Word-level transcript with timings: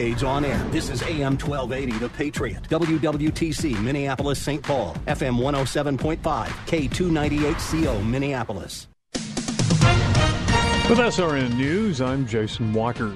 Age 0.00 0.22
on 0.22 0.46
air. 0.46 0.58
This 0.70 0.88
is 0.88 1.02
AM 1.02 1.36
1280, 1.36 1.98
The 1.98 2.08
Patriot. 2.08 2.62
WWTC, 2.70 3.78
Minneapolis, 3.82 4.40
St. 4.40 4.62
Paul. 4.62 4.94
FM 5.06 5.38
107.5, 5.38 6.18
K298CO, 6.66 8.06
Minneapolis. 8.06 8.88
With 10.88 10.98
SRN 10.98 11.54
News, 11.56 12.00
I'm 12.00 12.26
Jason 12.26 12.72
Walker. 12.72 13.14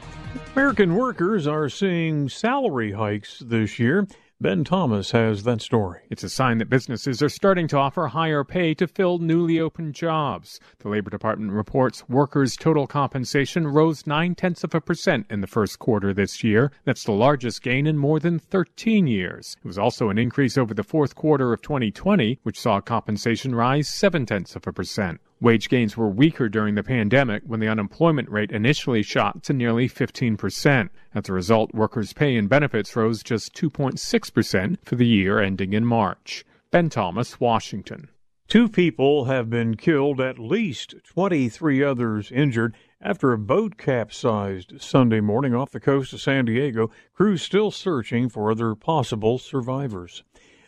American 0.54 0.94
workers 0.94 1.46
are 1.46 1.68
seeing 1.68 2.28
salary 2.28 2.92
hikes 2.92 3.40
this 3.40 3.78
year. 3.78 4.06
Ben 4.40 4.64
Thomas 4.64 5.12
has 5.12 5.44
that 5.44 5.62
story. 5.62 6.00
It's 6.10 6.24
a 6.24 6.28
sign 6.28 6.58
that 6.58 6.68
businesses 6.68 7.22
are 7.22 7.28
starting 7.28 7.68
to 7.68 7.78
offer 7.78 8.08
higher 8.08 8.42
pay 8.42 8.74
to 8.74 8.88
fill 8.88 9.18
newly 9.18 9.60
opened 9.60 9.94
jobs. 9.94 10.58
The 10.80 10.88
Labor 10.88 11.08
Department 11.08 11.52
reports 11.52 12.08
workers' 12.08 12.56
total 12.56 12.88
compensation 12.88 13.68
rose 13.68 14.08
nine 14.08 14.34
tenths 14.34 14.64
of 14.64 14.74
a 14.74 14.80
percent 14.80 15.26
in 15.30 15.40
the 15.40 15.46
first 15.46 15.78
quarter 15.78 16.12
this 16.12 16.42
year. 16.42 16.72
That's 16.84 17.04
the 17.04 17.12
largest 17.12 17.62
gain 17.62 17.86
in 17.86 17.96
more 17.96 18.18
than 18.18 18.40
13 18.40 19.06
years. 19.06 19.56
It 19.64 19.68
was 19.68 19.78
also 19.78 20.08
an 20.08 20.18
increase 20.18 20.58
over 20.58 20.74
the 20.74 20.82
fourth 20.82 21.14
quarter 21.14 21.52
of 21.52 21.62
2020, 21.62 22.40
which 22.42 22.60
saw 22.60 22.80
compensation 22.80 23.54
rise 23.54 23.86
seven 23.86 24.26
tenths 24.26 24.56
of 24.56 24.66
a 24.66 24.72
percent. 24.72 25.20
Wage 25.44 25.68
gains 25.68 25.94
were 25.94 26.08
weaker 26.08 26.48
during 26.48 26.74
the 26.74 26.82
pandemic 26.82 27.42
when 27.44 27.60
the 27.60 27.68
unemployment 27.68 28.30
rate 28.30 28.50
initially 28.50 29.02
shot 29.02 29.42
to 29.42 29.52
nearly 29.52 29.86
15%. 29.86 30.88
As 31.14 31.28
a 31.28 31.34
result, 31.34 31.74
workers' 31.74 32.14
pay 32.14 32.38
and 32.38 32.48
benefits 32.48 32.96
rose 32.96 33.22
just 33.22 33.52
2.6% 33.52 34.78
for 34.82 34.96
the 34.96 35.06
year 35.06 35.40
ending 35.40 35.74
in 35.74 35.84
March. 35.84 36.46
Ben 36.70 36.88
Thomas, 36.88 37.40
Washington. 37.40 38.08
Two 38.48 38.70
people 38.70 39.26
have 39.26 39.50
been 39.50 39.76
killed, 39.76 40.18
at 40.18 40.38
least 40.38 40.94
23 41.12 41.84
others 41.84 42.32
injured 42.32 42.74
after 43.02 43.34
a 43.34 43.38
boat 43.38 43.76
capsized 43.76 44.80
Sunday 44.80 45.20
morning 45.20 45.54
off 45.54 45.72
the 45.72 45.78
coast 45.78 46.14
of 46.14 46.22
San 46.22 46.46
Diego. 46.46 46.90
Crews 47.12 47.42
still 47.42 47.70
searching 47.70 48.30
for 48.30 48.50
other 48.50 48.74
possible 48.74 49.36
survivors. 49.36 50.24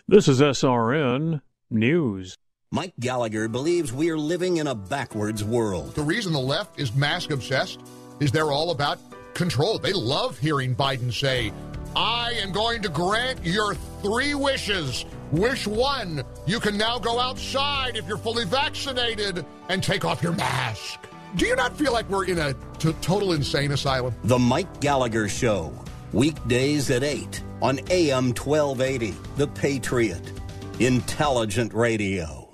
This 0.07 0.29
is 0.29 0.43
SRN 0.43 1.41
News. 1.71 2.37
Mike 2.73 2.95
Gallagher 2.99 3.47
believes 3.47 3.93
we're 3.93 4.19
living 4.19 4.57
in 4.57 4.67
a 4.67 4.75
backwards 4.75 5.45
world. 5.45 5.95
The 5.95 6.03
reason 6.03 6.33
the 6.33 6.41
left 6.41 6.81
is 6.81 6.93
mask 6.97 7.31
obsessed 7.31 7.81
is 8.19 8.33
they're 8.33 8.51
all 8.51 8.73
about 8.73 8.99
control. 9.35 9.79
They 9.79 9.93
love 9.93 10.37
hearing 10.37 10.75
Biden 10.75 11.13
say, 11.13 11.53
I 11.95 12.33
am 12.43 12.51
going 12.51 12.83
to 12.83 12.89
grant 12.89 13.45
your 13.45 13.77
three 14.03 14.35
wishes. 14.35 15.05
Wish 15.31 15.69
one, 15.69 16.25
you 16.47 16.59
can 16.59 16.77
now 16.77 16.99
go 16.99 17.21
outside 17.21 17.97
if 17.97 18.07
you're 18.09 18.19
fully 18.19 18.45
vaccinated 18.45 19.47
and 19.69 19.81
take 19.81 20.05
off 20.05 20.21
your 20.21 20.33
mask. 20.33 20.99
Do 21.37 21.47
you 21.47 21.55
not 21.55 21.77
feel 21.77 21.93
like 21.93 22.09
we're 22.11 22.25
in 22.25 22.39
a 22.39 22.53
t- 22.79 22.93
total 23.01 23.33
insane 23.33 23.71
asylum? 23.71 24.13
The 24.25 24.41
Mike 24.41 24.81
Gallagher 24.81 25.29
Show, 25.29 25.73
weekdays 26.13 26.91
at 26.91 27.05
8 27.05 27.43
on 27.63 27.79
AM 27.91 28.35
1280, 28.35 29.15
The 29.37 29.47
Patriot. 29.47 30.33
Intelligent 30.81 31.73
Radio. 31.73 32.46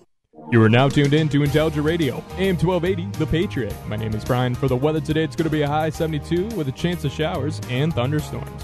You 0.52 0.62
are 0.62 0.68
now 0.68 0.86
tuned 0.86 1.14
in 1.14 1.30
to 1.30 1.42
Intelligent 1.42 1.82
Radio, 1.82 2.16
AM 2.36 2.58
1280, 2.58 3.18
The 3.18 3.26
Patriot. 3.26 3.74
My 3.88 3.96
name 3.96 4.12
is 4.12 4.22
Brian. 4.22 4.54
For 4.54 4.68
the 4.68 4.76
weather 4.76 5.00
today, 5.00 5.24
it's 5.24 5.34
going 5.34 5.46
to 5.46 5.50
be 5.50 5.62
a 5.62 5.66
high 5.66 5.88
72 5.88 6.48
with 6.48 6.68
a 6.68 6.72
chance 6.72 7.06
of 7.06 7.12
showers 7.12 7.58
and 7.70 7.90
thunderstorms. 7.94 8.62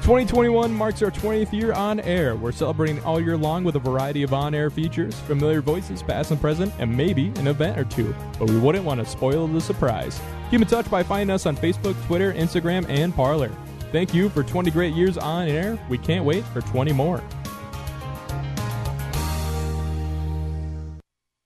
2021 0.00 0.72
marks 0.72 1.02
our 1.02 1.10
20th 1.10 1.52
year 1.52 1.74
on 1.74 2.00
air. 2.00 2.34
We're 2.34 2.50
celebrating 2.50 3.04
all 3.04 3.20
year 3.20 3.36
long 3.36 3.62
with 3.62 3.76
a 3.76 3.78
variety 3.78 4.22
of 4.22 4.32
on 4.32 4.54
air 4.54 4.70
features, 4.70 5.20
familiar 5.20 5.60
voices, 5.60 6.02
past 6.02 6.30
and 6.30 6.40
present, 6.40 6.72
and 6.78 6.96
maybe 6.96 7.26
an 7.36 7.46
event 7.46 7.78
or 7.78 7.84
two. 7.84 8.14
But 8.38 8.48
we 8.48 8.58
wouldn't 8.58 8.86
want 8.86 9.00
to 9.00 9.04
spoil 9.04 9.46
the 9.48 9.60
surprise. 9.60 10.18
Keep 10.50 10.62
in 10.62 10.66
touch 10.66 10.90
by 10.90 11.02
finding 11.02 11.34
us 11.34 11.44
on 11.44 11.58
Facebook, 11.58 12.02
Twitter, 12.06 12.32
Instagram, 12.32 12.88
and 12.88 13.14
Parler. 13.14 13.52
Thank 13.92 14.14
you 14.14 14.30
for 14.30 14.42
20 14.42 14.70
great 14.70 14.94
years 14.94 15.18
on 15.18 15.46
air. 15.46 15.78
We 15.90 15.98
can't 15.98 16.24
wait 16.24 16.46
for 16.46 16.62
20 16.62 16.94
more. 16.94 17.22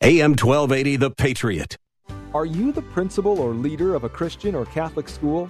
AM 0.04 0.32
1280, 0.32 0.96
The 0.96 1.10
Patriot. 1.12 1.76
Are 2.34 2.44
you 2.44 2.72
the 2.72 2.82
principal 2.82 3.38
or 3.38 3.54
leader 3.54 3.94
of 3.94 4.02
a 4.02 4.08
Christian 4.08 4.56
or 4.56 4.64
Catholic 4.66 5.08
school? 5.08 5.48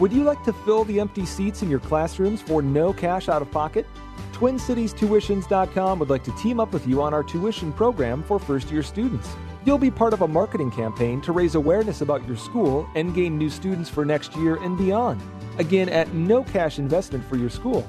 Would 0.00 0.12
you 0.12 0.24
like 0.24 0.42
to 0.42 0.52
fill 0.52 0.82
the 0.82 0.98
empty 0.98 1.24
seats 1.24 1.62
in 1.62 1.70
your 1.70 1.78
classrooms 1.78 2.42
for 2.42 2.62
no 2.62 2.92
cash 2.92 3.28
out 3.28 3.42
of 3.42 3.50
pocket? 3.52 3.86
TwinCitiesTuitions.com 4.32 6.00
would 6.00 6.10
like 6.10 6.24
to 6.24 6.32
team 6.32 6.58
up 6.58 6.72
with 6.72 6.84
you 6.84 7.00
on 7.00 7.14
our 7.14 7.22
tuition 7.22 7.72
program 7.72 8.24
for 8.24 8.40
first 8.40 8.72
year 8.72 8.82
students. 8.82 9.28
You'll 9.64 9.78
be 9.78 9.92
part 9.92 10.14
of 10.14 10.22
a 10.22 10.26
marketing 10.26 10.72
campaign 10.72 11.20
to 11.20 11.30
raise 11.30 11.54
awareness 11.54 12.00
about 12.00 12.26
your 12.26 12.36
school 12.36 12.88
and 12.96 13.14
gain 13.14 13.38
new 13.38 13.50
students 13.50 13.88
for 13.88 14.04
next 14.04 14.34
year 14.34 14.56
and 14.64 14.76
beyond. 14.76 15.22
Again, 15.58 15.88
at 15.88 16.12
no 16.12 16.42
cash 16.42 16.80
investment 16.80 17.24
for 17.26 17.36
your 17.36 17.50
school. 17.50 17.88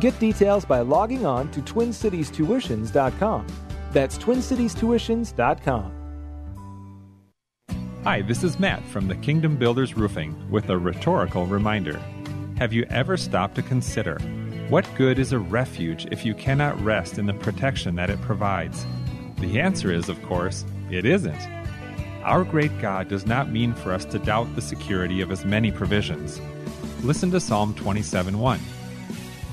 Get 0.00 0.18
details 0.18 0.64
by 0.64 0.80
logging 0.80 1.26
on 1.26 1.50
to 1.50 1.60
TwinCitiesTuitions.com. 1.60 3.46
That's 3.92 4.18
TwinCitiesTuitions.com. 4.18 5.98
Hi, 8.04 8.20
this 8.22 8.42
is 8.42 8.58
Matt 8.58 8.82
from 8.88 9.06
the 9.06 9.14
Kingdom 9.16 9.56
Builders 9.56 9.96
Roofing 9.96 10.50
with 10.50 10.70
a 10.70 10.78
rhetorical 10.78 11.46
reminder. 11.46 12.00
Have 12.58 12.72
you 12.72 12.84
ever 12.90 13.16
stopped 13.16 13.54
to 13.56 13.62
consider 13.62 14.18
what 14.68 14.88
good 14.96 15.18
is 15.18 15.32
a 15.32 15.38
refuge 15.38 16.06
if 16.10 16.24
you 16.24 16.34
cannot 16.34 16.80
rest 16.82 17.18
in 17.18 17.26
the 17.26 17.34
protection 17.34 17.94
that 17.96 18.10
it 18.10 18.20
provides? 18.22 18.86
The 19.38 19.60
answer 19.60 19.92
is, 19.92 20.08
of 20.08 20.20
course, 20.22 20.64
it 20.90 21.04
isn't. 21.04 21.48
Our 22.24 22.44
great 22.44 22.76
God 22.80 23.08
does 23.08 23.26
not 23.26 23.50
mean 23.50 23.74
for 23.74 23.92
us 23.92 24.04
to 24.06 24.18
doubt 24.18 24.54
the 24.54 24.62
security 24.62 25.20
of 25.20 25.28
His 25.28 25.44
many 25.44 25.70
provisions. 25.70 26.40
Listen 27.02 27.30
to 27.32 27.40
Psalm 27.40 27.74
27:1. 27.74 28.58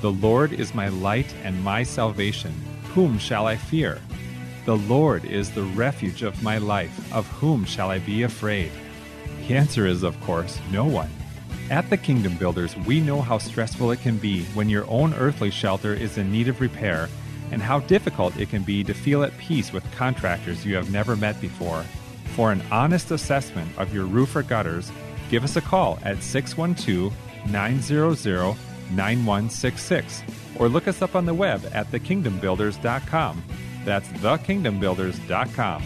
The 0.00 0.12
Lord 0.12 0.52
is 0.52 0.74
my 0.74 0.88
light 0.88 1.32
and 1.44 1.62
my 1.62 1.82
salvation. 1.82 2.54
Whom 2.94 3.18
shall 3.18 3.46
I 3.46 3.56
fear? 3.56 4.00
The 4.70 4.76
Lord 4.76 5.24
is 5.24 5.50
the 5.50 5.64
refuge 5.64 6.22
of 6.22 6.44
my 6.44 6.58
life. 6.58 7.12
Of 7.12 7.26
whom 7.26 7.64
shall 7.64 7.90
I 7.90 7.98
be 7.98 8.22
afraid? 8.22 8.70
The 9.40 9.56
answer 9.56 9.84
is, 9.84 10.04
of 10.04 10.20
course, 10.20 10.60
no 10.70 10.84
one. 10.84 11.10
At 11.70 11.90
the 11.90 11.96
Kingdom 11.96 12.36
Builders, 12.36 12.76
we 12.76 13.00
know 13.00 13.20
how 13.20 13.38
stressful 13.38 13.90
it 13.90 14.00
can 14.00 14.16
be 14.16 14.44
when 14.54 14.68
your 14.68 14.88
own 14.88 15.12
earthly 15.14 15.50
shelter 15.50 15.92
is 15.92 16.18
in 16.18 16.30
need 16.30 16.46
of 16.46 16.60
repair, 16.60 17.08
and 17.50 17.60
how 17.60 17.80
difficult 17.80 18.36
it 18.36 18.50
can 18.50 18.62
be 18.62 18.84
to 18.84 18.94
feel 18.94 19.24
at 19.24 19.36
peace 19.38 19.72
with 19.72 19.90
contractors 19.96 20.64
you 20.64 20.76
have 20.76 20.92
never 20.92 21.16
met 21.16 21.40
before. 21.40 21.82
For 22.36 22.52
an 22.52 22.62
honest 22.70 23.10
assessment 23.10 23.76
of 23.76 23.92
your 23.92 24.04
roof 24.04 24.36
or 24.36 24.44
gutters, 24.44 24.92
give 25.30 25.42
us 25.42 25.56
a 25.56 25.60
call 25.60 25.98
at 26.04 26.22
612 26.22 27.12
900 27.50 28.56
9166 28.92 30.22
or 30.60 30.68
look 30.68 30.86
us 30.86 31.02
up 31.02 31.16
on 31.16 31.26
the 31.26 31.34
web 31.34 31.68
at 31.72 31.90
thekingdombuilders.com. 31.90 33.42
That's 33.84 34.08
thekingdombuilders.com. 34.08 35.82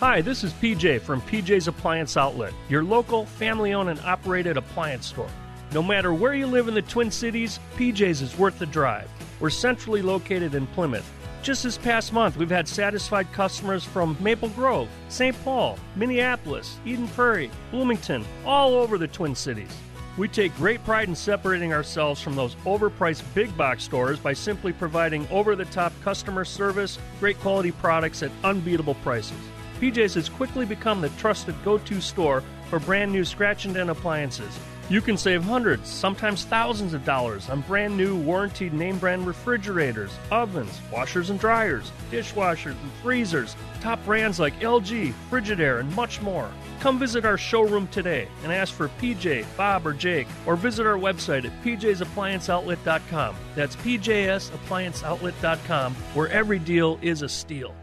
Hi, 0.00 0.20
this 0.20 0.44
is 0.44 0.52
PJ 0.54 1.00
from 1.00 1.22
PJ's 1.22 1.68
Appliance 1.68 2.16
Outlet, 2.16 2.52
your 2.68 2.84
local 2.84 3.24
family 3.24 3.72
owned 3.72 3.88
and 3.88 4.00
operated 4.00 4.56
appliance 4.56 5.06
store. 5.06 5.30
No 5.72 5.82
matter 5.82 6.12
where 6.12 6.34
you 6.34 6.46
live 6.46 6.68
in 6.68 6.74
the 6.74 6.82
Twin 6.82 7.10
Cities, 7.10 7.58
PJ's 7.76 8.20
is 8.20 8.36
worth 8.36 8.58
the 8.58 8.66
drive. 8.66 9.08
We're 9.40 9.50
centrally 9.50 10.02
located 10.02 10.54
in 10.54 10.66
Plymouth. 10.68 11.10
Just 11.42 11.62
this 11.62 11.78
past 11.78 12.12
month, 12.12 12.36
we've 12.36 12.50
had 12.50 12.68
satisfied 12.68 13.32
customers 13.32 13.84
from 13.84 14.16
Maple 14.20 14.50
Grove, 14.50 14.88
St. 15.08 15.36
Paul, 15.42 15.78
Minneapolis, 15.96 16.78
Eden 16.84 17.08
Prairie, 17.08 17.50
Bloomington, 17.70 18.24
all 18.44 18.74
over 18.74 18.98
the 18.98 19.08
Twin 19.08 19.34
Cities. 19.34 19.74
We 20.16 20.28
take 20.28 20.54
great 20.56 20.84
pride 20.84 21.08
in 21.08 21.16
separating 21.16 21.72
ourselves 21.72 22.20
from 22.20 22.36
those 22.36 22.54
overpriced 22.66 23.24
big 23.34 23.56
box 23.56 23.82
stores 23.82 24.20
by 24.20 24.32
simply 24.32 24.72
providing 24.72 25.26
over 25.28 25.56
the 25.56 25.64
top 25.64 25.92
customer 26.02 26.44
service, 26.44 27.00
great 27.18 27.38
quality 27.40 27.72
products 27.72 28.22
at 28.22 28.30
unbeatable 28.44 28.94
prices. 28.96 29.36
PJ's 29.80 30.14
has 30.14 30.28
quickly 30.28 30.66
become 30.66 31.00
the 31.00 31.08
trusted 31.10 31.56
go 31.64 31.78
to 31.78 32.00
store 32.00 32.44
for 32.70 32.78
brand 32.78 33.10
new 33.10 33.24
scratch 33.24 33.64
and 33.64 33.74
dent 33.74 33.90
appliances. 33.90 34.56
You 34.90 35.00
can 35.00 35.16
save 35.16 35.42
hundreds, 35.42 35.88
sometimes 35.88 36.44
thousands 36.44 36.92
of 36.92 37.06
dollars 37.06 37.48
on 37.48 37.62
brand 37.62 37.96
new 37.96 38.16
warranted 38.16 38.74
name 38.74 38.98
brand 38.98 39.26
refrigerators, 39.26 40.10
ovens, 40.30 40.78
washers 40.92 41.30
and 41.30 41.40
dryers, 41.40 41.90
dishwashers 42.10 42.78
and 42.82 42.92
freezers, 43.02 43.56
top 43.80 44.04
brands 44.04 44.38
like 44.38 44.60
LG, 44.60 45.14
Frigidaire, 45.30 45.80
and 45.80 45.90
much 45.96 46.20
more. 46.20 46.50
Come 46.80 46.98
visit 46.98 47.24
our 47.24 47.38
showroom 47.38 47.88
today 47.88 48.28
and 48.42 48.52
ask 48.52 48.74
for 48.74 48.90
PJ, 49.00 49.46
Bob, 49.56 49.86
or 49.86 49.94
Jake, 49.94 50.28
or 50.44 50.54
visit 50.54 50.86
our 50.86 50.98
website 50.98 51.46
at 51.46 51.64
pjsapplianceoutlet.com. 51.64 53.36
That's 53.54 53.76
pjsapplianceoutlet.com, 53.76 55.94
where 55.94 56.28
every 56.28 56.58
deal 56.58 56.98
is 57.00 57.22
a 57.22 57.28
steal. 57.30 57.74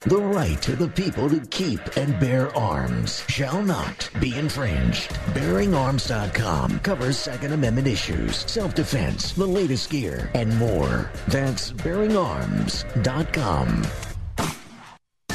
The 0.00 0.18
right 0.18 0.68
of 0.68 0.78
the 0.78 0.88
people 0.88 1.30
to 1.30 1.40
keep 1.46 1.80
and 1.96 2.20
bear 2.20 2.54
arms 2.54 3.24
shall 3.28 3.62
not 3.62 4.10
be 4.20 4.36
infringed. 4.36 5.08
BearingArms.com 5.32 6.80
covers 6.80 7.16
Second 7.16 7.54
Amendment 7.54 7.88
issues, 7.88 8.44
self-defense, 8.50 9.32
the 9.32 9.46
latest 9.46 9.88
gear, 9.90 10.30
and 10.34 10.54
more. 10.58 11.10
That's 11.28 11.72
BearingArms.com. 11.72 13.86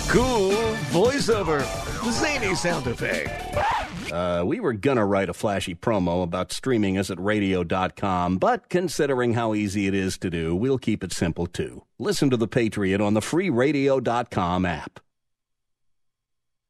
Cool 0.07 0.51
voiceover, 0.91 1.63
zany 2.11 2.53
sound 2.55 2.85
effect. 2.85 3.90
Uh, 4.11 4.43
we 4.45 4.59
were 4.59 4.73
gonna 4.73 5.05
write 5.05 5.29
a 5.29 5.33
flashy 5.33 5.73
promo 5.73 6.21
about 6.23 6.51
streaming 6.51 6.97
us 6.97 7.09
at 7.09 7.19
radio.com, 7.19 8.37
but 8.37 8.69
considering 8.69 9.33
how 9.33 9.53
easy 9.53 9.87
it 9.87 9.93
is 9.93 10.17
to 10.17 10.29
do, 10.29 10.55
we'll 10.55 10.77
keep 10.77 11.03
it 11.03 11.13
simple 11.13 11.47
too. 11.47 11.83
Listen 11.97 12.29
to 12.29 12.37
The 12.37 12.47
Patriot 12.47 12.99
on 12.99 13.13
the 13.13 13.21
free 13.21 13.49
radio.com 13.49 14.65
app. 14.65 14.99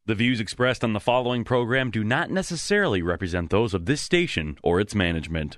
The 0.05 0.15
views 0.15 0.39
expressed 0.39 0.83
on 0.83 0.93
the 0.93 0.99
following 0.99 1.43
program 1.43 1.91
do 1.91 2.03
not 2.03 2.29
necessarily 2.31 3.01
represent 3.01 3.49
those 3.49 3.73
of 3.73 3.85
this 3.85 4.01
station 4.01 4.57
or 4.63 4.79
its 4.79 4.93
management. 4.93 5.57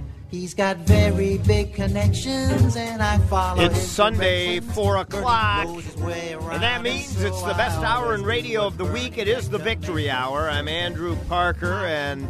He's 0.31 0.53
got 0.53 0.77
very 0.77 1.39
big 1.39 1.73
connections, 1.73 2.77
and 2.77 3.03
I 3.03 3.17
follow. 3.27 3.61
It's 3.61 3.81
Sunday, 3.81 4.61
four 4.61 4.95
o'clock, 4.95 5.67
and 5.67 6.63
that 6.63 6.81
means 6.81 7.21
it's 7.21 7.41
the 7.41 7.53
best 7.55 7.79
hour 7.79 8.15
in 8.15 8.23
radio 8.23 8.65
of 8.65 8.77
the 8.77 8.85
week. 8.85 9.17
It 9.17 9.27
is 9.27 9.49
the 9.49 9.57
Victory 9.57 10.09
Hour. 10.09 10.49
I'm 10.49 10.69
Andrew 10.69 11.17
Parker, 11.27 11.85
and 11.85 12.25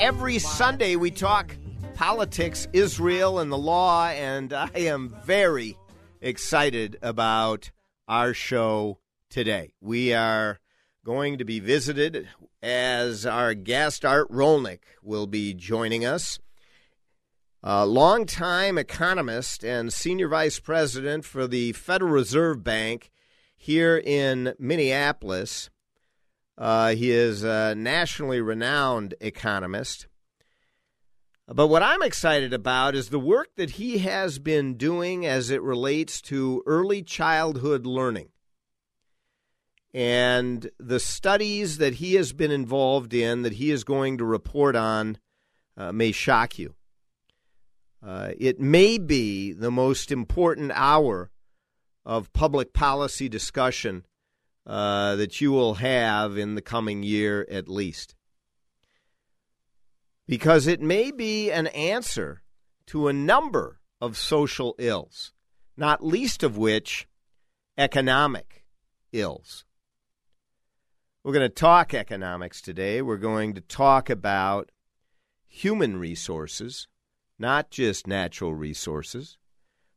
every 0.00 0.40
Sunday 0.40 0.96
we 0.96 1.12
talk 1.12 1.56
politics, 1.94 2.66
Israel, 2.72 3.38
and 3.38 3.52
the 3.52 3.58
law, 3.58 4.08
and 4.08 4.52
I 4.52 4.70
am 4.74 5.14
very 5.24 5.78
excited 6.20 6.98
about 7.02 7.70
our 8.08 8.34
show 8.34 8.98
today. 9.30 9.74
We 9.80 10.12
are 10.12 10.58
going 11.04 11.38
to 11.38 11.44
be 11.44 11.60
visited 11.60 12.26
as 12.64 13.24
our 13.24 13.54
guest 13.54 14.04
Art 14.04 14.28
Rolnick 14.28 14.80
will 15.04 15.28
be 15.28 15.54
joining 15.54 16.04
us. 16.04 16.40
A 17.68 17.84
longtime 17.84 18.78
economist 18.78 19.64
and 19.64 19.92
senior 19.92 20.28
vice 20.28 20.60
president 20.60 21.24
for 21.24 21.48
the 21.48 21.72
Federal 21.72 22.12
Reserve 22.12 22.62
Bank 22.62 23.10
here 23.56 23.98
in 23.98 24.54
Minneapolis. 24.60 25.68
Uh, 26.56 26.90
he 26.90 27.10
is 27.10 27.42
a 27.42 27.74
nationally 27.74 28.40
renowned 28.40 29.14
economist. 29.20 30.06
But 31.48 31.66
what 31.66 31.82
I'm 31.82 32.04
excited 32.04 32.52
about 32.52 32.94
is 32.94 33.08
the 33.08 33.18
work 33.18 33.48
that 33.56 33.70
he 33.70 33.98
has 33.98 34.38
been 34.38 34.76
doing 34.76 35.26
as 35.26 35.50
it 35.50 35.60
relates 35.60 36.22
to 36.22 36.62
early 36.66 37.02
childhood 37.02 37.84
learning. 37.84 38.28
And 39.92 40.70
the 40.78 41.00
studies 41.00 41.78
that 41.78 41.94
he 41.94 42.14
has 42.14 42.32
been 42.32 42.52
involved 42.52 43.12
in, 43.12 43.42
that 43.42 43.54
he 43.54 43.72
is 43.72 43.82
going 43.82 44.18
to 44.18 44.24
report 44.24 44.76
on, 44.76 45.18
uh, 45.76 45.90
may 45.90 46.12
shock 46.12 46.60
you. 46.60 46.75
Uh, 48.06 48.30
it 48.38 48.60
may 48.60 48.98
be 48.98 49.52
the 49.52 49.70
most 49.70 50.12
important 50.12 50.70
hour 50.76 51.28
of 52.04 52.32
public 52.32 52.72
policy 52.72 53.28
discussion 53.28 54.04
uh, 54.64 55.16
that 55.16 55.40
you 55.40 55.50
will 55.50 55.74
have 55.74 56.38
in 56.38 56.54
the 56.54 56.62
coming 56.62 57.02
year 57.02 57.44
at 57.50 57.68
least. 57.68 58.14
Because 60.28 60.68
it 60.68 60.80
may 60.80 61.10
be 61.10 61.50
an 61.50 61.66
answer 61.68 62.42
to 62.86 63.08
a 63.08 63.12
number 63.12 63.80
of 64.00 64.16
social 64.16 64.76
ills, 64.78 65.32
not 65.76 66.04
least 66.04 66.44
of 66.44 66.56
which 66.56 67.08
economic 67.76 68.64
ills. 69.12 69.64
We're 71.24 71.32
going 71.32 71.48
to 71.48 71.54
talk 71.54 71.92
economics 71.92 72.60
today. 72.62 73.02
We're 73.02 73.16
going 73.16 73.54
to 73.54 73.60
talk 73.60 74.08
about 74.08 74.70
human 75.48 75.96
resources 75.96 76.86
not 77.38 77.70
just 77.70 78.06
natural 78.06 78.54
resources, 78.54 79.38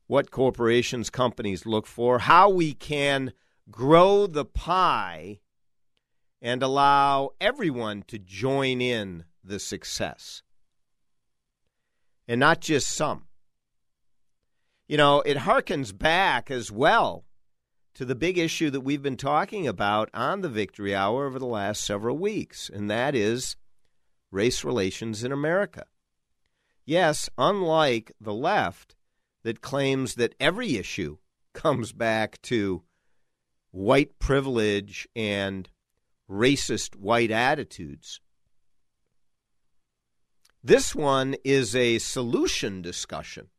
what 0.07 0.31
corporations, 0.31 1.09
companies 1.09 1.65
look 1.65 1.85
for, 1.85 2.19
how 2.19 2.49
we 2.49 2.73
can 2.73 3.31
grow 3.69 4.27
the 4.27 4.45
pie 4.45 5.39
and 6.41 6.63
allow 6.63 7.29
everyone 7.39 8.03
to 8.07 8.17
join 8.17 8.81
in 8.81 9.25
the 9.43 9.59
success. 9.59 10.41
And 12.27 12.39
not 12.39 12.61
just 12.61 12.89
some. 12.89 13.25
You 14.87 14.97
know, 14.97 15.21
it 15.21 15.37
harkens 15.37 15.95
back 15.97 16.49
as 16.49 16.71
well 16.71 17.25
to 17.95 18.05
the 18.05 18.15
big 18.15 18.37
issue 18.37 18.69
that 18.69 18.81
we've 18.81 19.01
been 19.01 19.17
talking 19.17 19.67
about 19.67 20.09
on 20.13 20.41
the 20.41 20.49
Victory 20.49 20.95
Hour 20.95 21.27
over 21.27 21.37
the 21.37 21.45
last 21.45 21.83
several 21.83 22.17
weeks, 22.17 22.69
and 22.73 22.89
that 22.89 23.13
is 23.13 23.55
race 24.31 24.63
relations 24.63 25.23
in 25.23 25.31
America. 25.31 25.85
Yes, 26.89 27.29
unlike 27.37 28.13
the 28.19 28.33
left 28.33 28.95
that 29.43 29.61
claims 29.61 30.15
that 30.15 30.33
every 30.39 30.75
issue 30.75 31.17
comes 31.53 31.91
back 31.91 32.41
to 32.41 32.81
white 33.69 34.17
privilege 34.17 35.07
and 35.15 35.69
racist 36.27 36.95
white 36.95 37.29
attitudes. 37.29 38.21
This 40.63 40.95
one 40.95 41.35
is 41.45 41.75
a 41.75 41.99
solution 41.99 42.81
discussion. 42.81 43.49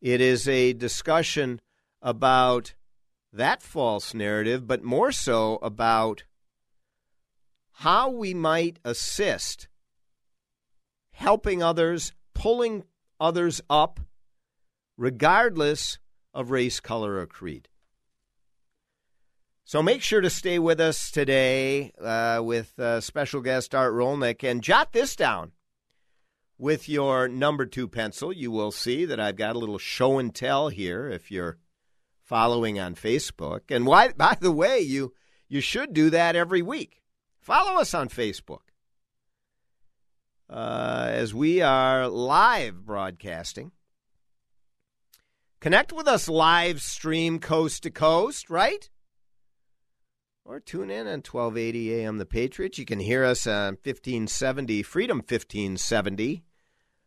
It 0.00 0.22
is 0.22 0.48
a 0.48 0.72
discussion 0.72 1.60
about 2.00 2.72
that 3.30 3.62
false 3.62 4.14
narrative, 4.14 4.66
but 4.66 4.82
more 4.82 5.12
so 5.12 5.56
about 5.56 6.24
how 7.72 8.08
we 8.08 8.32
might 8.32 8.78
assist 8.86 9.68
helping 11.12 11.62
others 11.62 12.14
pulling 12.38 12.84
others 13.18 13.60
up 13.68 13.98
regardless 14.96 15.98
of 16.32 16.50
race, 16.50 16.78
color, 16.78 17.18
or 17.18 17.26
creed. 17.26 17.68
So 19.64 19.82
make 19.82 20.02
sure 20.02 20.20
to 20.20 20.30
stay 20.30 20.58
with 20.58 20.80
us 20.80 21.10
today 21.10 21.92
uh, 22.00 22.40
with 22.42 22.78
uh, 22.78 23.00
special 23.00 23.42
guest 23.42 23.74
Art 23.74 23.92
Rolnick 23.92 24.48
and 24.48 24.62
jot 24.62 24.92
this 24.92 25.16
down. 25.16 25.52
With 26.56 26.88
your 26.88 27.28
number 27.28 27.66
two 27.66 27.86
pencil, 27.86 28.32
you 28.32 28.50
will 28.50 28.72
see 28.72 29.04
that 29.04 29.20
I've 29.20 29.36
got 29.36 29.54
a 29.54 29.58
little 29.58 29.78
show 29.78 30.18
and 30.18 30.34
tell 30.34 30.68
here 30.68 31.08
if 31.08 31.30
you're 31.30 31.58
following 32.24 32.80
on 32.80 32.94
Facebook. 32.94 33.62
And 33.68 33.86
why, 33.86 34.12
by 34.12 34.36
the 34.40 34.50
way, 34.50 34.80
you, 34.80 35.12
you 35.48 35.60
should 35.60 35.92
do 35.92 36.10
that 36.10 36.34
every 36.34 36.62
week. 36.62 37.02
Follow 37.40 37.80
us 37.80 37.94
on 37.94 38.08
Facebook 38.08 38.67
uh, 40.50 41.08
as 41.10 41.34
we 41.34 41.60
are 41.60 42.08
live 42.08 42.84
broadcasting. 42.84 43.72
Connect 45.60 45.92
with 45.92 46.06
us 46.06 46.28
live 46.28 46.80
stream 46.80 47.40
coast 47.40 47.82
to 47.82 47.90
coast, 47.90 48.48
right? 48.48 48.88
Or 50.44 50.60
tune 50.60 50.90
in 50.90 51.06
on 51.06 51.22
1280 51.22 51.94
AM 51.94 52.18
The 52.18 52.24
Patriot. 52.24 52.78
You 52.78 52.84
can 52.84 53.00
hear 53.00 53.24
us 53.24 53.46
on 53.46 53.76
1570, 53.82 54.82
Freedom 54.82 55.18
1570 55.18 56.44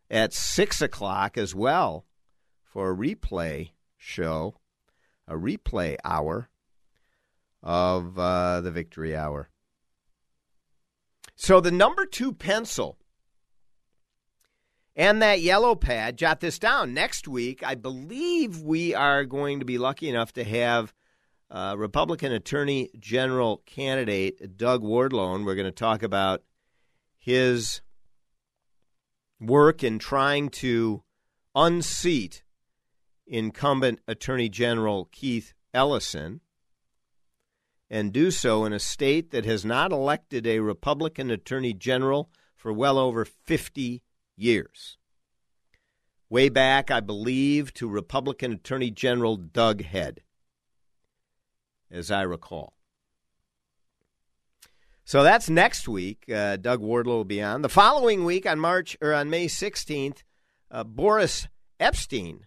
at 0.10 0.34
6 0.34 0.82
o'clock 0.82 1.38
as 1.38 1.56
well 1.56 2.06
for 2.64 2.92
a 2.92 2.96
replay 2.96 3.72
show, 3.98 4.56
a 5.28 5.36
replay 5.36 5.96
hour 6.04 6.50
of 7.64 8.20
uh, 8.20 8.62
the 8.62 8.72
Victory 8.72 9.16
Hour. 9.16 9.50
So 11.36 11.60
the 11.60 11.72
number 11.72 12.06
two 12.06 12.34
pencil 12.34 12.98
And 15.02 15.24
that 15.24 15.42
yellow 15.42 15.74
pad, 15.74 16.16
jot 16.16 16.42
this 16.42 16.60
down. 16.60 16.94
Next 16.94 17.28
week, 17.28 17.64
I 17.64 17.74
believe 17.74 18.62
we 18.62 18.94
are 18.94 19.26
going 19.26 19.58
to 19.58 19.66
be 19.66 19.80
lucky 19.80 20.08
enough 20.08 20.32
to 20.34 20.44
have 20.44 20.94
uh, 21.50 21.74
Republican 21.76 22.32
Attorney 22.32 22.92
General 23.00 23.64
candidate 23.66 24.58
Doug 24.58 24.84
Wardlow, 24.84 25.34
and 25.34 25.44
we're 25.44 25.56
going 25.56 25.66
to 25.66 25.72
talk 25.72 26.04
about 26.04 26.44
his 27.18 27.82
work 29.40 29.84
in 29.84 29.98
trying 29.98 30.50
to 30.50 31.02
unseat 31.56 32.44
incumbent 33.26 34.02
Attorney 34.08 34.50
General 34.50 35.10
Keith 35.12 35.56
Ellison 35.74 36.42
and 37.90 38.14
do 38.14 38.30
so 38.30 38.66
in 38.66 38.72
a 38.72 38.80
state 38.80 39.32
that 39.32 39.46
has 39.46 39.66
not 39.66 39.92
elected 39.92 40.46
a 40.46 40.60
Republican 40.60 41.32
Attorney 41.32 41.74
General 41.74 42.30
for 42.56 42.72
well 42.72 43.00
over 43.00 43.26
50 43.26 44.04
years. 44.42 44.98
Way 46.30 46.50
back, 46.50 46.90
I 46.90 47.02
believe, 47.02 47.74
to 47.76 47.90
Republican 47.90 48.54
Attorney 48.54 48.90
General 48.90 49.36
Doug 49.36 49.84
Head, 49.84 50.22
as 51.90 52.10
I 52.10 52.22
recall. 52.22 52.74
So 55.04 55.24
that's 55.24 55.50
next 55.50 55.90
week. 55.90 56.24
Uh, 56.34 56.56
Doug 56.56 56.82
Wardlow 56.82 57.06
will 57.06 57.26
be 57.26 57.42
on. 57.42 57.64
The 57.64 57.70
following 57.70 58.24
week, 58.24 58.46
on 58.46 58.60
March 58.60 58.96
or 59.02 59.14
on 59.14 59.30
May 59.30 59.48
16th, 59.48 60.24
uh, 60.72 60.86
Boris 60.86 61.50
Epshteyn 61.82 62.44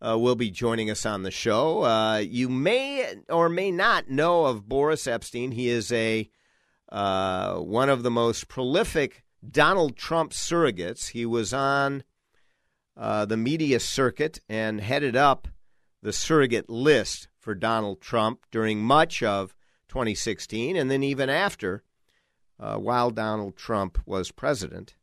uh, 0.00 0.18
will 0.18 0.34
be 0.34 0.50
joining 0.50 0.90
us 0.90 1.04
on 1.04 1.22
the 1.22 1.30
show. 1.30 1.84
Uh, 1.84 2.16
you 2.16 2.48
may 2.48 3.14
or 3.28 3.48
may 3.48 3.70
not 3.70 4.08
know 4.08 4.46
of 4.46 4.68
Boris 4.68 5.04
Epshteyn. 5.04 5.52
He 5.52 5.68
is 5.68 5.92
a 5.92 6.30
uh, 6.90 7.56
one 7.56 7.88
of 7.88 8.02
the 8.02 8.10
most 8.10 8.48
prolific 8.48 9.22
Donald 9.48 9.96
Trump 9.96 10.32
surrogates. 10.32 11.08
He 11.08 11.26
was 11.26 11.52
on 11.52 12.04
uh, 12.96 13.24
the 13.24 13.36
media 13.36 13.80
circuit 13.80 14.40
and 14.48 14.80
headed 14.80 15.16
up 15.16 15.48
the 16.02 16.12
surrogate 16.12 16.68
list 16.68 17.28
for 17.38 17.54
Donald 17.54 18.00
Trump 18.00 18.46
during 18.50 18.82
much 18.82 19.22
of 19.22 19.54
2016 19.88 20.76
and 20.76 20.90
then 20.90 21.02
even 21.02 21.28
after, 21.28 21.82
uh, 22.58 22.76
while 22.76 23.10
Donald 23.10 23.56
Trump 23.56 23.98
was 24.06 24.30
president. 24.30 24.94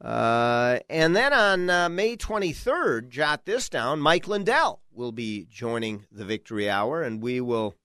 Uh, 0.00 0.80
and 0.90 1.14
then 1.14 1.32
on 1.32 1.70
uh, 1.70 1.88
May 1.88 2.16
23rd, 2.16 3.08
jot 3.08 3.46
this 3.46 3.68
down, 3.68 4.00
Mike 4.00 4.26
Lindell 4.26 4.80
will 4.92 5.12
be 5.12 5.46
joining 5.48 6.06
the 6.10 6.24
Victory 6.24 6.68
Hour, 6.68 7.02
and 7.02 7.22
we 7.22 7.40
will 7.40 7.76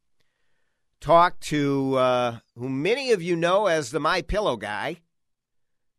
talk 1.00 1.40
to 1.42 1.96
uh, 1.96 2.40
who 2.56 2.70
many 2.70 3.12
of 3.12 3.22
you 3.22 3.36
know 3.36 3.68
as 3.68 3.92
the 3.92 4.00
My 4.00 4.22
Pillow 4.22 4.58
guy. 4.58 5.02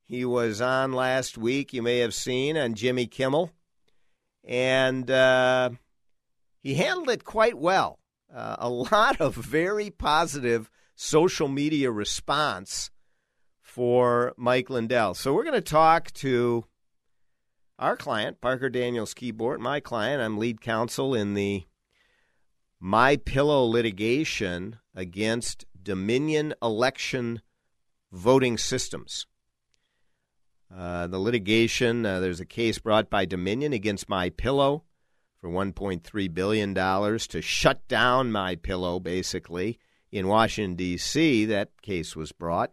He 0.04 0.24
was 0.24 0.60
on 0.62 0.92
last 0.92 1.36
week, 1.36 1.74
you 1.74 1.82
may 1.82 1.98
have 1.98 2.14
seen, 2.14 2.56
on 2.56 2.72
Jimmy 2.72 3.06
Kimmel, 3.06 3.52
and 4.42 5.10
uh, 5.10 5.70
he 6.60 6.74
handled 6.74 7.10
it 7.10 7.24
quite 7.24 7.58
well. 7.58 7.98
Uh, 8.34 8.56
a 8.58 8.68
lot 8.70 9.20
of 9.20 9.34
very 9.34 9.90
positive 9.90 10.70
social 10.94 11.48
media 11.48 11.90
response 11.90 12.90
for 13.60 14.32
Mike 14.36 14.70
Lindell. 14.70 15.14
So 15.14 15.32
we're 15.32 15.44
going 15.44 15.54
to 15.54 15.60
talk 15.60 16.10
to 16.14 16.64
our 17.78 17.96
client, 17.96 18.40
Parker 18.40 18.68
Daniels 18.68 19.14
Kibort, 19.14 19.60
my 19.60 19.78
client. 19.78 20.20
I'm 20.20 20.38
lead 20.38 20.60
counsel 20.60 21.14
in 21.14 21.34
the 21.34 21.64
My 22.80 23.16
Pillow 23.16 23.64
litigation 23.64 24.78
against 24.98 25.64
Dominion 25.80 26.52
Election 26.60 27.40
Voting 28.10 28.58
Systems. 28.58 29.26
Uh, 30.76 31.06
the 31.06 31.20
litigation, 31.20 32.04
uh, 32.04 32.18
there's 32.18 32.40
a 32.40 32.44
case 32.44 32.80
brought 32.80 33.08
by 33.08 33.24
Dominion 33.24 33.72
against 33.72 34.08
My 34.08 34.28
Pillow 34.28 34.82
for 35.40 35.48
1.3 35.48 36.34
billion 36.34 36.74
dollars 36.74 37.28
to 37.28 37.40
shut 37.40 37.86
down 37.86 38.32
My 38.32 38.56
Pillow, 38.56 38.98
basically 38.98 39.78
in 40.10 40.26
Washington 40.26 40.74
D.C. 40.74 41.44
That 41.44 41.80
case 41.80 42.16
was 42.16 42.32
brought. 42.32 42.72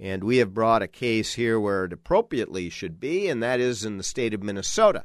And 0.00 0.24
we 0.24 0.38
have 0.38 0.52
brought 0.52 0.82
a 0.82 0.88
case 0.88 1.34
here 1.34 1.60
where 1.60 1.84
it 1.84 1.92
appropriately 1.92 2.68
should 2.68 2.98
be, 2.98 3.28
and 3.28 3.40
that 3.44 3.60
is 3.60 3.84
in 3.84 3.96
the 3.96 4.02
state 4.02 4.34
of 4.34 4.42
Minnesota, 4.42 5.04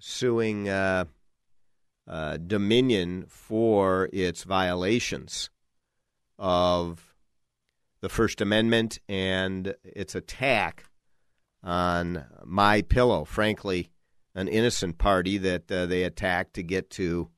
suing 0.00 0.68
uh, 0.68 1.04
uh, 2.06 2.36
Dominion 2.38 3.24
for 3.28 4.08
its 4.12 4.44
violations 4.44 5.50
of 6.38 7.14
the 8.00 8.08
First 8.08 8.40
Amendment 8.40 8.98
and 9.08 9.74
its 9.84 10.14
attack 10.14 10.84
on 11.62 12.24
My 12.44 12.82
Pillow. 12.82 13.24
Frankly, 13.24 13.90
an 14.34 14.48
innocent 14.48 14.98
party 14.98 15.38
that 15.38 15.70
uh, 15.70 15.86
they 15.86 16.02
attacked 16.02 16.54
to 16.54 16.62
get 16.62 16.90
to 16.90 17.28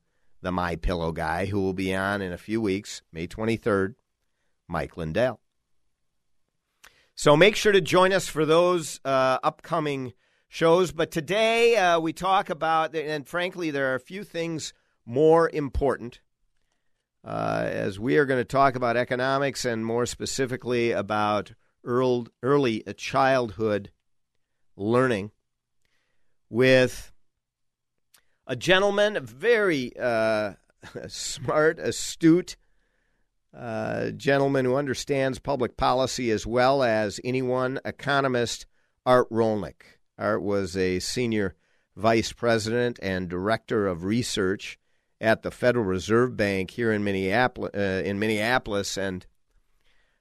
the 0.41 0.51
My 0.51 0.75
Pillow 0.75 1.11
guy, 1.11 1.45
who 1.45 1.61
will 1.61 1.73
be 1.73 1.93
on 1.93 2.21
in 2.21 2.31
a 2.31 2.37
few 2.37 2.61
weeks, 2.61 3.01
May 3.11 3.27
23rd, 3.27 3.95
Mike 4.67 4.97
Lindell. 4.97 5.39
So 7.15 7.37
make 7.37 7.55
sure 7.55 7.71
to 7.71 7.81
join 7.81 8.11
us 8.11 8.27
for 8.27 8.45
those 8.45 8.99
uh, 9.05 9.39
upcoming 9.43 10.13
shows. 10.55 10.93
But 10.93 11.11
today 11.11 11.75
uh, 11.75 11.99
we 11.99 12.13
talk 12.13 12.49
about, 12.49 12.95
and 12.95 13.27
frankly, 13.27 13.71
there 13.71 13.91
are 13.91 13.95
a 13.95 13.99
few 13.99 14.23
things 14.23 14.73
more 15.05 15.49
important. 15.49 16.21
Uh, 17.25 17.67
as 17.69 17.99
we 17.99 18.17
are 18.17 18.25
going 18.25 18.39
to 18.39 18.45
talk 18.45 18.75
about 18.75 18.95
economics 18.95 19.65
and 19.65 19.85
more 19.85 20.05
specifically 20.05 20.91
about 20.91 21.51
early 21.83 22.83
childhood 22.95 23.91
learning 24.77 25.31
with 26.49 27.11
a 28.47 28.55
gentleman, 28.55 29.17
a 29.17 29.21
very 29.21 29.91
uh, 29.99 30.53
smart, 31.07 31.79
astute, 31.79 32.55
uh, 33.53 34.11
gentleman 34.11 34.63
who 34.63 34.75
understands 34.75 35.37
public 35.37 35.75
policy 35.75 36.31
as 36.31 36.47
well 36.47 36.81
as 36.81 37.19
anyone, 37.25 37.77
economist 37.83 38.65
Art 39.05 39.29
Rolnick. 39.29 39.94
Art 40.17 40.41
was 40.41 40.77
a 40.77 40.99
senior 40.99 41.55
vice 41.95 42.31
president 42.31 42.99
and 43.01 43.29
director 43.29 43.87
of 43.87 44.03
research 44.03 44.77
at 45.21 45.43
the 45.43 45.51
Federal 45.51 45.85
Reserve 45.85 46.35
Bank 46.35 46.71
here 46.71 46.91
in 46.91 47.03
Minneapolis, 47.03 47.71
uh, 47.73 48.01
in 48.05 48.19
Minneapolis, 48.19 48.97
and 48.97 49.25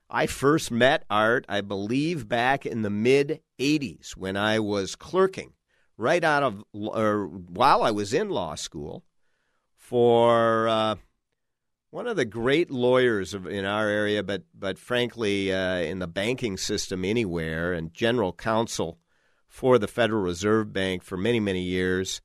I 0.09 0.27
first 0.27 0.71
met 0.71 1.05
Art, 1.11 1.45
I 1.49 1.61
believe, 1.61 2.29
back 2.29 2.65
in 2.65 2.83
the 2.83 2.91
mid 2.91 3.41
'80s 3.59 4.17
when 4.17 4.37
I 4.37 4.61
was 4.61 4.95
clerking, 4.95 5.55
right 5.97 6.23
out 6.23 6.43
of 6.43 6.65
or 6.73 7.27
while 7.27 7.83
I 7.83 7.91
was 7.91 8.15
in 8.15 8.29
law 8.31 8.55
school, 8.55 9.05
for 9.77 10.69
uh, 10.69 10.97
one 11.91 12.07
of 12.07 12.17
the 12.17 12.25
great 12.25 12.71
lawyers 12.71 13.35
in 13.35 13.65
our 13.65 13.89
area, 13.89 14.23
but 14.23 14.45
but 14.55 14.79
frankly 14.79 15.53
uh, 15.53 15.79
in 15.79 15.99
the 15.99 16.07
banking 16.07 16.57
system 16.57 17.05
anywhere, 17.05 17.73
and 17.73 17.93
general 17.93 18.33
counsel 18.33 18.99
for 19.55 19.79
the 19.79 19.87
Federal 19.87 20.21
Reserve 20.21 20.73
Bank 20.73 21.05
for 21.05 21.17
many 21.17 21.39
many 21.39 21.63
years 21.63 22.21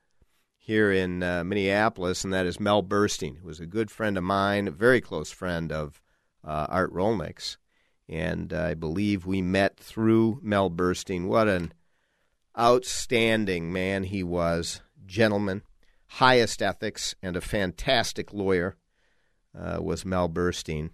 here 0.58 0.92
in 0.92 1.22
uh, 1.22 1.44
Minneapolis, 1.44 2.24
and 2.24 2.34
that 2.34 2.48
is 2.48 2.60
Mel 2.60 2.82
Burstein, 2.82 3.38
who 3.38 3.46
was 3.46 3.60
a 3.60 3.68
good 3.68 3.92
friend 3.92 4.18
of 4.18 4.24
mine, 4.24 4.68
a 4.68 4.72
very 4.72 5.00
close 5.00 5.30
friend 5.30 5.72
of 5.72 6.02
uh, 6.44 6.66
Art 6.68 6.92
Rolnick's, 6.92 7.60
and 8.08 8.52
I 8.52 8.74
believe 8.74 9.28
we 9.28 9.44
met 9.44 9.78
through 9.78 10.40
Mel 10.42 10.72
Burstein. 10.72 11.28
What 11.28 11.48
an 11.48 11.72
outstanding 12.58 13.72
man 13.72 14.06
he 14.06 14.24
was, 14.24 14.82
gentleman, 15.06 15.62
highest 16.08 16.64
ethics, 16.64 17.14
and 17.22 17.38
a 17.38 17.42
fantastic 17.42 18.34
lawyer 18.34 18.76
uh, 19.56 19.78
was 19.80 20.04
Mel 20.04 20.28
Burstein. 20.28 20.90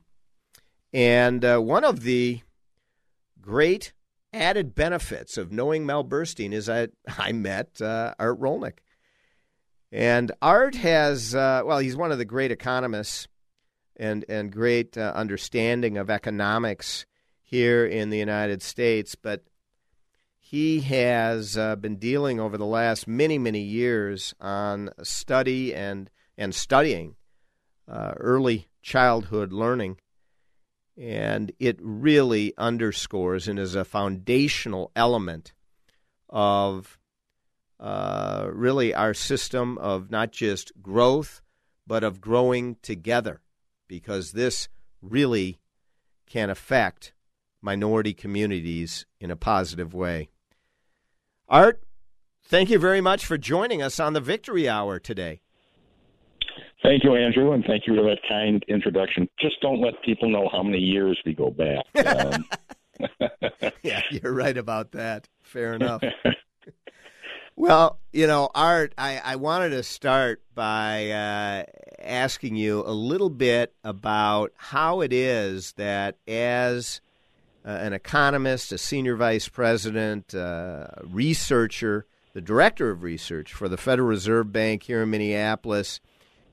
And 0.91 1.45
uh, 1.45 1.59
one 1.59 1.85
of 1.85 2.01
the 2.01 2.41
great 3.39 3.93
added 4.35 4.75
benefits 4.75 5.37
of 5.37 5.51
knowing 5.51 5.85
Mel 5.85 6.03
Burstein 6.03 6.51
is 6.51 6.69
I, 6.69 6.89
I 7.07 7.31
met 7.31 7.81
uh, 7.81 8.13
Art 8.19 8.39
Rolnick. 8.39 8.79
And 9.91 10.31
Art 10.41 10.75
has, 10.75 11.33
uh, 11.33 11.61
well, 11.65 11.79
he's 11.79 11.95
one 11.95 12.11
of 12.11 12.17
the 12.17 12.25
great 12.25 12.51
economists 12.51 13.27
and, 13.95 14.25
and 14.27 14.51
great 14.51 14.97
uh, 14.97 15.13
understanding 15.15 15.97
of 15.97 16.09
economics 16.09 17.05
here 17.41 17.85
in 17.85 18.09
the 18.09 18.17
United 18.17 18.61
States, 18.61 19.15
but 19.15 19.45
he 20.37 20.81
has 20.81 21.57
uh, 21.57 21.75
been 21.75 21.95
dealing 21.95 22.39
over 22.39 22.57
the 22.57 22.65
last 22.65 23.07
many, 23.07 23.37
many 23.37 23.61
years 23.61 24.33
on 24.41 24.89
study 25.01 25.73
and, 25.73 26.09
and 26.37 26.53
studying 26.53 27.15
uh, 27.87 28.13
early 28.17 28.67
childhood 28.81 29.53
learning. 29.53 29.97
And 30.97 31.51
it 31.59 31.77
really 31.81 32.53
underscores 32.57 33.47
and 33.47 33.59
is 33.59 33.75
a 33.75 33.83
foundational 33.83 34.91
element 34.95 35.53
of 36.29 36.97
uh, 37.79 38.47
really 38.51 38.93
our 38.93 39.13
system 39.13 39.77
of 39.77 40.09
not 40.09 40.31
just 40.31 40.71
growth, 40.81 41.41
but 41.85 42.03
of 42.03 42.21
growing 42.21 42.77
together, 42.81 43.41
because 43.87 44.31
this 44.31 44.69
really 45.01 45.59
can 46.25 46.49
affect 46.49 47.13
minority 47.61 48.13
communities 48.13 49.05
in 49.19 49.29
a 49.29 49.35
positive 49.35 49.93
way. 49.93 50.29
Art, 51.49 51.83
thank 52.43 52.69
you 52.69 52.79
very 52.79 53.01
much 53.01 53.25
for 53.25 53.37
joining 53.37 53.81
us 53.81 53.99
on 53.99 54.13
the 54.13 54.21
Victory 54.21 54.67
Hour 54.69 54.99
today. 54.99 55.41
Thank 56.85 57.03
you, 57.03 57.15
Andrew, 57.15 57.51
and 57.53 57.65
thank 57.65 57.87
you 57.87 57.95
for 57.95 58.03
that 58.03 58.19
kind 58.29 58.63
introduction. 58.67 59.27
Just 59.39 59.59
don't 59.59 59.81
let 59.81 59.95
people 60.03 60.29
know 60.29 60.47
how 60.51 60.61
many 60.61 60.77
years 60.77 61.19
we 61.25 61.33
go 61.33 61.49
back. 61.49 61.85
Um, 62.97 63.09
yeah, 63.83 64.01
you're 64.09 64.31
right 64.31 64.57
about 64.57 64.93
that. 64.93 65.27
Fair 65.41 65.73
enough. 65.73 66.01
well, 67.57 67.99
you 68.13 68.25
know, 68.25 68.49
Art, 68.55 68.93
I, 68.97 69.19
I 69.21 69.35
wanted 69.35 69.71
to 69.71 69.83
start 69.83 70.41
by 70.53 71.09
uh, 71.09 71.63
asking 71.99 72.55
you 72.55 72.83
a 72.85 72.93
little 72.93 73.29
bit 73.29 73.73
about 73.83 74.53
how 74.55 75.01
it 75.01 75.11
is 75.11 75.73
that, 75.73 76.19
as 76.25 77.01
uh, 77.65 77.71
an 77.71 77.91
economist, 77.91 78.71
a 78.71 78.77
senior 78.77 79.17
vice 79.17 79.49
president, 79.49 80.33
uh, 80.33 80.87
researcher, 81.03 82.05
the 82.31 82.41
director 82.41 82.91
of 82.91 83.03
research 83.03 83.51
for 83.51 83.67
the 83.67 83.77
Federal 83.77 84.07
Reserve 84.07 84.53
Bank 84.53 84.83
here 84.83 85.01
in 85.01 85.09
Minneapolis, 85.09 85.99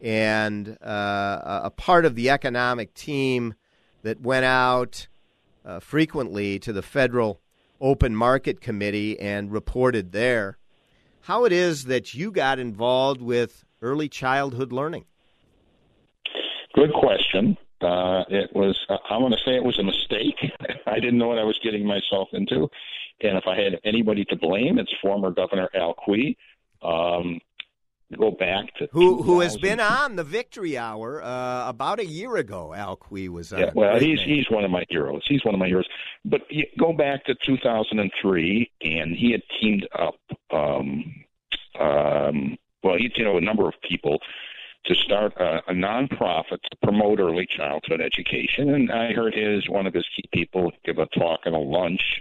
and 0.02 0.76
uh, 0.82 1.60
a 1.64 1.70
part 1.70 2.04
of 2.04 2.16
the 2.16 2.28
economic 2.28 2.92
team 2.92 3.54
that 4.02 4.20
went 4.20 4.44
out 4.44 5.06
uh, 5.64 5.78
frequently 5.78 6.58
to 6.58 6.72
the 6.72 6.82
Federal 6.82 7.40
Open 7.80 8.14
Market 8.14 8.60
Committee 8.60 9.18
and 9.18 9.52
reported 9.52 10.10
there. 10.10 10.58
How 11.22 11.44
it 11.44 11.52
is 11.52 11.84
that 11.84 12.14
you 12.14 12.32
got 12.32 12.58
involved 12.58 13.22
with 13.22 13.64
early 13.80 14.08
childhood 14.08 14.72
learning? 14.72 15.04
Good 16.74 16.92
question. 16.92 17.56
Uh, 17.80 18.24
it 18.28 18.50
was, 18.54 18.78
I'm 19.08 19.20
going 19.20 19.32
to 19.32 19.38
say 19.44 19.54
it 19.54 19.64
was 19.64 19.78
a 19.78 19.84
mistake. 19.84 20.52
I 20.86 20.98
didn't 20.98 21.18
know 21.18 21.28
what 21.28 21.38
I 21.38 21.44
was 21.44 21.58
getting 21.62 21.86
myself 21.86 22.28
into. 22.32 22.68
And 23.20 23.38
if 23.38 23.44
I 23.46 23.56
had 23.56 23.78
anybody 23.84 24.24
to 24.26 24.36
blame, 24.36 24.78
it's 24.78 24.92
former 25.00 25.30
Governor 25.30 25.68
Al 25.74 25.94
Quie. 25.94 26.36
Um, 26.82 27.40
go 28.16 28.30
back 28.30 28.74
to 28.76 28.88
who 28.92 29.22
who 29.22 29.40
has 29.40 29.56
been 29.56 29.80
on 29.80 30.16
the 30.16 30.24
Victory 30.24 30.76
Hour 30.76 31.22
uh, 31.22 31.68
about 31.68 32.00
a 32.00 32.06
year 32.06 32.36
ago. 32.36 32.74
Al 32.74 32.96
Quie 32.96 33.28
was 33.28 33.52
on. 33.52 33.60
Yeah, 33.60 33.70
well, 33.74 33.98
he's 33.98 34.20
he's 34.20 34.50
one 34.50 34.64
of 34.64 34.70
my 34.70 34.84
heroes. 34.88 35.22
He's 35.26 35.44
one 35.44 35.54
of 35.54 35.58
my 35.58 35.66
heroes. 35.66 35.88
But 36.24 36.42
go 36.78 36.92
back 36.92 37.24
to 37.24 37.34
2003, 37.44 38.70
and 38.82 39.16
he 39.16 39.32
had 39.32 39.42
teamed 39.60 39.88
up. 39.98 40.20
Um, 40.50 41.24
um, 41.78 42.58
well, 42.82 42.96
he 42.96 43.10
you 43.14 43.24
know 43.24 43.36
a 43.36 43.40
number 43.40 43.68
of 43.68 43.74
people 43.88 44.18
to 44.86 44.94
start 44.94 45.32
a, 45.36 45.58
a 45.68 45.72
nonprofit 45.72 46.60
to 46.70 46.76
promote 46.82 47.20
early 47.20 47.46
childhood 47.46 48.00
education, 48.00 48.74
and 48.74 48.90
I 48.90 49.12
heard 49.12 49.34
his 49.34 49.68
one 49.68 49.86
of 49.86 49.94
his 49.94 50.06
key 50.16 50.28
people 50.32 50.72
give 50.84 50.98
a 50.98 51.06
talk 51.06 51.40
and 51.44 51.54
a 51.54 51.58
lunch 51.58 52.20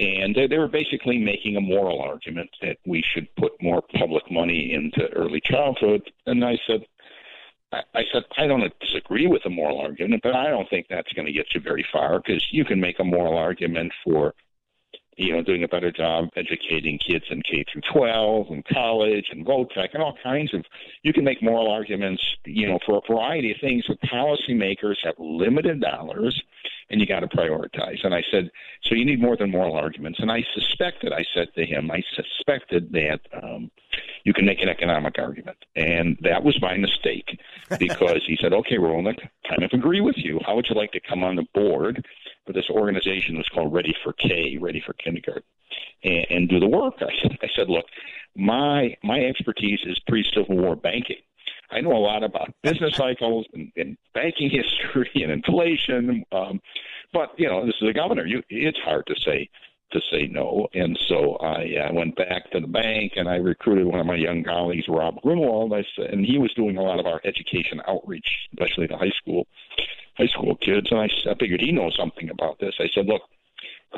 and 0.00 0.34
they, 0.34 0.56
were 0.56 0.68
basically 0.68 1.18
making 1.18 1.56
a 1.56 1.60
moral 1.60 2.00
argument 2.00 2.48
that 2.62 2.78
we 2.86 3.02
should 3.02 3.28
put 3.36 3.52
more 3.60 3.82
public 3.98 4.30
money 4.30 4.72
into 4.72 5.06
early 5.10 5.42
childhood. 5.44 6.10
And 6.26 6.42
I 6.44 6.58
said, 6.66 6.86
I 7.72 8.04
said, 8.12 8.24
I 8.36 8.46
don't 8.46 8.72
disagree 8.80 9.26
with 9.26 9.42
the 9.44 9.50
moral 9.50 9.78
argument, 9.78 10.22
but 10.22 10.34
I 10.34 10.48
don't 10.48 10.68
think 10.70 10.86
that's 10.88 11.12
going 11.12 11.26
to 11.26 11.32
get 11.32 11.54
you 11.54 11.60
very 11.60 11.86
far 11.92 12.18
because 12.18 12.44
you 12.50 12.64
can 12.64 12.80
make 12.80 12.98
a 12.98 13.04
moral 13.04 13.36
argument 13.36 13.92
for, 14.02 14.34
you 15.20 15.34
know, 15.34 15.42
doing 15.42 15.62
a 15.62 15.68
better 15.68 15.92
job 15.92 16.30
educating 16.34 16.98
kids 16.98 17.26
in 17.30 17.42
K 17.42 17.64
through 17.70 17.82
12 17.92 18.46
and 18.50 18.64
college 18.64 19.26
and 19.30 19.46
tech 19.74 19.90
and 19.92 20.02
all 20.02 20.16
kinds 20.22 20.54
of. 20.54 20.64
You 21.02 21.12
can 21.12 21.24
make 21.24 21.42
moral 21.42 21.70
arguments, 21.70 22.24
you 22.46 22.66
know, 22.66 22.78
for 22.86 22.96
a 22.96 23.12
variety 23.12 23.50
of 23.52 23.58
things. 23.60 23.84
But 23.86 24.00
policymakers 24.00 24.96
have 25.04 25.16
limited 25.18 25.82
dollars 25.82 26.42
and 26.88 27.00
you 27.00 27.06
got 27.06 27.20
to 27.20 27.28
prioritize. 27.28 28.02
And 28.02 28.14
I 28.14 28.22
said, 28.30 28.50
so 28.82 28.94
you 28.94 29.04
need 29.04 29.20
more 29.20 29.36
than 29.36 29.50
moral 29.50 29.74
arguments. 29.76 30.20
And 30.20 30.32
I 30.32 30.42
suspected, 30.54 31.12
I 31.12 31.24
said 31.34 31.54
to 31.54 31.66
him, 31.66 31.90
I 31.90 32.02
suspected 32.14 32.90
that 32.92 33.20
um, 33.42 33.70
you 34.24 34.32
can 34.32 34.46
make 34.46 34.62
an 34.62 34.70
economic 34.70 35.18
argument. 35.18 35.58
And 35.76 36.18
that 36.22 36.42
was 36.42 36.60
my 36.62 36.78
mistake 36.78 37.38
because 37.78 38.22
he 38.26 38.38
said, 38.40 38.54
okay, 38.54 38.76
Rolnick, 38.76 39.20
kind 39.46 39.62
of 39.62 39.70
agree 39.72 40.00
with 40.00 40.16
you. 40.16 40.40
How 40.46 40.56
would 40.56 40.66
you 40.68 40.74
like 40.74 40.92
to 40.92 41.00
come 41.00 41.22
on 41.22 41.36
the 41.36 41.46
board 41.54 42.06
for 42.50 42.58
this 42.58 42.70
organization 42.70 43.36
that's 43.36 43.48
called 43.48 43.72
Ready 43.72 43.94
for 44.02 44.12
K, 44.14 44.58
Ready 44.60 44.82
for 44.84 44.92
Kindergarten, 44.94 45.42
and, 46.02 46.26
and 46.30 46.48
do 46.48 46.58
the 46.58 46.68
work? 46.68 46.94
I 47.00 47.12
said, 47.22 47.38
I 47.42 47.48
said, 47.54 47.68
look, 47.68 47.84
my 48.36 48.96
my 49.02 49.20
expertise 49.20 49.80
is 49.84 49.98
pre-Civil 50.08 50.56
War 50.56 50.76
banking. 50.76 51.22
I 51.70 51.80
know 51.80 51.92
a 51.92 51.98
lot 51.98 52.24
about 52.24 52.52
business 52.62 52.96
cycles 52.96 53.46
and, 53.54 53.70
and 53.76 53.96
banking 54.14 54.50
history 54.50 55.10
and 55.14 55.30
inflation. 55.30 56.24
Um, 56.32 56.60
but 57.12 57.30
you 57.38 57.48
know, 57.48 57.64
this 57.64 57.76
is 57.80 57.88
a 57.88 57.92
governor. 57.92 58.26
You, 58.26 58.42
it's 58.48 58.78
hard 58.80 59.06
to 59.06 59.14
say 59.20 59.48
to 59.92 60.00
say 60.10 60.28
no. 60.28 60.68
And 60.72 60.98
so 61.08 61.36
I 61.36 61.88
uh, 61.88 61.92
went 61.92 62.14
back 62.16 62.50
to 62.52 62.60
the 62.60 62.66
bank 62.66 63.14
and 63.16 63.28
I 63.28 63.36
recruited 63.36 63.86
one 63.86 63.98
of 63.98 64.06
my 64.06 64.14
young 64.14 64.44
colleagues, 64.44 64.86
Rob 64.88 65.20
Grunewald. 65.22 65.72
I 65.72 65.84
said, 65.96 66.12
and 66.12 66.24
he 66.24 66.38
was 66.38 66.52
doing 66.54 66.76
a 66.76 66.82
lot 66.82 67.00
of 67.00 67.06
our 67.06 67.20
education 67.24 67.82
outreach, 67.88 68.26
especially 68.52 68.86
to 68.86 68.96
high 68.96 69.12
school, 69.20 69.48
high 70.20 70.26
school 70.26 70.56
kids. 70.56 70.88
And 70.90 71.00
I, 71.00 71.08
I 71.30 71.34
figured 71.38 71.60
he 71.60 71.72
knows 71.72 71.96
something 71.98 72.30
about 72.30 72.58
this. 72.58 72.74
I 72.78 72.88
said, 72.94 73.06
look, 73.06 73.22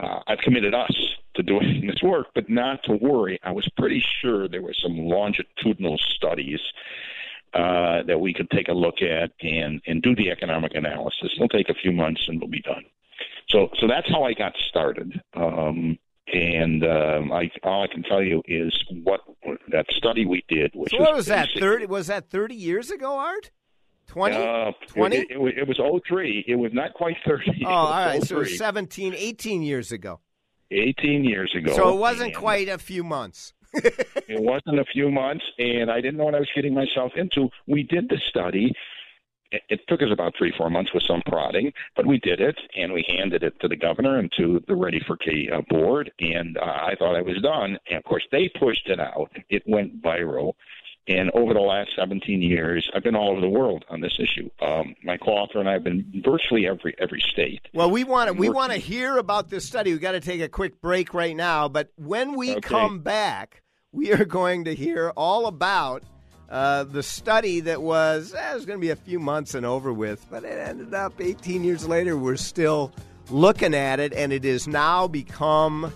uh, 0.00 0.20
I've 0.26 0.38
committed 0.38 0.74
us 0.74 0.94
to 1.34 1.42
doing 1.42 1.86
this 1.86 2.02
work, 2.02 2.28
but 2.34 2.48
not 2.48 2.82
to 2.84 2.92
worry. 2.92 3.38
I 3.42 3.52
was 3.52 3.68
pretty 3.76 4.04
sure 4.20 4.48
there 4.48 4.62
were 4.62 4.74
some 4.74 4.96
longitudinal 4.98 5.98
studies 5.98 6.60
uh, 7.54 8.02
that 8.06 8.20
we 8.20 8.32
could 8.32 8.50
take 8.50 8.68
a 8.68 8.72
look 8.72 9.02
at 9.02 9.32
and, 9.42 9.82
and 9.86 10.02
do 10.02 10.14
the 10.14 10.30
economic 10.30 10.74
analysis. 10.74 11.30
It'll 11.36 11.48
take 11.48 11.68
a 11.68 11.74
few 11.74 11.92
months 11.92 12.22
and 12.28 12.40
we'll 12.40 12.48
be 12.50 12.62
done. 12.62 12.84
So, 13.48 13.68
so 13.78 13.86
that's 13.86 14.08
how 14.08 14.22
I 14.24 14.32
got 14.32 14.54
started. 14.68 15.20
Um, 15.34 15.98
and 16.32 16.82
um, 16.84 17.32
I, 17.32 17.50
all 17.62 17.82
I 17.82 17.88
can 17.88 18.02
tell 18.04 18.22
you 18.22 18.42
is 18.46 18.72
what 19.02 19.20
that 19.70 19.84
study 19.90 20.24
we 20.24 20.44
did. 20.48 20.70
Which 20.74 20.92
so 20.92 20.98
what 20.98 21.14
was, 21.14 21.26
that? 21.26 21.50
Thirty 21.58 21.84
was 21.84 22.06
that 22.06 22.30
thirty 22.30 22.54
years 22.54 22.90
ago, 22.90 23.18
Art? 23.18 23.50
20? 24.08 24.36
Uh, 24.36 24.72
20? 24.88 25.16
It, 25.16 25.26
it, 25.30 25.58
it, 25.58 25.68
was 25.68 26.02
03. 26.06 26.44
It 26.46 26.56
was 26.56 26.72
not 26.72 26.94
quite 26.94 27.16
30. 27.26 27.64
Oh, 27.64 27.70
all 27.70 27.90
right. 27.90 28.22
So 28.22 28.44
17, 28.44 29.14
18 29.14 29.62
years 29.62 29.92
ago. 29.92 30.20
18 30.70 31.24
years 31.24 31.54
ago. 31.54 31.74
So 31.74 31.94
it 31.94 31.98
wasn't 31.98 32.34
quite 32.34 32.68
a 32.68 32.78
few 32.78 33.04
months 33.04 33.52
it 33.74 34.42
wasn't 34.42 34.78
a 34.78 34.84
few 34.92 35.10
months, 35.10 35.44
and 35.58 35.90
I 35.90 36.00
didn't 36.00 36.18
know 36.18 36.24
what 36.24 36.34
I 36.34 36.40
was 36.40 36.50
getting 36.54 36.74
myself 36.74 37.12
into. 37.16 37.48
We 37.66 37.82
did 37.84 38.08
the 38.08 38.20
study. 38.28 38.70
It, 39.50 39.62
it 39.70 39.80
took 39.88 40.02
us 40.02 40.08
about 40.12 40.34
three, 40.36 40.52
four 40.58 40.68
months 40.68 40.92
with 40.92 41.04
some 41.04 41.22
prodding, 41.26 41.72
but 41.96 42.06
we 42.06 42.18
did 42.18 42.40
it, 42.40 42.56
and 42.76 42.92
we 42.92 43.02
handed 43.08 43.42
it 43.42 43.58
to 43.60 43.68
the 43.68 43.76
governor 43.76 44.18
and 44.18 44.30
to 44.36 44.62
the 44.68 44.76
Ready 44.76 45.00
for 45.06 45.16
K 45.16 45.48
uh, 45.50 45.62
board, 45.70 46.12
and 46.20 46.58
uh, 46.58 46.64
I 46.64 46.94
thought 46.98 47.16
I 47.16 47.22
was 47.22 47.40
done. 47.42 47.78
And 47.88 47.98
of 47.98 48.04
course, 48.04 48.26
they 48.30 48.50
pushed 48.60 48.88
it 48.88 49.00
out. 49.00 49.30
It 49.48 49.62
went 49.66 50.02
viral. 50.02 50.52
And 51.08 51.32
over 51.34 51.52
the 51.52 51.60
last 51.60 51.90
17 51.96 52.42
years, 52.42 52.88
I've 52.94 53.02
been 53.02 53.16
all 53.16 53.32
over 53.32 53.40
the 53.40 53.48
world 53.48 53.84
on 53.88 54.00
this 54.00 54.16
issue. 54.20 54.48
Um, 54.60 54.94
my 55.02 55.16
co-author 55.16 55.58
and 55.58 55.68
I 55.68 55.72
have 55.72 55.82
been 55.82 56.22
virtually 56.24 56.68
every 56.68 56.94
every 56.98 57.20
state. 57.32 57.60
Well, 57.74 57.90
we 57.90 58.04
want 58.04 58.28
to 58.28 58.34
we 58.34 58.48
want 58.48 58.70
to 58.70 58.78
hear 58.78 59.18
about 59.18 59.50
this 59.50 59.66
study. 59.66 59.92
We 59.92 59.98
got 59.98 60.12
to 60.12 60.20
take 60.20 60.40
a 60.40 60.48
quick 60.48 60.80
break 60.80 61.12
right 61.12 61.34
now, 61.34 61.68
but 61.68 61.90
when 61.96 62.36
we 62.36 62.52
okay. 62.52 62.60
come 62.60 63.00
back, 63.00 63.62
we 63.90 64.12
are 64.12 64.24
going 64.24 64.64
to 64.64 64.74
hear 64.74 65.12
all 65.16 65.46
about 65.46 66.04
uh, 66.52 66.84
the 66.84 67.02
study 67.02 67.60
that 67.60 67.80
was, 67.80 68.34
eh, 68.34 68.52
it 68.52 68.54
was 68.54 68.66
going 68.66 68.78
to 68.78 68.80
be 68.80 68.90
a 68.90 68.96
few 68.96 69.18
months 69.18 69.54
and 69.54 69.64
over 69.64 69.90
with, 69.90 70.26
but 70.30 70.44
it 70.44 70.58
ended 70.58 70.92
up 70.92 71.18
18 71.18 71.64
years 71.64 71.88
later. 71.88 72.16
We're 72.16 72.36
still 72.36 72.92
looking 73.30 73.74
at 73.74 74.00
it, 74.00 74.12
and 74.12 74.32
it 74.34 74.44
has 74.44 74.68
now 74.68 75.08
become 75.08 75.92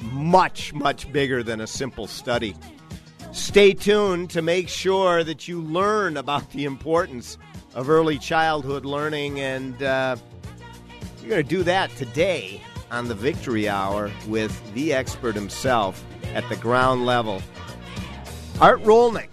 much, 0.00 0.72
much 0.72 1.12
bigger 1.12 1.42
than 1.42 1.60
a 1.60 1.66
simple 1.66 2.06
study. 2.06 2.54
Stay 3.38 3.72
tuned 3.72 4.28
to 4.30 4.42
make 4.42 4.68
sure 4.68 5.24
that 5.24 5.48
you 5.48 5.62
learn 5.62 6.16
about 6.16 6.50
the 6.50 6.64
importance 6.64 7.38
of 7.74 7.88
early 7.88 8.18
childhood 8.18 8.84
learning, 8.84 9.40
and 9.40 9.80
uh, 9.82 10.16
you're 11.20 11.30
going 11.30 11.42
to 11.42 11.48
do 11.48 11.62
that 11.62 11.88
today 11.96 12.60
on 12.90 13.08
the 13.08 13.14
Victory 13.14 13.68
Hour 13.68 14.10
with 14.26 14.74
the 14.74 14.92
expert 14.92 15.34
himself 15.34 16.04
at 16.34 16.46
the 16.48 16.56
ground 16.56 17.06
level. 17.06 17.40
Art 18.60 18.82
Rolnick, 18.82 19.30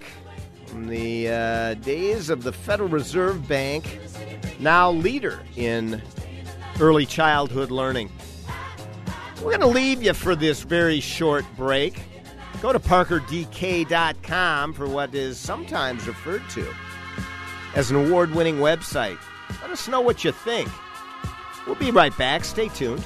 from 0.68 0.88
the 0.88 1.28
uh, 1.28 1.74
days 1.74 2.30
of 2.30 2.44
the 2.44 2.54
Federal 2.54 2.90
Reserve 2.90 3.48
Bank, 3.48 4.00
now 4.60 4.92
leader 4.92 5.44
in 5.58 6.02
early 6.80 7.06
childhood 7.06 7.70
learning. 7.70 8.12
We're 9.38 9.58
going 9.58 9.62
to 9.62 9.68
leave 9.68 10.02
you 10.02 10.14
for 10.14 10.36
this 10.36 10.62
very 10.62 11.00
short 11.00 11.44
break. 11.58 12.02
Go 12.66 12.74
to 12.74 12.80
parkerdk.com 12.80 14.74
for 14.74 14.88
what 14.88 15.14
is 15.14 15.38
sometimes 15.38 16.08
referred 16.08 16.42
to 16.50 16.68
as 17.76 17.92
an 17.92 17.96
award 17.96 18.34
winning 18.34 18.56
website. 18.56 19.20
Let 19.62 19.70
us 19.70 19.88
know 19.88 20.02
what 20.02 20.24
you 20.24 20.32
think. 20.32 20.68
We'll 21.68 21.76
be 21.76 21.92
right 21.92 22.18
back. 22.18 22.44
Stay 22.44 22.70
tuned. 22.70 23.06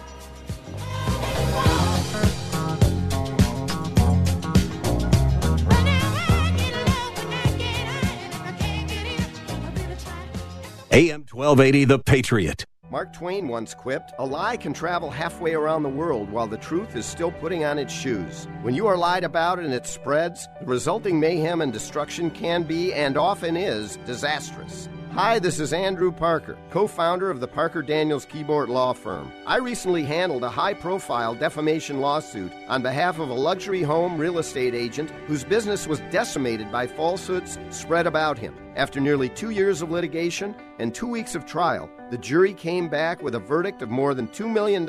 AM 10.90 11.26
1280, 11.30 11.84
The 11.84 12.00
Patriot. 12.00 12.64
Mark 12.92 13.14
Twain 13.14 13.48
once 13.48 13.76
quipped, 13.76 14.14
A 14.18 14.26
lie 14.26 14.58
can 14.58 14.74
travel 14.74 15.12
halfway 15.12 15.54
around 15.54 15.84
the 15.84 15.90
world 15.90 16.32
while 16.32 16.48
the 16.48 16.58
truth 16.58 16.96
is 16.96 17.06
still 17.06 17.32
putting 17.32 17.64
on 17.64 17.78
its 17.78 17.94
shoes. 17.94 18.48
When 18.64 18.74
you 18.74 18.88
are 18.88 18.98
lied 18.98 19.24
about 19.24 19.60
and 19.60 19.72
it 19.72 19.86
spreads, 19.86 20.48
the 20.60 20.66
resulting 20.66 21.20
mayhem 21.20 21.62
and 21.62 21.72
destruction 21.72 22.32
can 22.32 22.64
be, 22.64 22.92
and 22.92 23.16
often 23.16 23.56
is, 23.56 23.98
disastrous. 24.08 24.90
Hi, 25.12 25.38
this 25.38 25.60
is 25.60 25.72
Andrew 25.72 26.12
Parker, 26.12 26.58
co 26.72 26.88
founder 26.88 27.30
of 27.30 27.40
the 27.40 27.48
Parker 27.48 27.84
Daniels 27.84 28.26
Kibort 28.26 28.70
Law 28.70 28.94
Firm. 28.94 29.32
I 29.46 29.58
recently 29.58 30.04
handled 30.04 30.44
a 30.44 30.50
high 30.50 30.74
profile 30.74 31.36
defamation 31.36 32.00
lawsuit 32.00 32.52
on 32.68 32.82
behalf 32.82 33.20
of 33.20 33.30
a 33.30 33.34
luxury 33.34 33.84
home 33.84 34.18
real 34.18 34.40
estate 34.40 34.74
agent 34.74 35.12
whose 35.28 35.44
business 35.44 35.86
was 35.86 36.00
decimated 36.10 36.72
by 36.72 36.88
falsehoods 36.88 37.60
spread 37.70 38.08
about 38.08 38.40
him. 38.40 38.56
After 38.76 39.00
nearly 39.00 39.30
two 39.30 39.52
years 39.52 39.84
of 39.84 39.92
litigation 39.92 40.56
and 40.80 40.94
two 40.94 41.08
weeks 41.08 41.36
of 41.36 41.46
trial, 41.46 41.90
the 42.10 42.18
jury 42.18 42.54
came 42.54 42.90
back 42.90 43.22
with 43.22 43.36
a 43.36 43.40
verdict 43.40 43.82
of 43.82 43.90
more 43.90 44.14
than 44.14 44.28
$2 44.30 44.52
million 44.52 44.86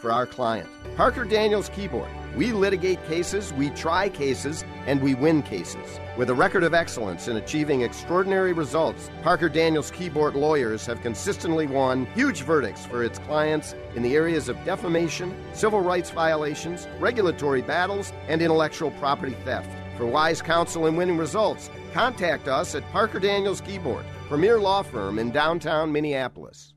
for 0.00 0.12
our 0.12 0.26
client. 0.26 0.68
Parker 0.96 1.24
Daniels 1.24 1.70
Kibort. 1.70 2.10
We 2.36 2.52
litigate 2.52 3.02
cases, 3.06 3.52
we 3.54 3.70
try 3.70 4.08
cases, 4.08 4.64
and 4.86 5.02
we 5.02 5.14
win 5.14 5.42
cases. 5.42 5.98
With 6.16 6.28
a 6.28 6.34
record 6.34 6.62
of 6.62 6.74
excellence 6.74 7.28
in 7.28 7.36
achieving 7.36 7.82
extraordinary 7.82 8.52
results, 8.52 9.10
Parker 9.22 9.48
Daniels 9.48 9.90
Kibort 9.90 10.34
lawyers 10.34 10.84
have 10.86 11.00
consistently 11.00 11.66
won 11.66 12.06
huge 12.14 12.42
verdicts 12.42 12.84
for 12.84 13.02
its 13.02 13.18
clients 13.18 13.74
in 13.94 14.02
the 14.02 14.14
areas 14.14 14.48
of 14.48 14.62
defamation, 14.64 15.34
civil 15.54 15.80
rights 15.80 16.10
violations, 16.10 16.86
regulatory 16.98 17.62
battles, 17.62 18.12
and 18.28 18.42
intellectual 18.42 18.90
property 18.92 19.36
theft. 19.44 19.70
For 19.96 20.06
wise 20.06 20.42
counsel 20.42 20.86
and 20.86 20.96
winning 20.96 21.18
results, 21.18 21.70
contact 21.92 22.48
us 22.48 22.74
at 22.74 22.82
Parker 22.92 23.20
Daniels 23.20 23.60
Kibort, 23.60 24.04
premier 24.32 24.58
law 24.58 24.80
firm 24.80 25.18
in 25.18 25.30
downtown 25.30 25.92
Minneapolis. 25.92 26.72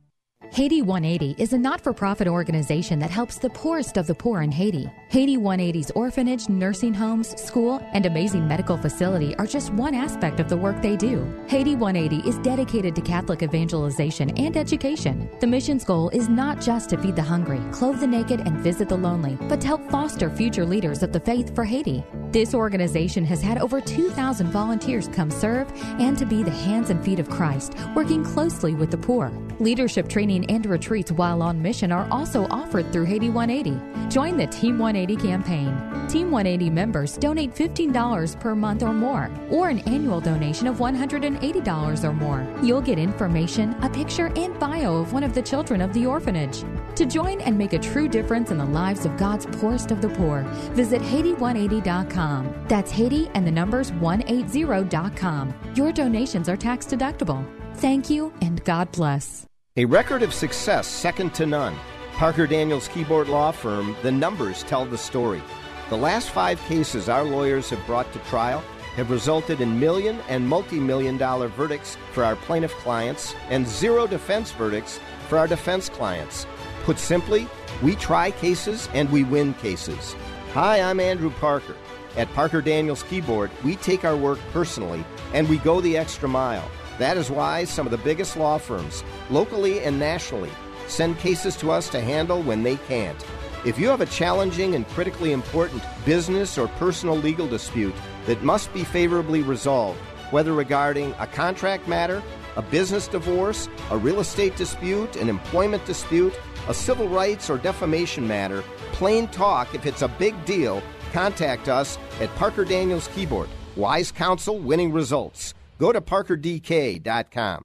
Haiti 0.52 0.82
180 0.82 1.42
is 1.42 1.54
a 1.54 1.58
not 1.58 1.80
for 1.80 1.94
profit 1.94 2.28
organization 2.28 3.00
that 3.00 3.10
helps 3.10 3.38
the 3.38 3.50
poorest 3.50 3.96
of 3.96 4.08
the 4.08 4.14
poor 4.14 4.42
in 4.42 4.52
Haiti. 4.52 4.92
Haiti 5.08 5.38
180's 5.38 5.90
orphanage, 5.92 6.50
nursing 6.50 6.94
homes, 6.94 7.30
school, 7.42 7.82
and 7.94 8.06
amazing 8.06 8.46
medical 8.46 8.78
facility 8.78 9.36
are 9.38 9.48
just 9.48 9.72
one 9.74 9.96
aspect 9.96 10.42
of 10.42 10.50
the 10.50 10.58
work 10.58 10.82
they 10.82 10.98
do. 10.98 11.26
Haiti 11.48 11.76
180 11.76 12.28
is 12.30 12.38
dedicated 12.40 12.94
to 12.96 13.02
Catholic 13.02 13.42
evangelization 13.42 14.30
and 14.38 14.58
education. 14.58 15.30
The 15.40 15.48
mission's 15.48 15.86
goal 15.86 16.10
is 16.10 16.28
not 16.28 16.60
just 16.60 16.90
to 16.90 16.98
feed 16.98 17.16
the 17.16 17.24
hungry, 17.24 17.62
clothe 17.72 18.02
the 18.02 18.08
naked, 18.08 18.42
and 18.42 18.58
visit 18.58 18.90
the 18.90 18.98
lonely, 18.98 19.38
but 19.48 19.62
to 19.62 19.68
help 19.68 19.90
foster 19.90 20.30
future 20.30 20.66
leaders 20.66 21.04
of 21.04 21.14
the 21.14 21.22
faith 21.22 21.56
for 21.56 21.64
Haiti. 21.64 22.04
This 22.36 22.54
organization 22.54 23.24
has 23.28 23.42
had 23.42 23.60
over 23.60 23.80
2,000 23.80 24.48
volunteers 24.48 25.08
come 25.08 25.32
serve 25.32 25.72
and 26.02 26.18
to 26.18 26.26
be 26.26 26.44
the 26.44 26.52
hands 26.52 26.90
and 26.90 27.02
feet 27.02 27.18
of 27.18 27.30
Christ, 27.30 27.76
working 27.96 28.26
closely 28.26 28.76
with 28.76 28.92
the 28.92 28.98
poor. 28.98 29.32
Leadership 29.62 30.10
training 30.10 30.44
and 30.52 30.66
retreats 30.66 31.14
while 31.14 31.42
on 31.42 31.62
mission 31.62 31.94
are 31.94 32.06
also 32.12 32.46
offered 32.50 32.92
through 32.92 33.06
Haiti 33.06 33.30
180. 33.30 34.10
Join 34.10 34.36
the 34.36 34.48
Team 34.48 34.78
180 34.78 35.26
campaign. 35.26 35.68
Team 36.10 36.30
180 36.30 36.70
members 36.72 37.18
donate 37.18 37.56
$15 37.56 38.40
per 38.42 38.54
month 38.54 38.84
or 38.84 38.92
more, 38.92 39.32
or 39.50 39.70
an 39.70 39.80
annual 39.88 40.20
donation 40.20 40.68
of 40.68 40.80
$180 40.80 42.04
or 42.04 42.14
more. 42.14 42.46
You'll 42.62 42.82
get 42.82 43.00
information, 43.00 43.78
a 43.82 43.90
picture, 43.90 44.30
and 44.36 44.60
bio 44.60 44.98
of 44.98 45.14
one 45.14 45.24
of 45.24 45.34
the 45.34 45.42
children 45.42 45.80
of 45.80 45.94
the 45.94 46.06
orphanage. 46.06 46.66
To 46.96 47.06
join 47.06 47.40
and 47.40 47.58
make 47.58 47.72
a 47.72 47.80
true 47.80 48.10
difference 48.10 48.52
in 48.52 48.58
the 48.58 48.66
lives 48.66 49.06
of 49.06 49.16
God's 49.16 49.46
poorest 49.46 49.92
of 49.92 50.02
the 50.02 50.10
poor, 50.10 50.42
visit 50.74 51.02
Haiti180.com. 51.02 52.25
That's 52.68 52.92
Haiti 52.92 53.30
and 53.34 53.46
the 53.46 53.52
numbers 53.52 53.92
180.com. 53.92 55.54
Your 55.76 55.92
donations 55.92 56.50
are 56.50 56.58
tax 56.58 56.86
deductible. 56.86 57.46
Thank 57.76 58.10
you 58.10 58.34
and 58.42 58.64
God 58.64 58.92
bless. 58.92 59.46
A 59.78 59.86
record 59.86 60.24
of 60.24 60.34
success 60.34 60.88
second 60.88 61.34
to 61.36 61.46
none. 61.46 61.76
Parker 62.14 62.48
Daniels 62.48 62.88
Kibort 62.88 63.28
Law 63.28 63.52
Firm, 63.52 63.96
the 64.02 64.12
numbers 64.12 64.64
tell 64.64 64.86
the 64.86 64.98
story. 64.98 65.42
The 65.90 65.98
last 65.98 66.30
five 66.30 66.60
cases 66.62 67.10
our 67.10 67.24
lawyers 67.24 67.70
have 67.70 67.86
brought 67.86 68.12
to 68.14 68.20
trial 68.20 68.64
have 68.96 69.12
resulted 69.12 69.60
in 69.60 69.78
million 69.78 70.20
and 70.30 70.48
multi 70.48 70.80
million 70.80 71.18
dollar 71.18 71.50
verdicts 71.50 71.98
for 72.14 72.24
our 72.24 72.36
plaintiff 72.38 72.72
clients 72.76 73.36
and 73.50 73.68
zero 73.68 74.08
defense 74.08 74.52
verdicts 74.52 75.00
for 75.28 75.38
our 75.38 75.48
defense 75.48 75.90
clients. 75.90 76.48
Put 76.86 76.98
simply, 76.98 77.48
we 77.84 77.96
try 77.96 78.32
cases 78.32 78.88
and 78.94 79.12
we 79.12 79.26
win 79.26 79.54
cases. 79.56 80.16
Hi, 80.54 80.80
I'm 80.80 81.02
Andrew 81.02 81.32
Parker. 81.32 81.76
At 82.18 82.34
Parker 82.34 82.62
Daniels 82.62 83.04
Kibort, 83.04 83.52
we 83.64 83.76
take 83.76 84.06
our 84.06 84.16
work 84.16 84.40
personally 84.54 85.04
and 85.34 85.50
we 85.50 85.58
go 85.58 85.82
the 85.82 85.98
extra 85.98 86.30
mile. 86.30 86.70
That 86.98 87.18
is 87.18 87.30
why 87.30 87.66
some 87.66 87.86
of 87.86 87.92
the 87.92 87.98
biggest 87.98 88.38
law 88.38 88.58
firms, 88.58 89.04
locally 89.30 89.82
and 89.82 90.00
nationally, 90.00 90.52
send 90.88 91.20
cases 91.20 91.58
to 91.58 91.72
us 91.72 91.90
to 91.90 92.00
handle 92.00 92.42
when 92.42 92.64
they 92.64 92.78
can't. 92.78 93.26
If 93.66 93.78
you 93.78 93.88
have 93.90 94.00
a 94.00 94.06
challenging 94.06 94.76
and 94.76 94.88
critically 94.90 95.34
important 95.34 95.84
business 96.06 96.58
or 96.58 96.68
personal 96.70 97.18
legal 97.18 97.48
dispute 97.48 97.96
that 98.28 98.44
must 98.44 98.72
be 98.74 98.84
favorably 98.84 99.42
resolved, 99.42 100.00
whether 100.32 100.54
regarding 100.54 101.14
a 101.20 101.28
contract 101.28 101.88
matter, 101.88 102.24
a 102.56 102.62
business 102.62 103.08
divorce, 103.08 103.68
a 103.92 103.98
real 103.98 104.22
estate 104.22 104.56
dispute, 104.56 105.18
an 105.18 105.28
employment 105.28 105.84
dispute, 105.86 106.34
a 106.70 106.74
civil 106.74 107.10
rights 107.10 107.50
or 107.50 107.58
defamation 107.58 108.26
matter, 108.28 108.64
plain 108.94 109.28
talk, 109.28 109.76
if 109.76 109.86
it's 109.86 110.02
a 110.02 110.08
big 110.08 110.46
deal, 110.46 110.82
contact 111.12 111.70
us 111.70 111.98
at 112.20 112.34
Parker 112.36 112.66
Daniels 112.66 113.08
Kibort. 113.10 113.50
Wise 113.76 114.12
counsel, 114.12 114.60
winning 114.60 114.92
results. 114.92 115.54
Go 115.80 115.92
to 115.92 116.02
parkerdk.com. 116.02 117.62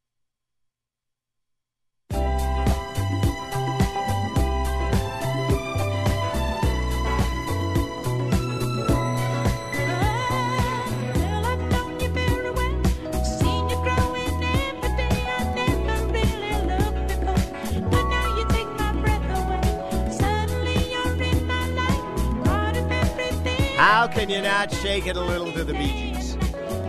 can 24.13 24.29
you 24.29 24.43
not 24.43 24.73
shake 24.73 25.07
it 25.07 25.17
a 25.17 25.21
little 25.21 25.53
to 25.53 25.63
the 25.63 25.73
Bee 25.73 26.13
Gees? 26.13 26.37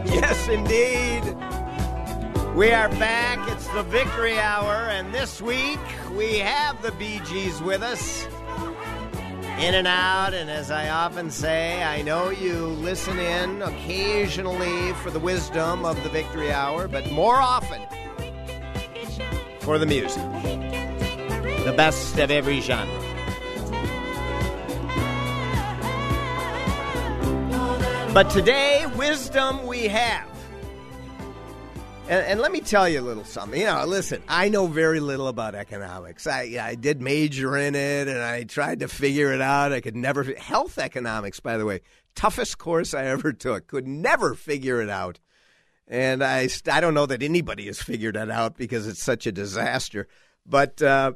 Yes, 0.06 0.48
indeed. 0.48 1.24
We 2.56 2.72
are 2.72 2.90
back. 2.90 3.40
It's 3.52 3.68
the 3.70 3.84
Victory 3.84 4.38
Hour, 4.38 4.74
and 4.90 5.14
this 5.14 5.42
week 5.42 5.80
we 6.16 6.40
have 6.40 6.82
the 6.82 6.92
Bee 6.94 7.22
Gees 7.26 7.62
with 7.62 7.84
us. 7.84 8.26
In 9.60 9.76
and 9.76 9.88
out, 9.88 10.34
and 10.34 10.50
as 10.50 10.72
I 10.72 10.90
often 10.90 11.30
say, 11.30 11.84
I 11.84 12.02
know 12.02 12.32
you 12.32 12.66
listen 12.66 13.20
in 13.20 13.62
occasionally 13.62 14.94
for 15.04 15.12
the 15.12 15.20
wisdom 15.20 15.86
of 15.86 16.02
the 16.02 16.10
Victory 16.10 16.52
Hour, 16.52 16.88
but 16.88 17.12
more 17.12 17.36
often 17.36 17.82
for 19.60 19.78
the 19.78 19.86
music. 19.86 20.24
The 21.66 21.74
best 21.78 22.18
of 22.18 22.32
every 22.32 22.60
genre. 22.62 23.11
But 28.13 28.30
today, 28.30 28.86
wisdom 28.97 29.65
we 29.65 29.88
have. 29.88 30.28
And, 32.10 32.26
and, 32.26 32.39
let 32.41 32.52
me 32.52 32.60
tell 32.60 32.89
you 32.89 33.00
a 33.00 33.02
little 33.02 33.24
something. 33.24 33.58
You 33.58 33.67
know, 33.67 33.86
listen, 33.86 34.21
I 34.28 34.50
know 34.50 34.67
very 34.67 35.00
little 35.00 35.30
about 35.30 35.56
economics. 35.56 36.28
I, 36.28 36.58
I 36.62 36.76
did 36.76 37.02
major 37.02 37.58
in 37.58 37.74
it 37.74 38.10
and 38.10 38.19
I 38.19 38.43
tried 38.43 38.82
to 38.82 38.89
figure 38.89 39.32
it 39.32 39.39
out. 39.39 39.71
I 39.71 39.80
could 39.80 39.95
never. 39.95 40.26
Health 40.36 40.78
economics, 40.78 41.39
by 41.39 41.56
the 41.56 41.65
way, 41.65 41.80
toughest 42.13 42.58
course 42.58 42.93
I 42.93 43.06
ever 43.06 43.32
took. 43.32 43.67
Could 43.67 43.88
never 43.88 44.36
figure 44.36 44.82
it 44.82 44.89
out. 44.89 45.21
And 45.88 46.21
I, 46.21 46.50
I 46.69 46.82
don't 46.82 46.93
know 46.93 47.06
that 47.06 47.24
anybody 47.24 47.67
has 47.67 47.82
figured 47.82 48.17
it 48.17 48.30
out 48.30 48.58
because 48.58 48.88
it's 48.88 49.02
such 49.02 49.26
a 49.26 49.32
disaster. 49.32 50.10
But 50.45 50.82
uh, 50.82 51.13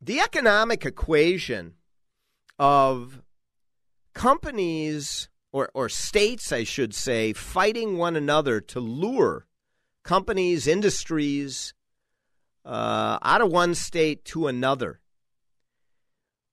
the 0.00 0.20
economic 0.20 0.86
equation 0.86 1.74
of 2.56 3.20
companies 4.14 5.28
or, 5.52 5.70
or 5.74 5.88
states, 5.88 6.50
I 6.50 6.64
should 6.64 6.94
say, 6.94 7.32
fighting 7.32 7.98
one 7.98 8.16
another 8.16 8.60
to 8.60 8.80
lure 8.80 9.46
companies, 10.02 10.66
industries 10.66 11.74
uh, 12.64 13.18
out 13.22 13.40
of 13.40 13.50
one 13.50 13.74
state 13.74 14.24
to 14.26 14.46
another 14.46 15.00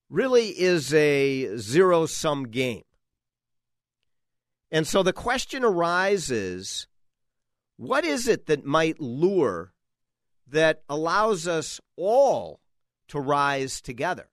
really 0.09 0.47
is 0.47 0.93
a 0.93 1.55
zero 1.57 2.05
sum 2.05 2.47
game. 2.47 2.83
And 4.71 4.87
so 4.87 5.03
the 5.03 5.13
question 5.13 5.63
arises 5.63 6.87
what 7.77 8.03
is 8.03 8.27
it 8.27 8.47
that 8.47 8.65
might 8.65 8.99
lure 8.99 9.73
that 10.47 10.83
allows 10.89 11.47
us 11.47 11.79
all 11.95 12.59
to 13.07 13.19
rise 13.19 13.81
together? 13.81 14.29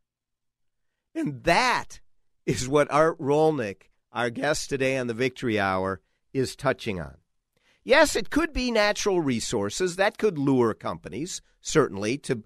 And 1.15 1.45
that 1.45 2.01
is 2.45 2.69
what 2.69 2.91
Art 2.91 3.19
Rolnick 3.21 3.91
our 4.17 4.31
guest 4.31 4.71
today 4.71 4.97
on 4.97 5.09
the 5.09 5.15
Victory 5.15 5.61
Hour 5.61 6.01
is 6.33 6.57
touching 6.57 6.99
on. 6.99 7.19
Yes, 7.85 8.17
it 8.17 8.31
could 8.31 8.53
be 8.53 8.71
natural 8.71 9.21
resources 9.21 9.97
that 9.97 10.17
could 10.17 10.39
lure 10.39 10.73
companies, 10.73 11.43
certainly, 11.61 12.17
to 12.19 12.43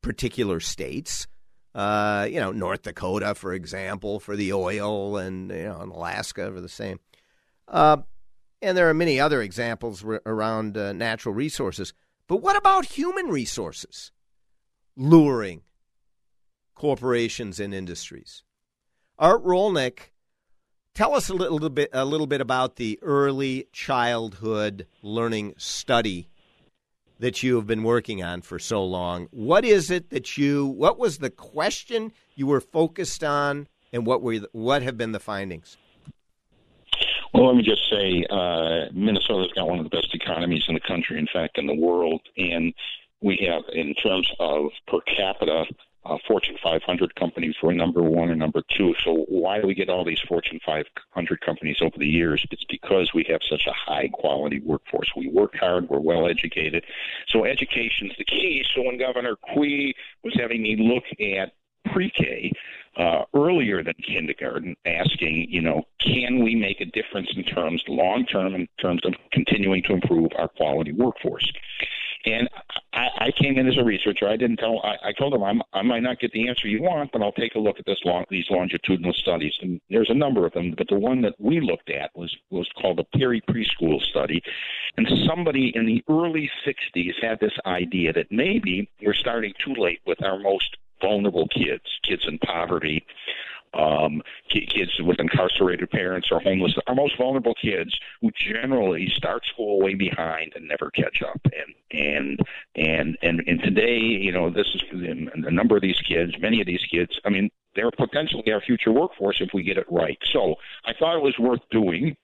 particular 0.00 0.58
states. 0.58 1.28
Uh, 1.74 2.26
you 2.30 2.40
know, 2.40 2.50
North 2.50 2.82
Dakota, 2.82 3.34
for 3.34 3.52
example, 3.52 4.18
for 4.18 4.34
the 4.34 4.54
oil, 4.54 5.18
and 5.18 5.50
you 5.50 5.64
know, 5.64 5.80
and 5.80 5.92
Alaska 5.92 6.50
for 6.50 6.62
the 6.62 6.68
same. 6.68 6.98
Uh, 7.68 7.98
and 8.62 8.76
there 8.76 8.88
are 8.88 8.94
many 8.94 9.20
other 9.20 9.42
examples 9.42 10.02
around 10.02 10.78
uh, 10.78 10.94
natural 10.94 11.34
resources. 11.34 11.92
But 12.26 12.38
what 12.38 12.56
about 12.56 12.86
human 12.86 13.26
resources? 13.26 14.12
Luring 14.96 15.60
corporations 16.74 17.60
and 17.60 17.74
industries. 17.74 18.42
Art 19.18 19.44
Rolnick, 19.44 20.10
tell 20.96 21.14
us 21.14 21.28
a 21.28 21.34
little 21.34 21.68
bit 21.68 21.90
a 21.92 22.04
little 22.04 22.26
bit 22.26 22.40
about 22.40 22.76
the 22.76 22.98
early 23.02 23.68
childhood 23.72 24.86
learning 25.02 25.54
study 25.58 26.26
that 27.18 27.42
you 27.42 27.56
have 27.56 27.66
been 27.66 27.82
working 27.82 28.22
on 28.22 28.42
for 28.42 28.58
so 28.58 28.84
long. 28.84 29.28
What 29.30 29.64
is 29.64 29.90
it 29.90 30.10
that 30.10 30.36
you 30.36 30.66
what 30.66 30.98
was 30.98 31.18
the 31.18 31.30
question 31.30 32.12
you 32.34 32.46
were 32.46 32.60
focused 32.60 33.22
on 33.22 33.68
and 33.92 34.06
what 34.06 34.22
were 34.22 34.38
what 34.52 34.82
have 34.82 34.96
been 34.96 35.12
the 35.12 35.20
findings? 35.20 35.76
Well, 37.34 37.48
let 37.48 37.56
me 37.56 37.62
just 37.62 37.82
say, 37.90 38.24
uh, 38.30 38.86
Minnesota's 38.94 39.52
got 39.52 39.68
one 39.68 39.78
of 39.78 39.84
the 39.84 39.90
best 39.90 40.14
economies 40.14 40.64
in 40.68 40.74
the 40.74 40.80
country, 40.80 41.18
in 41.18 41.26
fact, 41.30 41.58
in 41.58 41.66
the 41.66 41.74
world. 41.74 42.22
And 42.38 42.72
we 43.20 43.46
have, 43.46 43.62
in 43.74 43.92
terms 43.94 44.30
of 44.38 44.70
per 44.86 45.00
capita, 45.02 45.64
uh, 46.08 46.18
Fortune 46.26 46.56
500 46.62 47.14
companies. 47.16 47.56
We're 47.62 47.72
number 47.72 48.02
one 48.02 48.30
and 48.30 48.38
number 48.38 48.62
two. 48.76 48.94
So 49.04 49.24
why 49.28 49.60
do 49.60 49.66
we 49.66 49.74
get 49.74 49.88
all 49.88 50.04
these 50.04 50.20
Fortune 50.20 50.60
500 50.64 51.40
companies 51.40 51.78
over 51.80 51.96
the 51.98 52.06
years? 52.06 52.46
It's 52.50 52.64
because 52.64 53.12
we 53.14 53.24
have 53.28 53.40
such 53.48 53.66
a 53.66 53.72
high 53.72 54.08
quality 54.12 54.60
workforce. 54.60 55.10
We 55.16 55.28
work 55.28 55.56
hard. 55.56 55.88
We're 55.88 56.00
well 56.00 56.28
educated. 56.28 56.84
So 57.28 57.44
education 57.44 58.10
is 58.10 58.16
the 58.18 58.24
key. 58.24 58.64
So 58.74 58.82
when 58.82 58.98
Governor 58.98 59.36
Quie 59.36 59.94
was 60.22 60.34
having 60.38 60.62
me 60.62 60.76
look 60.76 61.04
at 61.20 61.52
pre-K 61.92 62.52
uh, 62.96 63.24
earlier 63.34 63.82
than 63.82 63.94
kindergarten, 63.94 64.74
asking, 64.86 65.46
you 65.50 65.60
know, 65.60 65.82
can 66.00 66.42
we 66.42 66.54
make 66.54 66.80
a 66.80 66.86
difference 66.86 67.28
in 67.36 67.44
terms 67.44 67.82
long 67.88 68.24
term 68.26 68.54
in 68.54 68.68
terms 68.80 69.02
of 69.04 69.14
continuing 69.32 69.82
to 69.84 69.92
improve 69.92 70.30
our 70.38 70.48
quality 70.48 70.92
workforce? 70.92 71.50
And 72.26 72.48
I, 72.92 73.08
I 73.18 73.30
came 73.30 73.56
in 73.56 73.68
as 73.68 73.78
a 73.78 73.84
researcher. 73.84 74.28
I 74.28 74.36
didn't 74.36 74.56
tell. 74.56 74.80
I, 74.82 75.08
I 75.08 75.12
told 75.12 75.32
them 75.32 75.44
I'm, 75.44 75.62
I 75.72 75.82
might 75.82 76.02
not 76.02 76.18
get 76.18 76.32
the 76.32 76.48
answer 76.48 76.66
you 76.66 76.82
want, 76.82 77.12
but 77.12 77.22
I'll 77.22 77.32
take 77.32 77.54
a 77.54 77.60
look 77.60 77.78
at 77.78 77.86
this 77.86 78.00
long, 78.04 78.24
these 78.30 78.46
longitudinal 78.50 79.12
studies. 79.12 79.54
And 79.62 79.80
there's 79.88 80.10
a 80.10 80.14
number 80.14 80.44
of 80.44 80.52
them, 80.52 80.74
but 80.76 80.88
the 80.88 80.98
one 80.98 81.22
that 81.22 81.34
we 81.38 81.60
looked 81.60 81.90
at 81.90 82.10
was 82.16 82.36
was 82.50 82.68
called 82.80 82.98
the 82.98 83.18
Perry 83.18 83.40
Preschool 83.48 84.02
Study. 84.02 84.42
And 84.96 85.08
somebody 85.26 85.72
in 85.74 85.86
the 85.86 86.02
early 86.08 86.50
'60s 86.66 87.14
had 87.22 87.38
this 87.40 87.56
idea 87.64 88.12
that 88.12 88.32
maybe 88.32 88.90
we're 89.00 89.14
starting 89.14 89.52
too 89.64 89.74
late 89.74 90.00
with 90.04 90.22
our 90.24 90.38
most 90.38 90.76
vulnerable 91.00 91.46
kids, 91.48 91.84
kids 92.02 92.26
in 92.26 92.38
poverty, 92.38 93.04
um, 93.76 94.22
kids 94.48 94.90
with 95.00 95.18
incarcerated 95.20 95.90
parents 95.90 96.28
or 96.30 96.40
homeless, 96.40 96.74
our 96.86 96.94
most 96.94 97.16
vulnerable 97.18 97.54
kids 97.54 97.96
who 98.20 98.30
generally 98.36 99.08
start 99.14 99.44
school 99.46 99.80
way 99.80 99.94
behind 99.94 100.52
and 100.54 100.68
never 100.68 100.90
catch 100.90 101.22
up. 101.22 101.40
And 101.44 101.74
and 101.90 102.40
and 102.74 103.18
and, 103.22 103.42
and 103.46 103.62
today, 103.62 103.98
you 103.98 104.32
know, 104.32 104.50
this 104.50 104.66
is 104.74 104.82
a 104.92 105.50
number 105.50 105.76
of 105.76 105.82
these 105.82 106.00
kids, 106.00 106.32
many 106.40 106.60
of 106.60 106.66
these 106.66 106.84
kids. 106.90 107.18
I 107.24 107.30
mean, 107.30 107.50
they're 107.74 107.90
potentially 107.90 108.50
our 108.52 108.60
future 108.60 108.92
workforce 108.92 109.40
if 109.40 109.50
we 109.52 109.62
get 109.62 109.76
it 109.76 109.86
right. 109.90 110.18
So 110.32 110.56
I 110.84 110.92
thought 110.98 111.16
it 111.16 111.22
was 111.22 111.38
worth 111.38 111.60
doing 111.70 112.16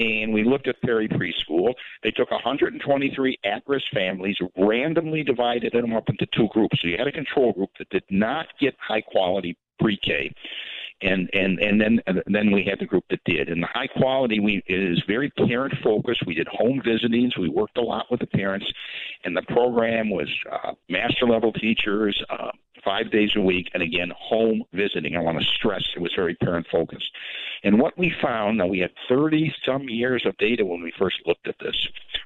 and 0.00 0.32
we 0.32 0.44
looked 0.44 0.66
at 0.66 0.80
Perry 0.80 1.08
Preschool. 1.08 1.74
They 2.02 2.10
took 2.10 2.30
123 2.30 3.38
at-risk 3.44 3.84
families, 3.92 4.36
randomly 4.56 5.22
divided 5.22 5.72
them 5.72 5.94
up 5.94 6.08
into 6.08 6.26
two 6.34 6.48
groups. 6.48 6.78
So 6.80 6.88
you 6.88 6.96
had 6.98 7.06
a 7.06 7.12
control 7.12 7.52
group 7.52 7.70
that 7.78 7.90
did 7.90 8.04
not 8.08 8.46
get 8.58 8.74
high-quality 8.80 9.56
pre-K, 9.78 10.32
and 11.02 11.30
and 11.32 11.58
and 11.60 11.80
then 11.80 12.00
and 12.06 12.22
then 12.26 12.50
we 12.50 12.64
had 12.64 12.78
the 12.78 12.86
group 12.86 13.04
that 13.10 13.20
did. 13.24 13.48
And 13.48 13.62
the 13.62 13.68
high 13.68 13.86
quality 13.86 14.40
we 14.40 14.62
is 14.66 15.02
very 15.06 15.30
parent 15.30 15.74
focused. 15.82 16.26
We 16.26 16.34
did 16.34 16.48
home 16.48 16.80
visitings. 16.84 17.36
We 17.36 17.48
worked 17.48 17.78
a 17.78 17.82
lot 17.82 18.06
with 18.10 18.20
the 18.20 18.26
parents, 18.26 18.66
and 19.24 19.36
the 19.36 19.42
program 19.42 20.10
was 20.10 20.28
uh, 20.50 20.72
master 20.88 21.26
level 21.26 21.52
teachers, 21.52 22.22
uh, 22.30 22.50
five 22.84 23.10
days 23.10 23.30
a 23.36 23.40
week, 23.40 23.68
and 23.74 23.82
again 23.82 24.10
home 24.16 24.62
visiting. 24.72 25.16
I 25.16 25.20
want 25.20 25.38
to 25.38 25.44
stress 25.44 25.82
it 25.94 26.00
was 26.00 26.12
very 26.14 26.34
parent 26.34 26.66
focused. 26.70 27.10
And 27.62 27.78
what 27.78 27.96
we 27.98 28.12
found, 28.22 28.58
now 28.58 28.66
we 28.66 28.78
had 28.78 28.92
30 29.08 29.54
some 29.66 29.88
years 29.88 30.24
of 30.24 30.36
data 30.38 30.64
when 30.64 30.82
we 30.82 30.92
first 30.98 31.16
looked 31.26 31.46
at 31.46 31.56
this, 31.60 31.76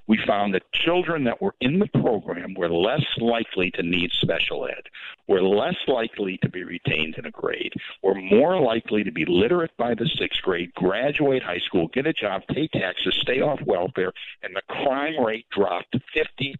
we 0.07 0.18
found 0.26 0.54
that 0.54 0.70
children 0.72 1.24
that 1.24 1.40
were 1.40 1.54
in 1.61 1.78
the 1.78 1.88
program 1.88 2.54
were 2.54 2.68
less 2.68 3.04
likely 3.18 3.70
to 3.72 3.83
need 3.83 4.11
special 4.12 4.66
ed, 4.66 4.85
were 5.26 5.42
less 5.42 5.76
likely 5.88 6.38
to 6.42 6.48
be 6.48 6.62
retained 6.62 7.16
in 7.16 7.26
a 7.26 7.30
grade, 7.30 7.72
were 8.02 8.14
more 8.14 8.61
likely 8.61 9.02
to 9.02 9.11
be 9.11 9.24
literate 9.26 9.76
by 9.76 9.94
the 9.94 10.09
sixth 10.18 10.42
grade, 10.42 10.72
graduate 10.74 11.42
high 11.42 11.61
school, 11.66 11.88
get 11.88 12.07
a 12.07 12.12
job, 12.12 12.42
pay 12.48 12.68
taxes, 12.68 13.16
stay 13.22 13.40
off 13.40 13.61
welfare, 13.66 14.12
and 14.42 14.54
the 14.54 14.62
crime 14.68 15.18
rate 15.24 15.46
dropped 15.50 15.96
50%. 16.14 16.54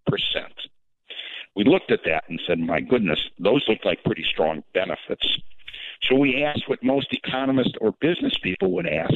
We 1.57 1.65
looked 1.65 1.91
at 1.91 2.05
that 2.05 2.25
and 2.29 2.41
said, 2.47 2.59
my 2.59 2.81
goodness, 2.81 3.31
those 3.39 3.65
look 3.69 3.85
like 3.85 4.03
pretty 4.05 4.25
strong 4.25 4.65
benefits. 4.73 5.39
So 6.03 6.17
we 6.17 6.43
asked 6.43 6.69
what 6.69 6.83
most 6.83 7.13
economists 7.13 7.75
or 7.81 7.93
business 8.01 8.37
people 8.43 8.73
would 8.73 8.89
ask. 8.89 9.15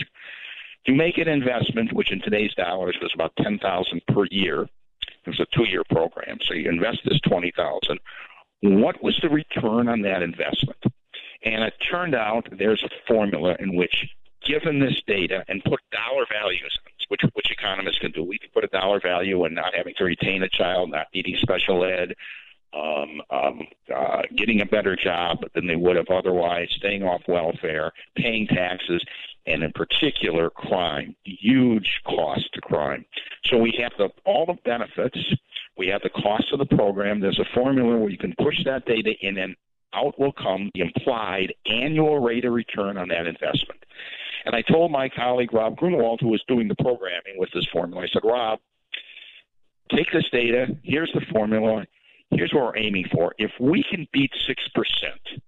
To 0.87 0.95
make 0.95 1.19
an 1.19 1.29
investment, 1.29 1.93
which 1.93 2.13
in 2.13 2.21
today's 2.21 2.55
dollars 2.55 2.97
was 3.03 3.11
about 3.13 3.37
ten 3.37 3.59
thousand 3.59 4.01
per 4.07 4.25
year, 4.31 4.63
it 4.63 5.27
was 5.27 5.41
a 5.41 5.47
two-year 5.57 5.83
program. 5.91 6.39
So 6.43 6.55
you 6.55 6.71
invest 6.71 7.01
this 7.05 7.21
twenty 7.21 7.53
thousand. 7.57 7.99
What 8.63 9.03
was 9.03 9.19
the 9.21 9.29
return 9.29 9.89
on 9.89 10.03
that 10.03 10.23
investment? 10.23 10.83
And 11.45 11.63
it 11.65 11.75
turned 11.91 12.15
out 12.15 12.49
there's 12.57 12.83
a 12.83 12.91
formula 13.07 13.57
in 13.61 13.77
which, 13.77 14.07
given 14.45 14.79
this 14.79 15.03
data 15.07 15.45
and 15.49 15.63
put 15.65 15.81
dollar 15.93 16.25
values, 16.33 16.79
which 17.09 17.23
which 17.35 17.51
economists 17.51 17.99
can 17.99 18.13
do, 18.13 18.23
we 18.23 18.39
can 18.39 18.51
put 18.53 18.65
a 18.65 18.69
dollar 18.69 19.01
value 19.01 19.45
in 19.45 19.55
not 19.55 19.75
having 19.75 19.95
to 19.99 20.05
retain 20.05 20.43
a 20.43 20.49
child, 20.49 20.91
not 20.91 21.07
needing 21.15 21.37
special 21.37 21.85
ed, 21.85 22.15
um, 22.75 23.23
um, 23.31 23.67
uh, 23.95 24.23
getting 24.37 24.61
a 24.61 24.67
better 24.67 24.95
job 24.95 25.39
than 25.55 25.67
they 25.67 25.77
would 25.77 25.97
have 25.97 26.09
otherwise, 26.11 26.69
staying 26.77 27.03
off 27.03 27.23
welfare, 27.27 27.93
paying 28.17 28.47
taxes, 28.47 29.03
and 29.47 29.63
in 29.63 29.73
particular, 29.73 30.51
crime. 30.51 31.17
Huge 31.25 32.01
cost 32.07 32.49
to 32.53 32.61
crime. 32.61 33.05
So 33.47 33.57
we 33.57 33.75
have 33.81 33.93
the, 33.97 34.11
all 34.27 34.45
the 34.45 34.59
benefits. 34.65 35.19
We 35.77 35.89
have 35.89 36.03
the 36.03 36.11
cost 36.11 36.53
of 36.53 36.59
the 36.59 36.77
program. 36.77 37.21
There's 37.21 37.39
a 37.39 37.55
formula 37.55 37.97
where 37.97 38.11
you 38.11 38.19
can 38.19 38.35
push 38.39 38.63
that 38.65 38.85
data 38.85 39.13
in, 39.23 39.39
and 39.39 39.57
out 39.95 40.19
will 40.19 40.33
come 40.33 40.71
the 40.75 40.83
implied 40.83 41.55
annual 41.67 42.19
rate 42.19 42.45
of 42.45 42.53
return 42.53 42.99
on 42.99 43.09
that 43.09 43.27
investment. 43.27 43.83
And 44.45 44.55
I 44.55 44.63
told 44.63 44.91
my 44.91 45.09
colleague 45.09 45.53
Rob 45.53 45.77
Grunewald, 45.77 46.21
who 46.21 46.29
was 46.29 46.43
doing 46.49 46.69
the 46.69 46.77
programming 46.77 47.37
with 47.37 47.51
this 47.53 47.67
formula, 47.73 48.05
I 48.05 48.09
said, 48.13 48.23
Rob, 48.25 48.61
take 49.91 50.13
this 50.13 50.29
data. 50.31 50.67
Here's 50.83 51.13
the 51.13 51.23
formula 51.33 51.85
here's 52.31 52.53
what 52.53 52.65
we're 52.65 52.79
aiming 52.79 53.07
for. 53.13 53.35
If 53.39 53.53
we 53.61 53.85
can 53.89 54.07
beat 54.13 54.33
six 54.47 54.63
percent, 54.75 55.43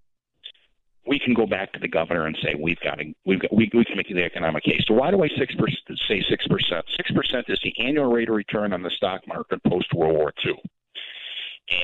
we 1.07 1.18
can 1.18 1.35
go 1.35 1.46
back 1.46 1.72
to 1.72 1.81
the 1.81 1.88
governor 1.88 2.26
and 2.26 2.37
say 2.42 2.55
we've 2.55 2.81
got 2.81 2.96
to 2.96 3.12
we've 3.24 3.40
got 3.40 3.53
we, 3.55 3.70
we 3.74 3.85
can 3.85 3.96
make 3.96 4.09
the 4.09 4.24
economic 4.24 4.64
case. 4.64 4.85
So 4.87 4.94
why 4.94 5.11
do 5.11 5.22
I 5.22 5.29
six 5.29 5.55
percent 5.55 6.00
say 6.09 6.22
six 6.29 6.46
percent? 6.46 6.85
Six 6.96 7.11
percent 7.12 7.46
is 7.48 7.61
the 7.62 7.74
annual 7.79 8.11
rate 8.12 8.29
of 8.29 8.35
return 8.35 8.72
on 8.72 8.83
the 8.83 8.90
stock 8.90 9.26
market 9.26 9.62
post 9.64 9.92
World 9.94 10.16
War 10.16 10.33
II. 10.44 10.61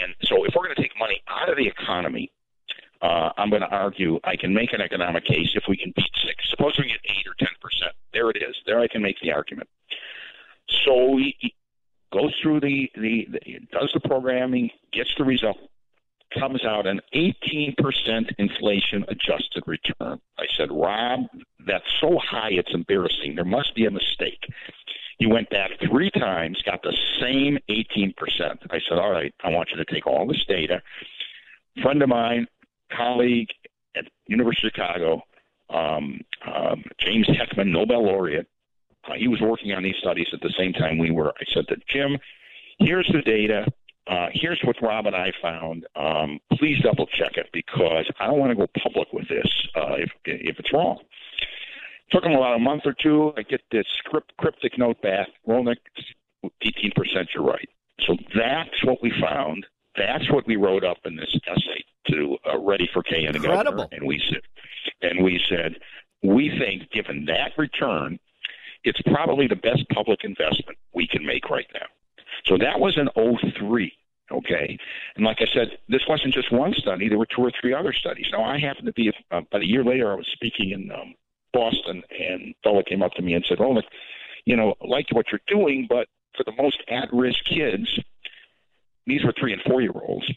And 0.02 0.14
so 0.22 0.44
if 0.44 0.54
we're 0.54 0.64
going 0.64 0.74
to 0.74 0.82
take 0.82 0.98
money 0.98 1.22
out 1.28 1.48
of 1.48 1.56
the 1.56 1.66
economy, 1.66 2.32
uh, 3.02 3.30
I'm 3.36 3.50
going 3.50 3.62
to 3.62 3.68
argue 3.68 4.18
I 4.24 4.36
can 4.36 4.54
make 4.54 4.72
an 4.72 4.80
economic 4.80 5.24
case 5.24 5.50
if 5.54 5.64
we 5.68 5.76
can 5.76 5.92
beat 5.94 6.10
six. 6.26 6.48
Suppose 6.50 6.78
we 6.78 6.88
get 6.88 7.00
eight 7.04 7.26
or 7.26 7.34
ten 7.38 7.54
percent. 7.60 7.92
There 8.12 8.30
it 8.30 8.36
is. 8.36 8.56
There 8.66 8.80
I 8.80 8.88
can 8.88 9.02
make 9.02 9.20
the 9.20 9.32
argument. 9.32 9.68
So 10.84 11.16
he 11.16 11.54
goes 12.12 12.34
through 12.42 12.60
the, 12.60 12.90
the, 12.94 13.28
the 13.30 13.60
does 13.72 13.90
the 13.92 14.00
programming, 14.00 14.70
gets 14.92 15.14
the 15.16 15.24
result, 15.24 15.58
comes 16.38 16.64
out 16.64 16.86
an 16.86 17.00
18% 17.14 17.76
inflation 18.38 19.04
adjusted 19.08 19.62
return. 19.66 20.20
I 20.38 20.46
said, 20.56 20.70
Rob, 20.70 21.20
that's 21.66 21.84
so 22.00 22.18
high 22.18 22.50
it's 22.50 22.74
embarrassing. 22.74 23.34
There 23.34 23.44
must 23.44 23.74
be 23.74 23.86
a 23.86 23.90
mistake. 23.90 24.44
He 25.18 25.26
went 25.26 25.48
back 25.50 25.70
three 25.80 26.10
times, 26.10 26.60
got 26.62 26.82
the 26.82 26.96
same 27.20 27.58
18%. 27.70 28.14
I 28.70 28.80
said, 28.86 28.98
all 28.98 29.10
right, 29.10 29.34
I 29.42 29.50
want 29.50 29.70
you 29.70 29.76
to 29.76 29.84
take 29.84 30.06
all 30.06 30.26
this 30.26 30.44
data. 30.46 30.82
Friend 31.82 32.02
of 32.02 32.08
mine, 32.08 32.46
colleague 32.94 33.48
at 33.96 34.04
University 34.26 34.68
of 34.68 34.72
Chicago, 34.74 35.22
um, 35.70 36.20
um, 36.46 36.84
James 36.98 37.26
Heckman, 37.28 37.72
Nobel 37.72 38.04
laureate, 38.04 38.48
uh, 39.08 39.14
he 39.14 39.28
was 39.28 39.40
working 39.40 39.72
on 39.72 39.82
these 39.82 39.96
studies 40.00 40.28
at 40.32 40.40
the 40.40 40.52
same 40.58 40.72
time 40.72 40.98
we 40.98 41.10
were. 41.10 41.28
I 41.28 41.44
said 41.52 41.68
to 41.68 41.76
Jim, 41.88 42.18
here's 42.78 43.08
the 43.12 43.22
data. 43.22 43.66
Uh, 44.06 44.28
here's 44.32 44.60
what 44.62 44.80
Rob 44.80 45.06
and 45.06 45.16
I 45.16 45.32
found. 45.42 45.86
Um, 45.96 46.38
please 46.52 46.80
double 46.82 47.06
check 47.06 47.36
it 47.36 47.48
because 47.52 48.08
I 48.20 48.26
don't 48.26 48.38
want 48.38 48.50
to 48.50 48.56
go 48.56 48.66
public 48.80 49.12
with 49.12 49.28
this 49.28 49.68
uh, 49.74 49.94
if 49.98 50.10
if 50.24 50.58
it's 50.58 50.72
wrong. 50.72 51.00
Took 52.10 52.24
him 52.24 52.32
about 52.32 52.54
a 52.54 52.60
month 52.60 52.82
or 52.86 52.92
two. 52.92 53.32
I 53.36 53.42
get 53.42 53.62
this 53.72 53.86
script, 53.98 54.32
cryptic 54.38 54.78
note 54.78 55.02
back. 55.02 55.26
Rolnick, 55.48 55.78
18%, 56.44 57.26
you're 57.34 57.42
right. 57.42 57.68
So 58.06 58.16
that's 58.34 58.84
what 58.84 59.02
we 59.02 59.12
found. 59.20 59.66
That's 59.96 60.30
what 60.30 60.46
we 60.46 60.56
wrote 60.56 60.84
up 60.84 60.98
in 61.04 61.16
this 61.16 61.34
essay 61.46 61.84
to 62.08 62.36
uh, 62.46 62.58
Ready 62.58 62.88
for 62.92 63.02
K 63.02 63.24
and 63.24 63.36
Incredible. 63.36 63.88
And 63.92 64.06
we 64.06 64.22
said, 64.28 64.42
and 65.02 65.24
we 65.24 65.40
said, 65.48 65.76
we 66.22 66.50
think 66.58 66.90
given 66.90 67.24
that 67.26 67.52
return, 67.56 68.18
it's 68.84 69.00
probably 69.02 69.46
the 69.46 69.56
best 69.56 69.88
public 69.90 70.20
investment 70.22 70.78
we 70.94 71.06
can 71.06 71.24
make 71.24 71.50
right 71.50 71.66
now. 71.74 71.86
So 72.44 72.56
that 72.58 72.78
was 72.78 72.96
an 72.96 73.08
03. 73.16 73.92
Okay, 74.32 74.76
and 75.14 75.24
like 75.24 75.36
I 75.40 75.46
said, 75.54 75.78
this 75.88 76.02
wasn't 76.08 76.34
just 76.34 76.50
one 76.50 76.74
study. 76.74 77.08
There 77.08 77.16
were 77.16 77.26
two 77.26 77.42
or 77.42 77.52
three 77.60 77.72
other 77.72 77.92
studies. 77.92 78.26
Now 78.32 78.42
I 78.42 78.58
happened 78.58 78.86
to 78.86 78.92
be 78.92 79.12
uh, 79.30 79.36
about 79.36 79.62
a 79.62 79.66
year 79.66 79.84
later. 79.84 80.10
I 80.10 80.16
was 80.16 80.26
speaking 80.32 80.70
in 80.70 80.90
um, 80.90 81.14
Boston, 81.52 82.02
and 82.10 82.42
a 82.42 82.54
fellow 82.64 82.82
came 82.82 83.04
up 83.04 83.12
to 83.14 83.22
me 83.22 83.34
and 83.34 83.44
said, 83.48 83.60
"Oh, 83.60 83.70
look, 83.70 83.84
you 84.44 84.56
know, 84.56 84.74
I 84.82 84.86
like 84.88 85.06
what 85.12 85.26
you're 85.30 85.40
doing, 85.46 85.86
but 85.88 86.08
for 86.36 86.42
the 86.42 86.60
most 86.60 86.82
at-risk 86.88 87.44
kids, 87.44 88.00
these 89.06 89.24
were 89.24 89.32
three 89.38 89.52
and 89.52 89.62
four-year-olds. 89.62 90.30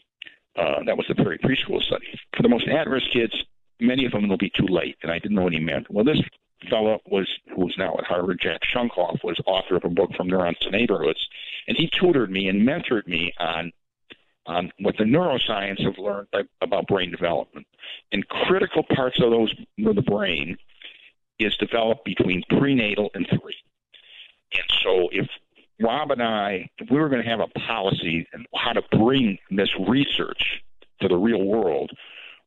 Uh, 0.56 0.82
that 0.84 0.96
was 0.96 1.06
the 1.08 1.14
Perry 1.14 1.38
preschool 1.38 1.82
study. 1.82 2.06
For 2.36 2.42
the 2.42 2.48
most 2.48 2.66
at-risk 2.68 3.06
kids, 3.12 3.34
many 3.80 4.04
of 4.04 4.12
them 4.12 4.28
will 4.28 4.36
be 4.36 4.50
too 4.50 4.66
late." 4.66 4.96
And 5.02 5.10
I 5.10 5.18
didn't 5.18 5.36
know 5.36 5.42
what 5.42 5.52
he 5.52 5.60
meant. 5.60 5.90
Well, 5.90 6.04
this 6.04 6.20
fellow 6.68 7.00
was 7.06 7.28
who's 7.54 7.74
now 7.78 7.94
at 7.98 8.04
Harvard, 8.04 8.40
Jack 8.42 8.60
Shonkoff, 8.74 9.24
was 9.24 9.40
author 9.46 9.76
of 9.76 9.84
a 9.84 9.88
book 9.88 10.10
from 10.14 10.28
neurons 10.28 10.58
to 10.58 10.70
neighborhoods, 10.70 11.26
and 11.68 11.76
he 11.76 11.88
tutored 11.88 12.30
me 12.30 12.48
and 12.48 12.66
mentored 12.66 13.06
me 13.06 13.32
on 13.38 13.72
on 14.46 14.72
what 14.80 14.96
the 14.96 15.04
neuroscience 15.04 15.82
have 15.84 15.98
learned 15.98 16.26
by, 16.32 16.42
about 16.60 16.86
brain 16.86 17.10
development. 17.10 17.66
And 18.10 18.26
critical 18.28 18.82
parts 18.82 19.20
of 19.20 19.30
those 19.30 19.54
of 19.86 19.94
the 19.94 20.02
brain 20.02 20.56
is 21.38 21.56
developed 21.56 22.04
between 22.04 22.42
prenatal 22.48 23.10
and 23.14 23.26
three. 23.28 23.56
And 24.52 24.64
so 24.82 25.08
if 25.12 25.28
Rob 25.80 26.10
and 26.10 26.22
I, 26.22 26.68
if 26.78 26.90
we 26.90 26.98
were 26.98 27.08
going 27.08 27.22
to 27.22 27.28
have 27.28 27.40
a 27.40 27.58
policy 27.60 28.26
how 28.54 28.72
to 28.72 28.82
bring 28.92 29.38
this 29.50 29.70
research 29.88 30.62
to 31.00 31.08
the 31.08 31.16
real 31.16 31.44
world, 31.44 31.90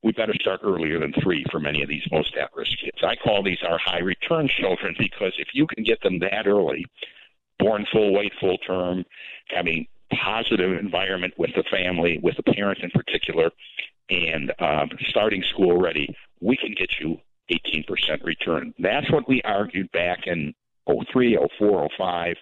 we 0.04 0.12
better 0.12 0.34
start 0.40 0.60
earlier 0.64 1.00
than 1.00 1.14
three 1.24 1.46
for 1.52 1.60
many 1.60 1.82
of 1.82 1.90
these 1.90 2.04
most 2.12 2.36
at-risk 2.36 2.72
kids. 2.84 2.98
I 3.02 3.16
call 3.16 3.42
these 3.42 3.60
our 3.68 3.80
high-return 3.80 4.50
children 4.50 4.96
because 5.00 5.34
if 5.38 5.50
you 5.54 5.66
can 5.66 5.84
get 5.84 6.02
them 6.02 6.20
that 6.20 6.46
early, 6.46 6.86
born 7.58 7.86
full 7.92 8.14
weight, 8.14 8.34
full 8.40 8.58
term, 8.60 9.06
having 9.48 9.88
positive 10.14 10.78
environment 10.78 11.34
with 11.38 11.52
the 11.56 11.64
family, 11.72 12.20
with 12.22 12.36
the 12.36 12.54
parents 12.54 12.82
in 12.84 12.92
particular, 12.92 13.50
and 14.10 14.52
um, 14.60 14.90
starting 15.08 15.42
school 15.44 15.72
already, 15.72 16.14
we 16.42 16.58
can 16.58 16.76
get 16.78 17.00
you 17.00 17.18
18% 17.52 18.24
return. 18.24 18.74
That's 18.80 19.10
what 19.12 19.28
we 19.28 19.42
argued 19.44 19.92
back 19.92 20.28
in 20.28 20.54
03, 20.88 21.38
04, 21.58 21.90
05. 21.98 22.36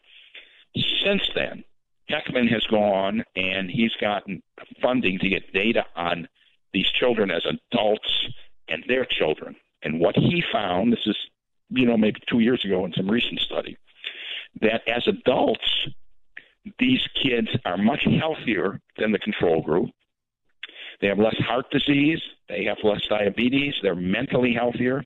Since 0.75 1.29
then, 1.35 1.63
Heckman 2.09 2.49
has 2.49 2.65
gone 2.67 3.23
and 3.35 3.69
he's 3.69 3.95
gotten 3.99 4.41
funding 4.81 5.19
to 5.19 5.29
get 5.29 5.53
data 5.53 5.85
on 5.95 6.27
these 6.73 6.87
children 6.87 7.31
as 7.31 7.45
adults 7.45 8.27
and 8.67 8.83
their 8.87 9.05
children. 9.05 9.55
And 9.83 9.99
what 9.99 10.15
he 10.15 10.43
found, 10.51 10.93
this 10.93 11.05
is, 11.05 11.17
you 11.69 11.85
know, 11.85 11.97
maybe 11.97 12.21
two 12.27 12.39
years 12.39 12.63
ago 12.63 12.85
in 12.85 12.93
some 12.93 13.09
recent 13.09 13.39
study, 13.39 13.77
that 14.61 14.87
as 14.87 15.07
adults, 15.07 15.87
these 16.77 17.01
kids 17.21 17.49
are 17.65 17.77
much 17.77 18.03
healthier 18.03 18.79
than 18.97 19.11
the 19.11 19.19
control 19.19 19.61
group. 19.61 19.89
They 20.99 21.07
have 21.07 21.17
less 21.17 21.37
heart 21.37 21.71
disease, 21.71 22.21
they 22.47 22.65
have 22.65 22.77
less 22.83 23.01
diabetes, 23.07 23.73
they're 23.81 23.95
mentally 23.95 24.53
healthier, 24.53 25.03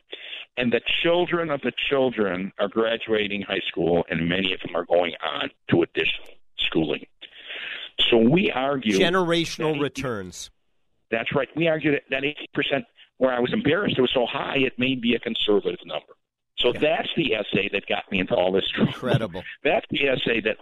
and 0.58 0.72
the 0.72 0.82
children 1.04 1.52
of 1.52 1.62
the 1.62 1.72
children 1.89 2.52
are 2.60 2.68
graduating 2.68 3.41
high 3.41 3.62
school, 3.68 4.06
and 4.10 4.30
many 4.30 4.54
of 4.54 4.62
them 4.62 4.76
are 4.76 4.86
going 4.86 5.13
on 5.24 5.50
to 5.70 5.84
additional 5.84 6.30
schooling. 6.58 7.06
So 8.10 8.18
we 8.18 8.52
argue 8.52 8.98
generational 8.98 9.80
returns. 9.80 10.50
That's 11.12 11.34
right. 11.34 11.48
We 11.56 11.68
argue 11.68 11.91
that, 11.91 12.04
that 12.10 12.24
80%, 12.24 12.86
where 13.18 13.34
I 13.34 13.39
was 13.39 13.54
embarrassed 13.54 13.98
it 13.98 14.02
was 14.02 14.12
so 14.13 14.26
high, 14.26 14.58
it 14.58 14.78
may 14.78 14.96
be 14.96 15.15
a 15.15 15.20
conservative 15.20 15.80
number. 15.86 16.13
So 16.58 16.72
yeah. 16.74 16.80
that's 16.80 17.10
the 17.18 17.36
essay 17.36 17.70
that 17.74 17.86
got 17.88 18.10
me 18.12 18.20
into 18.20 18.34
all 18.34 18.52
this 18.52 18.63
trouble. 18.74 18.94
Incredible. 18.94 19.44
That's 19.65 19.86
the 19.89 20.08
essay 20.08 20.39
that, 20.41 20.56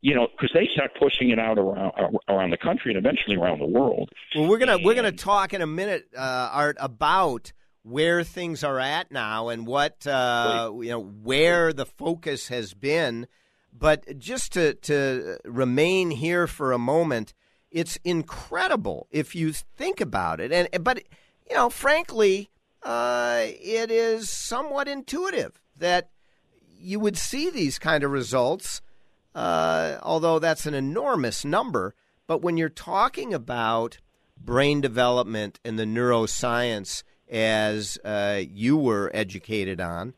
you 0.00 0.14
know, 0.14 0.28
because 0.30 0.52
they 0.54 0.68
start 0.72 0.92
pushing 0.98 1.30
it 1.30 1.40
out 1.40 1.58
around 1.58 1.92
around 2.28 2.50
the 2.50 2.56
country 2.56 2.94
and 2.94 3.04
eventually 3.04 3.36
around 3.36 3.58
the 3.58 3.66
world. 3.66 4.10
Well, 4.36 4.48
we're 4.48 4.58
gonna 4.58 4.76
and, 4.76 4.84
we're 4.84 4.94
gonna 4.94 5.10
talk 5.10 5.52
in 5.52 5.60
a 5.60 5.66
minute, 5.66 6.06
uh, 6.16 6.50
Art, 6.52 6.76
about 6.78 7.52
where 7.82 8.22
things 8.22 8.62
are 8.62 8.78
at 8.78 9.10
now 9.10 9.48
and 9.48 9.66
what 9.66 10.06
uh, 10.06 10.72
you 10.80 10.90
know 10.90 11.02
where 11.02 11.72
the 11.72 11.86
focus 11.86 12.48
has 12.48 12.74
been. 12.74 13.26
But 13.72 14.18
just 14.18 14.52
to 14.52 14.74
to 14.74 15.38
remain 15.44 16.10
here 16.10 16.46
for 16.46 16.72
a 16.72 16.78
moment, 16.78 17.34
it's 17.70 17.98
incredible 18.04 19.06
if 19.10 19.34
you 19.34 19.52
think 19.52 20.00
about 20.00 20.40
it. 20.40 20.52
And 20.52 20.68
but 20.84 21.02
you 21.48 21.56
know, 21.56 21.70
frankly 21.70 22.50
uh, 22.82 23.42
it 23.44 23.90
is 23.90 24.30
somewhat 24.30 24.88
intuitive 24.88 25.60
that 25.76 26.10
you 26.78 26.98
would 26.98 27.16
see 27.16 27.50
these 27.50 27.78
kind 27.78 28.02
of 28.04 28.10
results, 28.10 28.80
uh, 29.34 29.98
although 30.02 30.38
that's 30.38 30.66
an 30.66 30.74
enormous 30.74 31.44
number. 31.44 31.94
But 32.26 32.42
when 32.42 32.56
you're 32.56 32.68
talking 32.68 33.34
about 33.34 33.98
brain 34.42 34.80
development 34.80 35.60
and 35.64 35.78
the 35.78 35.84
neuroscience 35.84 37.02
as 37.30 37.96
uh, 38.04 38.42
you 38.52 38.76
were 38.76 39.10
educated 39.14 39.80
on, 39.80 40.14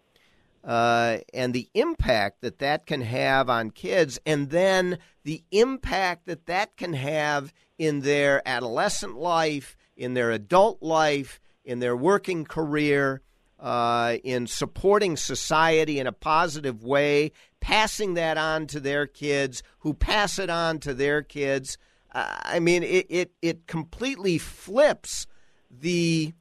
uh, 0.64 1.18
and 1.34 1.52
the 1.52 1.68
impact 1.74 2.40
that 2.40 2.58
that 2.58 2.86
can 2.86 3.02
have 3.02 3.50
on 3.50 3.70
kids, 3.70 4.18
and 4.24 4.50
then 4.50 4.98
the 5.24 5.42
impact 5.50 6.26
that 6.26 6.46
that 6.46 6.76
can 6.76 6.94
have 6.94 7.52
in 7.78 8.00
their 8.00 8.42
adolescent 8.46 9.16
life, 9.16 9.76
in 9.96 10.14
their 10.14 10.30
adult 10.30 10.82
life, 10.82 11.40
in 11.64 11.80
their 11.80 11.96
working 11.96 12.44
career, 12.44 13.20
uh, 13.60 14.16
in 14.24 14.46
supporting 14.46 15.16
society 15.16 15.98
in 15.98 16.06
a 16.06 16.12
positive 16.12 16.82
way, 16.82 17.30
passing 17.60 18.14
that 18.14 18.38
on 18.38 18.66
to 18.66 18.80
their 18.80 19.06
kids, 19.06 19.62
who 19.80 19.94
pass 19.94 20.38
it 20.38 20.50
on 20.50 20.78
to 20.78 20.94
their 20.94 21.22
kids. 21.22 21.78
I 22.14 22.58
mean, 22.60 22.82
it, 22.82 23.06
it, 23.08 23.32
it 23.40 23.66
completely 23.66 24.36
flips 24.38 25.26
the 25.70 26.34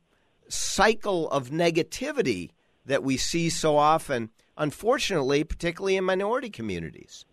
cycle 0.52 1.30
of 1.30 1.50
negativity 1.50 2.52
that 2.86 3.04
we 3.04 3.18
see 3.18 3.50
so 3.50 3.78
often, 3.78 4.30
unfortunately, 4.58 5.44
particularly 5.44 5.98
in 5.98 6.04
minority 6.04 6.50
communities. 6.50 7.26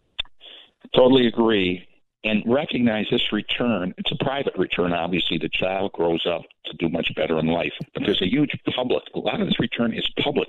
Totally 0.95 1.27
agree 1.27 1.87
and 2.25 2.43
recognize 2.47 3.07
this 3.11 3.33
return. 3.33 3.95
It's 3.97 4.11
a 4.11 4.25
private 4.25 4.57
return, 4.57 4.93
obviously. 4.93 5.39
The 5.39 5.49
child 5.49 5.93
grows 5.93 6.27
up 6.27 6.43
to 6.67 6.77
do 6.77 6.89
much 6.89 7.15
better 7.15 7.39
in 7.39 7.47
life, 7.47 7.73
but 7.95 8.03
there's 8.05 8.23
a 8.23 8.29
huge 8.29 8.51
public. 8.75 9.05
A 9.15 9.19
lot 9.19 9.41
of 9.41 9.47
this 9.47 9.61
return 9.61 9.95
is 9.95 10.09
public. 10.23 10.49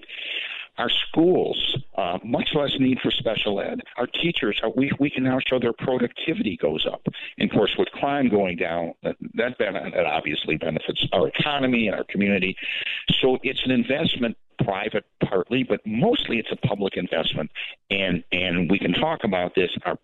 Our 0.80 0.90
schools, 0.90 1.78
uh, 1.98 2.18
much 2.24 2.50
less 2.56 2.72
need 2.80 3.00
for 3.04 3.12
special 3.12 3.60
ed. 3.60 3.82
Our 3.98 4.08
teachers, 4.08 4.60
uh, 4.64 4.70
we, 4.76 4.92
we 5.00 5.10
can 5.10 5.24
now 5.24 5.40
show 5.48 5.60
their 5.60 5.74
productivity 5.74 6.58
goes 6.58 6.88
up. 6.92 7.02
And 7.38 7.52
of 7.52 7.56
course, 7.56 7.76
with 7.78 7.90
crime 7.90 8.30
going 8.30 8.58
down, 8.58 8.94
that, 9.04 9.18
that, 9.36 9.58
that 9.60 10.06
obviously 10.06 10.58
benefits 10.58 11.06
our 11.14 11.28
economy 11.28 11.88
and 11.88 11.96
our 11.96 12.06
community. 12.06 12.56
So 13.22 13.38
it's 13.44 13.62
an 13.66 13.72
investment 13.72 14.38
private 14.64 15.06
partly, 15.28 15.64
but 15.64 15.82
mostly 15.86 16.38
it's 16.38 16.52
a 16.52 16.68
public 16.68 16.96
investment. 16.98 17.52
And 17.92 18.24
and 18.32 18.70
we 18.70 18.80
can 18.80 18.94
talk 18.94 19.24
about 19.24 19.56
this. 19.56 19.70
Our 19.86 19.98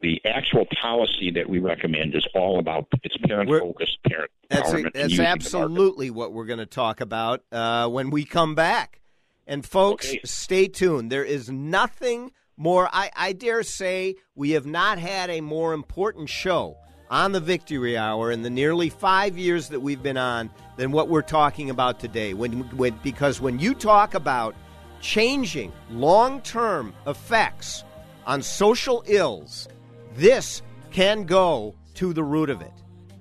the 0.00 0.20
actual 0.24 0.66
policy 0.80 1.30
that 1.30 1.48
we 1.48 1.60
recommend 1.60 2.14
is 2.14 2.26
all 2.34 2.58
about 2.58 2.86
it's 3.02 3.16
parent 3.18 3.48
focused, 3.48 3.98
parent 4.02 4.30
that's 4.48 4.72
empowerment. 4.72 4.88
A, 4.88 4.92
that's 4.92 5.18
absolutely 5.20 6.10
what 6.10 6.32
we're 6.32 6.46
going 6.46 6.58
to 6.58 6.66
talk 6.66 7.00
about 7.00 7.44
uh, 7.52 7.88
when 7.88 8.10
we 8.10 8.24
come 8.24 8.54
back. 8.54 9.01
And 9.46 9.64
folks, 9.64 10.08
okay. 10.08 10.20
stay 10.24 10.68
tuned. 10.68 11.10
There 11.10 11.24
is 11.24 11.50
nothing 11.50 12.32
more. 12.56 12.88
I, 12.92 13.10
I 13.16 13.32
dare 13.32 13.62
say 13.62 14.16
we 14.34 14.50
have 14.50 14.66
not 14.66 14.98
had 14.98 15.30
a 15.30 15.40
more 15.40 15.72
important 15.72 16.28
show 16.28 16.76
on 17.10 17.32
the 17.32 17.40
Victory 17.40 17.96
Hour 17.98 18.30
in 18.30 18.42
the 18.42 18.50
nearly 18.50 18.88
five 18.88 19.36
years 19.36 19.68
that 19.68 19.80
we've 19.80 20.02
been 20.02 20.16
on 20.16 20.50
than 20.76 20.92
what 20.92 21.08
we're 21.08 21.22
talking 21.22 21.70
about 21.70 22.00
today. 22.00 22.34
When, 22.34 22.60
when 22.76 22.98
because 23.02 23.40
when 23.40 23.58
you 23.58 23.74
talk 23.74 24.14
about 24.14 24.54
changing 25.00 25.72
long 25.90 26.40
term 26.42 26.94
effects 27.06 27.84
on 28.24 28.40
social 28.40 29.02
ills 29.06 29.68
this 30.14 30.62
can 30.90 31.24
go 31.24 31.74
to 31.94 32.12
the 32.12 32.22
root 32.22 32.50
of 32.50 32.60
it. 32.60 32.72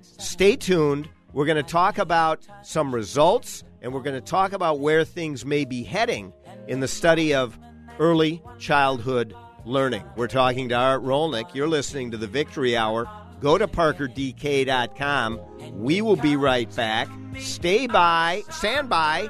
Stay 0.01 0.55
tuned. 0.55 1.10
We're 1.34 1.46
going 1.46 1.63
to 1.63 1.71
talk 1.71 1.98
about 1.98 2.46
some 2.63 2.93
results 2.93 3.63
and 3.82 3.94
we're 3.94 4.02
going 4.02 4.15
to 4.15 4.21
talk 4.21 4.54
about 4.54 4.79
where 4.79 5.04
things 5.04 5.46
may 5.46 5.65
be 5.65 5.84
heading 5.84 6.34
in 6.67 6.79
the 6.79 6.88
study 6.88 7.34
of 7.34 7.58
early 8.00 8.42
childhood 8.60 9.34
learning. 9.65 10.04
We're 10.15 10.27
talking 10.27 10.69
to 10.69 10.75
Art 10.75 11.04
Rolnick. 11.04 11.54
You're 11.54 11.67
listening 11.67 12.12
to 12.12 12.17
the 12.17 12.27
Victory 12.27 12.77
Hour. 12.77 13.10
Go 13.40 13.58
to 13.58 13.67
parkerdk.com. 13.67 15.40
We 15.82 16.02
will 16.02 16.15
be 16.15 16.36
right 16.36 16.73
back. 16.75 17.08
Stay 17.40 17.88
by, 17.88 18.44
stand 18.50 18.90
by, 18.90 19.29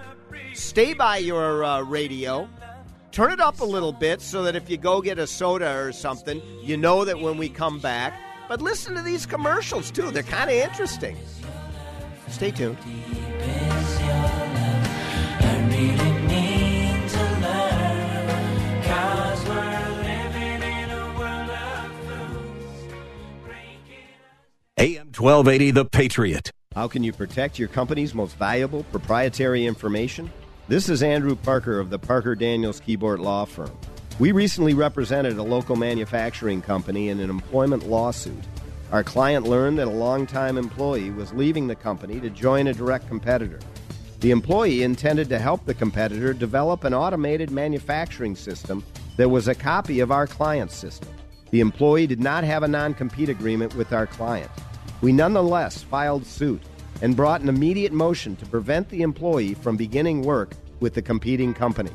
stay 0.53 0.93
by 0.93 1.17
your 1.17 1.63
uh, 1.63 1.81
radio. 1.81 2.49
Turn 3.11 3.31
it 3.31 3.39
up 3.41 3.59
a 3.59 3.65
little 3.65 3.91
bit 3.91 4.21
so 4.21 4.43
that 4.43 4.55
if 4.55 4.69
you 4.69 4.77
go 4.77 5.01
get 5.01 5.19
a 5.19 5.27
soda 5.27 5.77
or 5.77 5.91
something, 5.91 6.41
you 6.61 6.77
know 6.77 7.03
that 7.05 7.19
when 7.19 7.37
we 7.37 7.49
come 7.49 7.79
back. 7.79 8.13
But 8.47 8.61
listen 8.61 8.95
to 8.95 9.01
these 9.01 9.25
commercials, 9.25 9.91
too. 9.91 10.11
They're 10.11 10.23
kind 10.23 10.49
of 10.49 10.55
interesting. 10.55 11.17
Stay 12.27 12.51
tuned. 12.51 12.77
AM 24.81 25.11
1280, 25.15 25.69
The 25.69 25.85
Patriot. 25.85 26.49
How 26.73 26.87
can 26.87 27.03
you 27.03 27.13
protect 27.13 27.59
your 27.59 27.67
company's 27.67 28.15
most 28.15 28.35
valuable 28.35 28.81
proprietary 28.85 29.67
information? 29.67 30.33
This 30.67 30.89
is 30.89 31.03
Andrew 31.03 31.35
Parker 31.35 31.79
of 31.79 31.91
the 31.91 31.99
Parker 31.99 32.33
Daniels 32.33 32.81
Kibort 32.81 33.19
Law 33.19 33.45
Firm. 33.45 33.77
We 34.17 34.31
recently 34.31 34.73
represented 34.73 35.37
a 35.37 35.43
local 35.43 35.75
manufacturing 35.75 36.63
company 36.63 37.09
in 37.09 37.19
an 37.19 37.29
employment 37.29 37.87
lawsuit. 37.87 38.43
Our 38.91 39.03
client 39.03 39.45
learned 39.45 39.77
that 39.77 39.87
a 39.87 39.91
longtime 39.91 40.57
employee 40.57 41.11
was 41.11 41.31
leaving 41.31 41.67
the 41.67 41.75
company 41.75 42.19
to 42.19 42.31
join 42.31 42.65
a 42.65 42.73
direct 42.73 43.07
competitor. 43.07 43.59
The 44.21 44.31
employee 44.31 44.81
intended 44.81 45.29
to 45.29 45.37
help 45.37 45.63
the 45.63 45.75
competitor 45.75 46.33
develop 46.33 46.85
an 46.85 46.95
automated 46.95 47.51
manufacturing 47.51 48.35
system 48.35 48.83
that 49.17 49.29
was 49.29 49.47
a 49.47 49.53
copy 49.53 49.99
of 49.99 50.11
our 50.11 50.25
client's 50.25 50.75
system. 50.75 51.09
The 51.51 51.59
employee 51.59 52.07
did 52.07 52.19
not 52.19 52.43
have 52.45 52.63
a 52.63 52.67
non 52.67 52.95
compete 52.95 53.29
agreement 53.29 53.75
with 53.75 53.93
our 53.93 54.07
client. 54.07 54.49
We 55.01 55.11
nonetheless 55.11 55.81
filed 55.81 56.27
suit 56.27 56.61
and 57.01 57.15
brought 57.15 57.41
an 57.41 57.49
immediate 57.49 57.91
motion 57.91 58.35
to 58.35 58.45
prevent 58.45 58.87
the 58.89 59.01
employee 59.01 59.55
from 59.55 59.75
beginning 59.75 60.21
work 60.21 60.53
with 60.79 60.93
the 60.93 61.01
competing 61.01 61.55
company. 61.55 61.91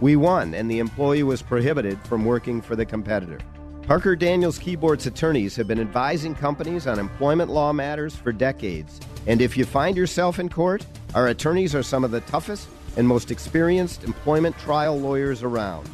We 0.00 0.14
won, 0.14 0.54
and 0.54 0.70
the 0.70 0.78
employee 0.78 1.24
was 1.24 1.42
prohibited 1.42 1.98
from 2.06 2.24
working 2.24 2.62
for 2.62 2.76
the 2.76 2.86
competitor. 2.86 3.38
Parker 3.82 4.14
Daniels 4.14 4.58
Kibort's 4.58 5.06
attorneys 5.06 5.56
have 5.56 5.66
been 5.66 5.80
advising 5.80 6.34
companies 6.34 6.86
on 6.86 6.98
employment 6.98 7.50
law 7.50 7.72
matters 7.72 8.14
for 8.14 8.32
decades, 8.32 9.00
and 9.26 9.42
if 9.42 9.56
you 9.56 9.64
find 9.64 9.96
yourself 9.96 10.38
in 10.38 10.48
court, 10.48 10.86
our 11.14 11.28
attorneys 11.28 11.74
are 11.74 11.82
some 11.82 12.04
of 12.04 12.12
the 12.12 12.20
toughest 12.22 12.68
and 12.96 13.06
most 13.06 13.30
experienced 13.30 14.04
employment 14.04 14.56
trial 14.58 14.98
lawyers 14.98 15.42
around. 15.42 15.88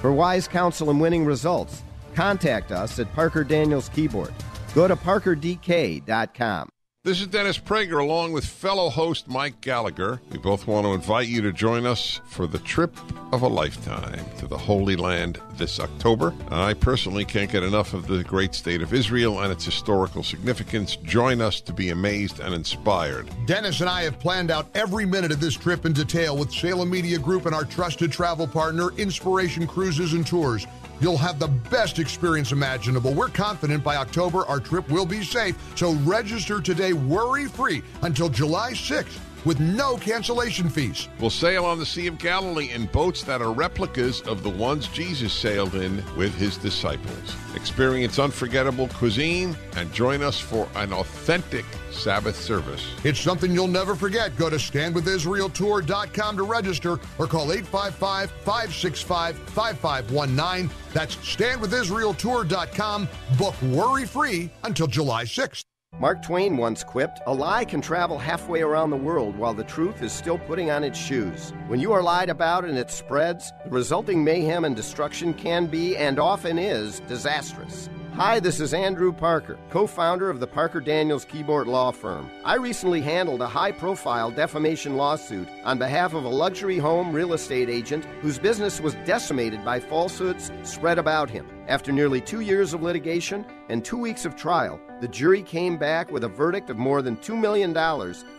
For 0.00 0.12
wise 0.12 0.46
counsel 0.46 0.90
and 0.90 1.00
winning 1.00 1.24
results, 1.24 1.82
contact 2.14 2.72
us 2.72 2.98
at 2.98 3.12
Parker 3.14 3.42
Daniels 3.42 3.88
Kibort. 3.88 4.32
Go 4.74 4.88
to 4.88 4.96
parkerdk.com. 4.96 6.68
This 7.04 7.20
is 7.20 7.26
Dennis 7.26 7.58
Prager 7.58 8.00
along 8.00 8.32
with 8.32 8.46
fellow 8.46 8.88
host 8.88 9.28
Mike 9.28 9.60
Gallagher. 9.60 10.22
We 10.30 10.38
both 10.38 10.66
want 10.66 10.86
to 10.86 10.94
invite 10.94 11.28
you 11.28 11.42
to 11.42 11.52
join 11.52 11.84
us 11.84 12.22
for 12.26 12.46
the 12.46 12.58
trip 12.60 12.96
of 13.30 13.42
a 13.42 13.46
lifetime 13.46 14.24
to 14.38 14.46
the 14.46 14.56
Holy 14.56 14.96
Land 14.96 15.38
this 15.52 15.78
October. 15.78 16.32
I 16.50 16.72
personally 16.72 17.26
can't 17.26 17.52
get 17.52 17.62
enough 17.62 17.92
of 17.92 18.06
the 18.06 18.24
great 18.24 18.54
state 18.54 18.80
of 18.80 18.94
Israel 18.94 19.40
and 19.40 19.52
its 19.52 19.66
historical 19.66 20.22
significance. 20.22 20.96
Join 20.96 21.42
us 21.42 21.60
to 21.60 21.74
be 21.74 21.90
amazed 21.90 22.40
and 22.40 22.54
inspired. 22.54 23.28
Dennis 23.44 23.80
and 23.80 23.90
I 23.90 24.02
have 24.04 24.18
planned 24.18 24.50
out 24.50 24.66
every 24.74 25.04
minute 25.04 25.30
of 25.30 25.40
this 25.40 25.54
trip 25.54 25.84
in 25.84 25.92
detail 25.92 26.38
with 26.38 26.50
Salem 26.50 26.88
Media 26.88 27.18
Group 27.18 27.44
and 27.44 27.54
our 27.54 27.64
trusted 27.64 28.12
travel 28.12 28.46
partner, 28.46 28.92
Inspiration 28.96 29.66
Cruises 29.66 30.14
and 30.14 30.26
Tours. 30.26 30.66
You'll 31.00 31.16
have 31.18 31.38
the 31.38 31.48
best 31.48 31.98
experience 31.98 32.52
imaginable. 32.52 33.12
We're 33.12 33.28
confident 33.28 33.82
by 33.84 33.96
October 33.96 34.46
our 34.46 34.60
trip 34.60 34.88
will 34.90 35.06
be 35.06 35.22
safe, 35.22 35.56
so 35.76 35.92
register 36.04 36.60
today 36.60 36.92
worry 36.92 37.46
free 37.46 37.82
until 38.02 38.28
July 38.28 38.72
6th 38.72 39.18
with 39.44 39.60
no 39.60 39.96
cancellation 39.96 40.68
fees. 40.68 41.08
We'll 41.20 41.30
sail 41.30 41.64
on 41.64 41.78
the 41.78 41.86
Sea 41.86 42.06
of 42.06 42.18
Galilee 42.18 42.70
in 42.70 42.86
boats 42.86 43.22
that 43.24 43.42
are 43.42 43.52
replicas 43.52 44.20
of 44.22 44.42
the 44.42 44.50
ones 44.50 44.88
Jesus 44.88 45.32
sailed 45.32 45.74
in 45.74 46.02
with 46.16 46.34
his 46.34 46.56
disciples. 46.56 47.36
Experience 47.54 48.18
unforgettable 48.18 48.88
cuisine 48.88 49.56
and 49.76 49.92
join 49.92 50.22
us 50.22 50.38
for 50.38 50.68
an 50.76 50.92
authentic 50.92 51.64
Sabbath 51.90 52.36
service. 52.36 52.84
It's 53.04 53.20
something 53.20 53.52
you'll 53.52 53.68
never 53.68 53.94
forget. 53.94 54.36
Go 54.36 54.50
to 54.50 54.56
standwithisraeltour.com 54.56 56.36
to 56.36 56.42
register 56.42 56.98
or 57.18 57.26
call 57.26 57.52
855 57.52 58.30
565 58.30 59.38
5519. 59.38 60.70
That's 60.92 61.16
standwithisraeltour.com. 61.16 63.08
Book 63.38 63.62
worry 63.62 64.06
free 64.06 64.50
until 64.64 64.86
July 64.86 65.24
6th. 65.24 65.64
Mark 66.00 66.22
Twain 66.22 66.56
once 66.56 66.82
quipped, 66.82 67.20
A 67.24 67.32
lie 67.32 67.64
can 67.64 67.80
travel 67.80 68.18
halfway 68.18 68.62
around 68.62 68.90
the 68.90 68.96
world 68.96 69.36
while 69.36 69.54
the 69.54 69.62
truth 69.62 70.02
is 70.02 70.12
still 70.12 70.38
putting 70.38 70.68
on 70.68 70.82
its 70.82 70.98
shoes. 70.98 71.52
When 71.68 71.78
you 71.78 71.92
are 71.92 72.02
lied 72.02 72.30
about 72.30 72.64
and 72.64 72.76
it 72.76 72.90
spreads, 72.90 73.52
the 73.62 73.70
resulting 73.70 74.24
mayhem 74.24 74.64
and 74.64 74.74
destruction 74.74 75.32
can 75.32 75.66
be, 75.66 75.96
and 75.96 76.18
often 76.18 76.58
is, 76.58 76.98
disastrous. 77.06 77.88
Hi, 78.16 78.38
this 78.38 78.60
is 78.60 78.72
Andrew 78.72 79.12
Parker, 79.12 79.58
co 79.70 79.88
founder 79.88 80.30
of 80.30 80.38
the 80.38 80.46
Parker 80.46 80.80
Daniels 80.80 81.24
Kibort 81.24 81.66
Law 81.66 81.90
Firm. 81.90 82.30
I 82.44 82.54
recently 82.54 83.00
handled 83.00 83.42
a 83.42 83.48
high 83.48 83.72
profile 83.72 84.30
defamation 84.30 84.96
lawsuit 84.96 85.48
on 85.64 85.78
behalf 85.78 86.14
of 86.14 86.24
a 86.24 86.28
luxury 86.28 86.78
home 86.78 87.12
real 87.12 87.32
estate 87.32 87.68
agent 87.68 88.04
whose 88.20 88.38
business 88.38 88.80
was 88.80 88.94
decimated 89.04 89.64
by 89.64 89.80
falsehoods 89.80 90.52
spread 90.62 91.00
about 91.00 91.28
him. 91.28 91.44
After 91.66 91.90
nearly 91.90 92.20
two 92.20 92.38
years 92.38 92.72
of 92.72 92.84
litigation 92.84 93.44
and 93.68 93.84
two 93.84 93.98
weeks 93.98 94.24
of 94.24 94.36
trial, 94.36 94.80
the 95.00 95.08
jury 95.08 95.42
came 95.42 95.76
back 95.76 96.12
with 96.12 96.22
a 96.22 96.28
verdict 96.28 96.70
of 96.70 96.76
more 96.76 97.02
than 97.02 97.16
$2 97.16 97.36
million 97.36 97.74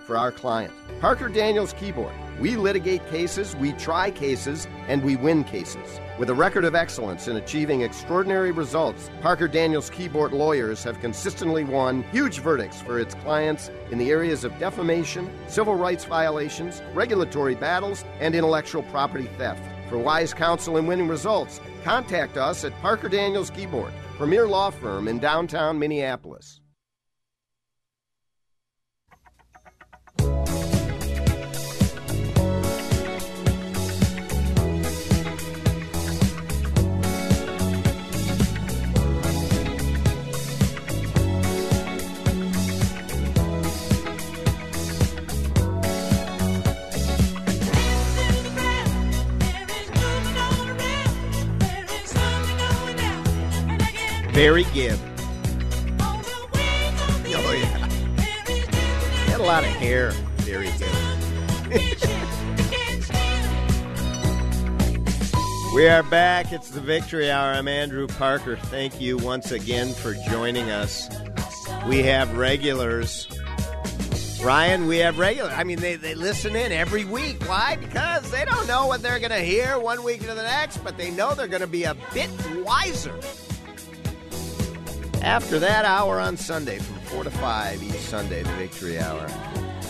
for 0.05 0.15
our 0.15 0.31
client. 0.31 0.73
Parker 1.01 1.27
Daniels 1.27 1.73
Kibort. 1.73 2.15
We 2.39 2.57
litigate 2.57 3.07
cases, 3.09 3.55
we 3.55 3.71
try 3.73 4.11
cases, 4.11 4.67
and 4.89 5.01
we 5.03 5.15
win 5.15 5.45
cases. 5.45 6.01
With 6.19 6.29
a 6.29 6.33
record 6.33 6.65
of 6.65 6.75
excellence 6.75 7.29
in 7.29 7.37
achieving 7.37 7.81
extraordinary 7.81 8.51
results, 8.51 9.09
Parker 9.21 9.47
Daniels 9.47 9.89
Kibort 9.89 10.33
lawyers 10.33 10.83
have 10.83 10.99
consistently 10.99 11.63
won 11.63 12.03
huge 12.11 12.39
verdicts 12.39 12.81
for 12.81 12.99
its 12.99 13.15
clients 13.15 13.71
in 13.89 13.97
the 13.97 14.11
areas 14.11 14.43
of 14.43 14.57
defamation, 14.59 15.31
civil 15.47 15.75
rights 15.75 16.03
violations, 16.03 16.81
regulatory 16.93 17.55
battles, 17.55 18.03
and 18.19 18.35
intellectual 18.35 18.83
property 18.83 19.29
theft. 19.37 19.63
For 19.89 19.97
wise 19.97 20.33
counsel 20.33 20.75
and 20.75 20.89
winning 20.89 21.07
results, 21.07 21.61
contact 21.85 22.35
us 22.35 22.65
at 22.65 22.77
Parker 22.81 23.07
Daniels 23.07 23.49
Kibort, 23.49 23.93
premier 24.17 24.45
law 24.45 24.71
firm 24.71 25.07
in 25.07 25.19
downtown 25.19 25.79
Minneapolis. 25.79 26.59
Barry 54.35 54.65
Gibb. 54.73 54.99
Oh, 56.01 56.21
yeah. 57.57 57.87
He 58.45 58.59
had 59.31 59.39
a 59.39 59.43
lot 59.43 59.63
of 59.63 59.69
hair, 59.69 60.11
Barry 60.45 60.69
Gibb. 60.77 60.89
we 65.73 65.87
are 65.87 66.03
back. 66.03 66.51
It's 66.51 66.69
the 66.69 66.81
Victory 66.81 67.31
Hour. 67.31 67.53
I'm 67.53 67.69
Andrew 67.69 68.07
Parker. 68.07 68.57
Thank 68.57 68.99
you 68.99 69.15
once 69.15 69.53
again 69.53 69.93
for 69.93 70.15
joining 70.29 70.69
us. 70.69 71.07
We 71.87 72.03
have 72.03 72.35
regulars. 72.35 73.29
Ryan, 74.43 74.85
we 74.85 74.97
have 74.97 75.17
regular. 75.17 75.51
I 75.51 75.63
mean, 75.63 75.79
they, 75.79 75.95
they 75.95 76.13
listen 76.13 76.57
in 76.57 76.73
every 76.73 77.05
week. 77.05 77.41
Why? 77.47 77.77
Because 77.77 78.29
they 78.31 78.43
don't 78.43 78.67
know 78.67 78.85
what 78.85 79.01
they're 79.01 79.19
going 79.19 79.31
to 79.31 79.39
hear 79.39 79.79
one 79.79 80.03
week 80.03 80.19
to 80.23 80.33
the 80.33 80.43
next, 80.43 80.79
but 80.79 80.97
they 80.97 81.09
know 81.09 81.35
they're 81.35 81.47
going 81.47 81.61
to 81.61 81.67
be 81.67 81.85
a 81.85 81.95
bit 82.13 82.29
wiser 82.65 83.17
after 85.25 85.57
that 85.57 85.85
hour 85.85 86.19
on 86.21 86.37
Sunday 86.37 86.77
from 86.77 86.99
4 87.05 87.23
to 87.23 87.31
5 87.31 87.81
each 87.81 87.93
Sunday, 87.93 88.43
the 88.43 88.53
Victory 88.53 88.99
Hour. 88.99 89.27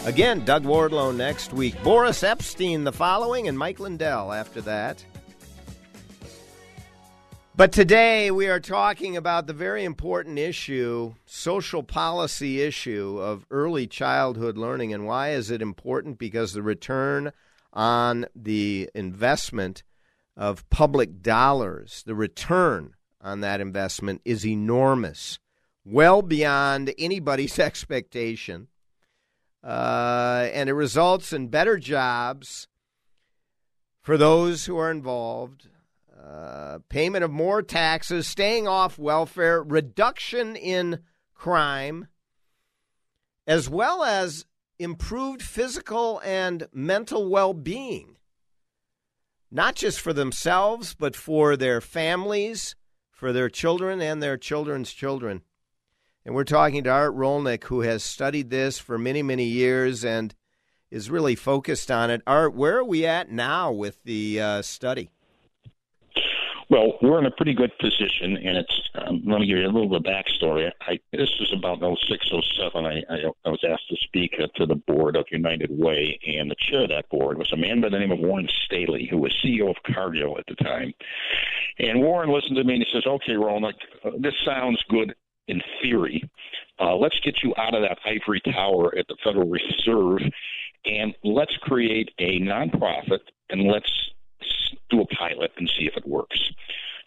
Again, 0.05 0.45
Doug 0.45 0.63
Wardlow 0.63 1.13
next 1.13 1.51
week, 1.51 1.75
Boris 1.83 2.23
Epshteyn 2.23 2.85
the 2.85 2.93
following, 2.93 3.49
and 3.49 3.59
Mike 3.59 3.81
Lindell 3.81 4.31
after 4.31 4.61
that. 4.61 5.03
But 7.53 7.73
today 7.73 8.31
we 8.31 8.47
are 8.47 8.61
talking 8.61 9.17
about 9.17 9.45
the 9.45 9.53
very 9.53 9.83
important 9.83 10.39
issue, 10.39 11.15
social 11.25 11.83
policy 11.83 12.61
issue 12.61 13.19
of 13.19 13.45
early 13.51 13.87
childhood 13.87 14.57
learning. 14.57 14.93
And 14.93 15.05
why 15.05 15.31
is 15.31 15.51
it 15.51 15.61
important? 15.61 16.17
Because 16.17 16.53
the 16.53 16.63
return 16.63 17.33
on 17.73 18.25
the 18.33 18.89
investment 18.95 19.83
of 20.37 20.69
public 20.69 21.21
dollars, 21.21 22.03
the 22.05 22.15
return 22.15 22.94
on 23.25 23.41
that 23.41 23.59
investment 23.59 24.21
is 24.23 24.45
enormous, 24.45 25.39
well 25.83 26.21
beyond 26.21 26.93
anybody's 26.97 27.59
expectation. 27.59 28.67
Uh, 29.63 30.47
and 30.53 30.69
it 30.69 30.73
results 30.73 31.33
in 31.33 31.47
better 31.47 31.77
jobs 31.77 32.67
for 34.03 34.15
those 34.15 34.65
who 34.65 34.77
are 34.77 34.91
involved, 34.91 35.67
uh, 36.23 36.77
payment 36.87 37.23
of 37.23 37.31
more 37.31 37.63
taxes, 37.63 38.27
staying 38.27 38.67
off 38.67 38.99
welfare, 38.99 39.63
reduction 39.63 40.55
in 40.55 40.99
crime, 41.33 42.07
as 43.47 43.67
well 43.67 44.03
as 44.03 44.45
improved 44.77 45.41
physical 45.41 46.21
and 46.23 46.67
mental 46.71 47.27
well 47.27 47.55
being, 47.55 48.17
not 49.49 49.73
just 49.73 49.99
for 49.99 50.13
themselves, 50.13 50.93
but 50.93 51.15
for 51.15 51.57
their 51.57 51.81
families, 51.81 52.75
for 53.15 53.31
their 53.31 53.49
children, 53.49 54.01
and 54.01 54.21
their 54.21 54.37
children's 54.37 54.91
children. 54.91 55.41
And 56.25 56.35
we're 56.35 56.43
talking 56.43 56.83
to 56.83 56.89
Art 56.89 57.15
Rolnick, 57.15 57.63
who 57.63 57.81
has 57.81 58.03
studied 58.03 58.49
this 58.49 58.77
for 58.77 58.97
many, 58.97 59.23
many 59.23 59.45
years 59.45 60.03
and 60.03 60.35
is 60.91 61.09
really 61.09 61.35
focused 61.35 61.89
on 61.89 62.11
it. 62.11 62.21
Art, 62.27 62.53
where 62.53 62.77
are 62.77 62.83
we 62.83 63.05
at 63.05 63.31
now 63.31 63.71
with 63.71 64.03
the 64.03 64.41
uh, 64.41 64.61
study? 64.61 65.11
Well, 66.69 66.97
we're 67.01 67.19
in 67.19 67.27
a 67.27 67.31
pretty 67.31 67.53
good 67.53 67.77
position, 67.79 68.37
and 68.37 68.57
it's. 68.57 68.81
Um, 68.95 69.21
let 69.25 69.41
me 69.41 69.47
give 69.47 69.57
you 69.57 69.65
a 69.65 69.67
little 69.67 69.89
bit 69.89 69.97
of 69.97 70.03
backstory. 70.03 70.71
I, 70.81 70.99
this 71.11 71.29
was 71.39 71.53
about 71.53 71.79
06, 71.79 72.27
07. 72.57 72.85
I, 72.85 73.03
I, 73.09 73.31
I 73.45 73.49
was 73.49 73.63
asked 73.67 73.87
to 73.89 73.97
speak 73.97 74.37
to 74.55 74.65
the 74.65 74.75
board 74.75 75.15
of 75.15 75.25
United 75.31 75.69
Way, 75.69 76.19
and 76.25 76.49
the 76.49 76.55
chair 76.57 76.83
of 76.83 76.89
that 76.89 77.09
board 77.09 77.37
was 77.37 77.51
a 77.51 77.57
man 77.57 77.81
by 77.81 77.89
the 77.89 77.99
name 77.99 78.11
of 78.11 78.19
Warren 78.19 78.47
Staley, 78.65 79.07
who 79.09 79.17
was 79.17 79.33
CEO 79.43 79.69
of 79.69 79.75
Cargill 79.83 80.37
at 80.39 80.45
the 80.47 80.55
time. 80.55 80.93
And 81.77 82.01
Warren 82.01 82.31
listened 82.31 82.55
to 82.55 82.63
me 82.63 82.75
and 82.75 82.83
he 82.83 82.91
says, 82.91 83.05
"Okay, 83.05 83.33
Roland, 83.33 83.75
uh, 84.03 84.11
this 84.17 84.33
sounds 84.43 84.81
good 84.89 85.13
in 85.47 85.61
theory. 85.81 86.27
Uh, 86.79 86.95
let's 86.95 87.19
get 87.19 87.43
you 87.43 87.53
out 87.57 87.75
of 87.75 87.81
that 87.81 87.99
ivory 88.05 88.41
tower 88.41 88.97
at 88.97 89.07
the 89.07 89.15
Federal 89.23 89.47
Reserve, 89.47 90.21
and 90.85 91.15
let's 91.23 91.55
create 91.57 92.11
a 92.19 92.39
nonprofit, 92.39 93.19
and 93.49 93.63
let's 93.63 94.11
do 94.89 95.01
a 95.01 95.07
pilot 95.07 95.51
and 95.57 95.71
see 95.77 95.85
if 95.85 95.97
it 95.97 96.07
works. 96.07 96.51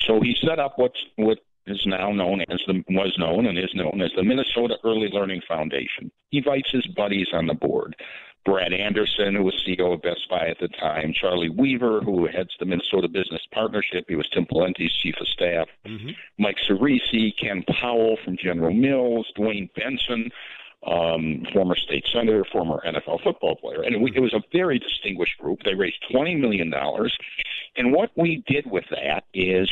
So 0.00 0.20
he 0.20 0.36
set 0.40 0.58
up 0.58 0.74
what's 0.76 0.98
what 1.16 1.38
is 1.66 1.82
now 1.86 2.12
known 2.12 2.42
as 2.48 2.60
the 2.66 2.82
was 2.88 3.14
known 3.18 3.46
and 3.46 3.58
is 3.58 3.74
known 3.74 4.00
as 4.00 4.10
the 4.16 4.22
Minnesota 4.22 4.76
Early 4.84 5.08
Learning 5.12 5.42
Foundation. 5.46 6.10
He 6.30 6.38
invites 6.38 6.70
his 6.70 6.86
buddies 6.86 7.28
on 7.32 7.46
the 7.46 7.54
board. 7.54 7.96
Brad 8.44 8.72
Anderson, 8.72 9.34
who 9.34 9.42
was 9.42 9.62
CEO 9.66 9.92
of 9.92 10.00
Best 10.00 10.26
Buy 10.30 10.48
at 10.48 10.58
the 10.58 10.68
time, 10.68 11.12
Charlie 11.12 11.50
Weaver, 11.50 12.00
who 12.00 12.26
heads 12.26 12.54
the 12.58 12.64
Minnesota 12.64 13.06
Business 13.06 13.42
Partnership, 13.52 14.06
he 14.08 14.14
was 14.14 14.28
Tim 14.30 14.46
Pawlenty's 14.46 14.94
chief 14.94 15.16
of 15.20 15.28
staff, 15.28 15.68
mm-hmm. 15.84 16.10
Mike 16.38 16.56
Ciresi, 16.66 17.36
Ken 17.38 17.62
Powell 17.80 18.16
from 18.24 18.38
General 18.42 18.72
Mills, 18.72 19.30
Duane 19.36 19.68
Benson, 19.76 20.30
um, 20.86 21.44
former 21.52 21.76
state 21.76 22.06
senator, 22.12 22.44
former 22.52 22.80
NFL 22.86 23.22
football 23.22 23.56
player. 23.56 23.82
And 23.82 23.94
it, 23.94 24.16
it 24.16 24.20
was 24.20 24.34
a 24.34 24.42
very 24.52 24.78
distinguished 24.78 25.38
group. 25.38 25.60
They 25.64 25.74
raised 25.74 26.04
$20 26.12 26.38
million. 26.38 26.72
And 27.76 27.92
what 27.92 28.10
we 28.16 28.42
did 28.46 28.70
with 28.70 28.84
that 28.90 29.24
is 29.34 29.70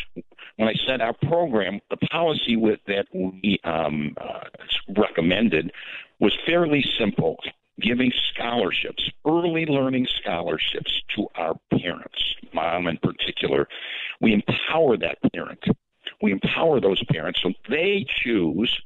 when 0.57 0.67
I 0.67 0.73
said 0.85 1.01
our 1.01 1.13
program, 1.13 1.79
the 1.89 1.97
policy 1.97 2.55
with 2.55 2.79
that 2.87 3.05
we 3.13 3.59
um, 3.63 4.15
uh, 4.19 4.45
recommended 4.95 5.71
was 6.19 6.35
fairly 6.45 6.83
simple 6.99 7.37
giving 7.79 8.11
scholarships, 8.33 9.09
early 9.25 9.65
learning 9.65 10.07
scholarships 10.19 11.01
to 11.15 11.27
our 11.35 11.55
parents, 11.79 12.35
mom 12.53 12.87
in 12.87 12.97
particular. 12.97 13.67
We 14.19 14.33
empower 14.33 14.97
that 14.97 15.19
parent. 15.31 15.63
We 16.21 16.31
empower 16.31 16.81
those 16.81 17.03
parents 17.11 17.41
so 17.43 17.53
they 17.69 18.05
choose 18.23 18.81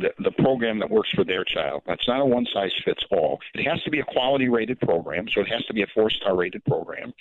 the, 0.00 0.10
the 0.22 0.30
program 0.42 0.78
that 0.78 0.90
works 0.90 1.10
for 1.14 1.24
their 1.24 1.44
child. 1.44 1.82
That's 1.86 2.06
not 2.08 2.20
a 2.20 2.24
one 2.24 2.46
size 2.52 2.72
fits 2.84 3.04
all. 3.10 3.38
It 3.54 3.66
has 3.68 3.82
to 3.84 3.90
be 3.90 4.00
a 4.00 4.04
quality 4.04 4.48
rated 4.48 4.80
program, 4.80 5.26
so 5.32 5.40
it 5.40 5.48
has 5.48 5.64
to 5.66 5.74
be 5.74 5.82
a 5.82 5.86
four 5.94 6.10
star 6.10 6.36
rated 6.36 6.64
program. 6.64 7.12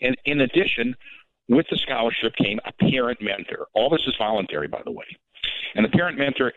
And 0.00 0.16
in 0.24 0.42
addition, 0.42 0.94
with 1.48 1.66
the 1.70 1.76
scholarship 1.78 2.34
came 2.36 2.60
a 2.64 2.72
parent 2.72 3.20
mentor. 3.22 3.68
All 3.74 3.90
this 3.90 4.06
is 4.06 4.14
voluntary, 4.18 4.68
by 4.68 4.82
the 4.84 4.92
way. 4.92 5.06
And 5.74 5.84
the 5.84 5.90
parent 5.90 6.18
mentor, 6.18 6.52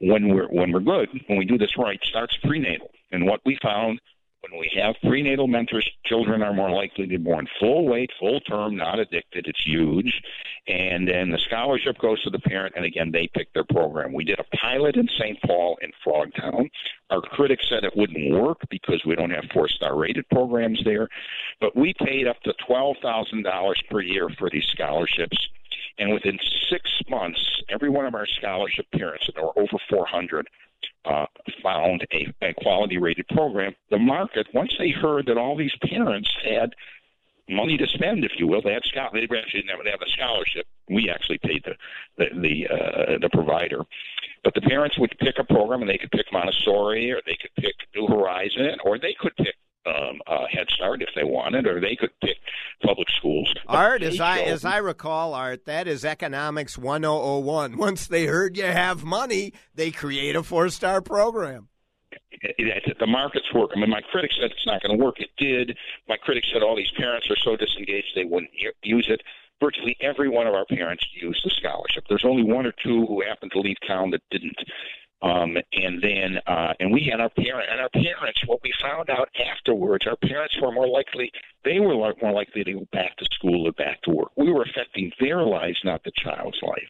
when 0.00 0.34
we're 0.34 0.48
when 0.48 0.72
we're 0.72 0.80
good, 0.80 1.08
when 1.26 1.38
we 1.38 1.44
do 1.44 1.58
this 1.58 1.76
right, 1.76 2.00
starts 2.04 2.36
prenatal. 2.44 2.90
And 3.12 3.26
what 3.26 3.40
we 3.44 3.58
found 3.62 4.00
when 4.42 4.58
we 4.58 4.70
have 4.74 4.96
prenatal 5.02 5.46
mentors, 5.46 5.88
children 6.04 6.42
are 6.42 6.54
more 6.54 6.70
likely 6.70 7.04
to 7.04 7.10
be 7.10 7.16
born 7.16 7.46
full 7.58 7.86
weight, 7.86 8.10
full 8.18 8.40
term, 8.40 8.76
not 8.76 8.98
addicted. 8.98 9.46
It's 9.46 9.64
huge. 9.64 10.22
And 10.66 11.06
then 11.06 11.30
the 11.30 11.38
scholarship 11.38 11.98
goes 11.98 12.22
to 12.22 12.30
the 12.30 12.38
parent, 12.38 12.74
and 12.76 12.84
again, 12.84 13.10
they 13.10 13.28
pick 13.34 13.52
their 13.52 13.64
program. 13.64 14.12
We 14.12 14.24
did 14.24 14.40
a 14.40 14.56
pilot 14.56 14.96
in 14.96 15.08
St. 15.18 15.40
Paul 15.42 15.78
and 15.82 15.92
Frogtown. 16.04 16.70
Our 17.10 17.20
critics 17.20 17.68
said 17.68 17.84
it 17.84 17.96
wouldn't 17.96 18.32
work 18.32 18.58
because 18.70 19.02
we 19.04 19.14
don't 19.14 19.30
have 19.30 19.44
four 19.52 19.68
star 19.68 19.96
rated 19.96 20.28
programs 20.30 20.82
there. 20.84 21.08
But 21.60 21.76
we 21.76 21.94
paid 21.94 22.26
up 22.26 22.40
to 22.42 22.54
$12,000 22.68 23.74
per 23.90 24.00
year 24.00 24.28
for 24.38 24.48
these 24.50 24.66
scholarships. 24.66 25.36
And 26.00 26.12
within 26.14 26.38
six 26.70 26.90
months, 27.08 27.38
every 27.68 27.90
one 27.90 28.06
of 28.06 28.14
our 28.14 28.26
scholarship 28.26 28.86
parents, 28.92 29.26
and 29.26 29.36
there 29.36 29.44
were 29.44 29.58
over 29.58 29.76
400, 29.88 30.48
uh, 31.04 31.26
found 31.62 32.06
a, 32.12 32.32
a 32.42 32.54
quality 32.54 32.96
rated 32.98 33.28
program. 33.28 33.74
The 33.90 33.98
market, 33.98 34.46
once 34.54 34.74
they 34.78 34.90
heard 34.90 35.26
that 35.26 35.36
all 35.36 35.56
these 35.56 35.74
parents 35.82 36.30
had 36.42 36.70
money 37.50 37.76
to 37.76 37.86
spend, 37.88 38.24
if 38.24 38.32
you 38.38 38.46
will, 38.46 38.62
they 38.62 38.72
had 38.72 38.84
scholar- 38.84 39.10
they 39.12 39.36
actually 39.36 39.62
didn't 39.62 39.86
have 39.86 40.00
a 40.00 40.10
scholarship. 40.10 40.66
We 40.88 41.10
actually 41.10 41.38
paid 41.38 41.64
the 41.64 41.76
the 42.16 42.40
the, 42.40 42.66
uh, 42.68 43.18
the 43.20 43.28
provider, 43.30 43.80
but 44.42 44.54
the 44.54 44.62
parents 44.62 44.98
would 44.98 45.14
pick 45.18 45.38
a 45.38 45.44
program 45.44 45.82
and 45.82 45.90
they 45.90 45.98
could 45.98 46.10
pick 46.10 46.32
Montessori 46.32 47.12
or 47.12 47.20
they 47.26 47.36
could 47.40 47.54
pick 47.56 47.74
New 47.94 48.06
Horizon 48.06 48.76
or 48.84 48.98
they 48.98 49.14
could 49.18 49.36
pick 49.36 49.54
um, 49.86 50.20
uh, 50.26 50.46
Head 50.50 50.68
Start 50.70 51.02
if 51.02 51.08
they 51.14 51.24
wanted, 51.24 51.66
or 51.66 51.80
they 51.80 51.96
could 51.96 52.10
pick 52.20 52.36
public 52.82 53.08
schools. 53.10 53.52
Art, 53.66 54.02
as 54.02 54.20
I 54.20 54.40
as 54.40 54.64
I 54.64 54.78
recall, 54.78 55.34
Art, 55.34 55.64
that 55.66 55.86
is 55.88 56.04
economics 56.04 56.76
one 56.76 57.04
oh 57.04 57.20
oh 57.20 57.38
one. 57.38 57.76
Once 57.76 58.06
they 58.06 58.26
heard 58.26 58.56
you 58.56 58.64
have 58.64 59.04
money, 59.04 59.52
they 59.74 59.90
create 59.90 60.36
a 60.36 60.42
four 60.42 60.68
star 60.68 61.00
program. 61.00 61.68
It, 62.32 62.54
it, 62.58 62.96
the 62.98 63.06
markets 63.06 63.46
work. 63.54 63.70
I 63.74 63.80
mean, 63.80 63.90
my 63.90 64.00
critics 64.00 64.36
said 64.40 64.50
it's 64.50 64.66
not 64.66 64.82
going 64.82 64.96
to 64.96 65.04
work. 65.04 65.20
It 65.20 65.30
did. 65.36 65.76
My 66.08 66.16
critics 66.16 66.48
said 66.52 66.62
all 66.62 66.76
these 66.76 66.90
parents 66.96 67.28
are 67.30 67.36
so 67.36 67.56
disengaged 67.56 68.08
they 68.14 68.24
wouldn't 68.24 68.50
use 68.82 69.06
it. 69.10 69.20
Virtually 69.60 69.96
every 70.00 70.28
one 70.30 70.46
of 70.46 70.54
our 70.54 70.64
parents 70.64 71.04
used 71.12 71.44
the 71.44 71.50
scholarship. 71.50 72.04
There's 72.08 72.24
only 72.24 72.42
one 72.42 72.64
or 72.64 72.72
two 72.82 73.04
who 73.06 73.22
happened 73.22 73.52
to 73.52 73.60
leave 73.60 73.76
town 73.86 74.10
that 74.10 74.22
didn't. 74.30 74.56
Um, 75.22 75.56
and 75.72 76.02
then, 76.02 76.38
uh, 76.46 76.72
and 76.80 76.92
we 76.92 77.08
had 77.10 77.20
our 77.20 77.28
parent 77.28 77.68
and 77.70 77.80
our 77.80 77.90
parents. 77.90 78.40
What 78.46 78.60
we 78.62 78.72
found 78.80 79.10
out 79.10 79.28
afterwards, 79.38 80.06
our 80.06 80.16
parents 80.16 80.56
were 80.60 80.72
more 80.72 80.88
likely. 80.88 81.30
They 81.64 81.78
were 81.78 81.94
more 81.94 82.32
likely 82.32 82.64
to 82.64 82.72
go 82.72 82.86
back 82.92 83.16
to 83.18 83.26
school 83.26 83.66
or 83.66 83.72
back 83.72 84.00
to 84.02 84.10
work. 84.10 84.30
We 84.36 84.50
were 84.50 84.62
affecting 84.62 85.12
their 85.20 85.42
lives, 85.42 85.80
not 85.84 86.04
the 86.04 86.12
child's 86.16 86.58
life. 86.62 86.88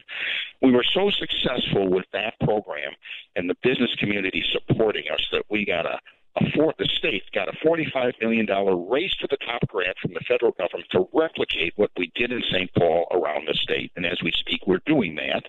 We 0.61 0.71
were 0.71 0.85
so 0.93 1.09
successful 1.09 1.89
with 1.89 2.05
that 2.13 2.39
program 2.39 2.93
and 3.35 3.49
the 3.49 3.55
business 3.63 3.93
community 3.95 4.43
supporting 4.51 5.03
us 5.13 5.27
that 5.31 5.43
we 5.49 5.65
got 5.65 5.85
a 5.85 5.99
a 6.37 6.49
four, 6.51 6.73
the 6.77 6.85
state 6.85 7.23
got 7.33 7.49
a 7.49 7.57
$45 7.65 8.13
million 8.21 8.47
race 8.89 9.13
to 9.19 9.27
the 9.29 9.37
top 9.37 9.67
grant 9.67 9.97
from 10.01 10.13
the 10.13 10.21
federal 10.21 10.53
government 10.53 10.89
to 10.91 11.07
replicate 11.13 11.73
what 11.75 11.91
we 11.97 12.11
did 12.15 12.31
in 12.31 12.41
St. 12.51 12.73
Paul 12.73 13.05
around 13.11 13.47
the 13.47 13.53
state. 13.53 13.91
And 13.97 14.05
as 14.05 14.21
we 14.23 14.31
speak, 14.31 14.61
we're 14.65 14.81
doing 14.85 15.15
that 15.15 15.43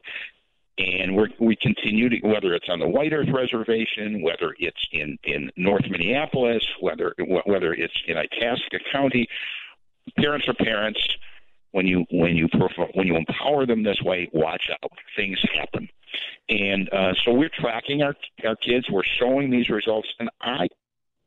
and 0.79 1.17
we 1.17 1.35
we 1.39 1.57
continue 1.57 2.09
to 2.09 2.17
whether 2.27 2.55
it's 2.55 2.69
on 2.69 2.79
the 2.79 2.89
White 2.89 3.13
Earth 3.13 3.29
Reservation, 3.33 4.23
whether 4.23 4.55
it's 4.59 4.87
in 4.93 5.19
in 5.25 5.51
North 5.57 5.85
Minneapolis, 5.89 6.65
whether 6.81 7.15
whether 7.45 7.75
it's 7.75 7.95
in 8.07 8.17
Itasca 8.17 8.79
County. 8.91 9.29
Parents 10.17 10.49
are 10.49 10.55
parents. 10.55 11.01
When 11.73 11.87
you 11.87 12.05
when 12.11 12.37
you 12.37 12.49
when 12.95 13.07
you 13.07 13.17
empower 13.17 13.67
them 13.67 13.83
this 13.83 14.01
way, 14.03 14.29
watch 14.33 14.71
out. 14.83 14.93
Things 15.17 15.39
happen, 15.55 15.89
and 16.49 16.89
uh, 16.93 17.15
so 17.25 17.33
we're 17.33 17.51
tracking 17.61 18.03
our 18.03 18.15
our 18.45 18.57
kids. 18.57 18.91
We're 18.91 19.05
showing 19.19 19.51
these 19.51 19.69
results, 19.71 20.09
and 20.19 20.29
I 20.41 20.69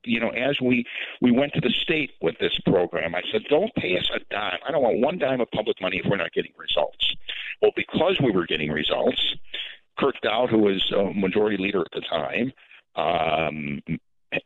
you 0.05 0.19
know, 0.19 0.29
as 0.29 0.59
we 0.61 0.85
we 1.21 1.31
went 1.31 1.53
to 1.53 1.61
the 1.61 1.69
state 1.69 2.11
with 2.21 2.37
this 2.39 2.57
program, 2.65 3.15
I 3.15 3.21
said, 3.31 3.43
don't 3.49 3.73
pay 3.75 3.97
us 3.97 4.09
a 4.13 4.19
dime. 4.31 4.59
I 4.67 4.71
don't 4.71 4.83
want 4.83 4.99
one 4.99 5.17
dime 5.17 5.41
of 5.41 5.49
public 5.51 5.81
money 5.81 6.01
if 6.03 6.09
we're 6.09 6.17
not 6.17 6.33
getting 6.33 6.53
results. 6.57 7.15
Well, 7.61 7.71
because 7.75 8.19
we 8.21 8.31
were 8.31 8.45
getting 8.45 8.71
results, 8.71 9.35
Kurt 9.97 10.19
Daudt, 10.21 10.49
who 10.49 10.59
was 10.59 10.91
a 10.91 11.13
majority 11.13 11.57
leader 11.57 11.81
at 11.81 11.91
the 11.93 12.01
time, 12.01 12.51
um, 12.95 13.81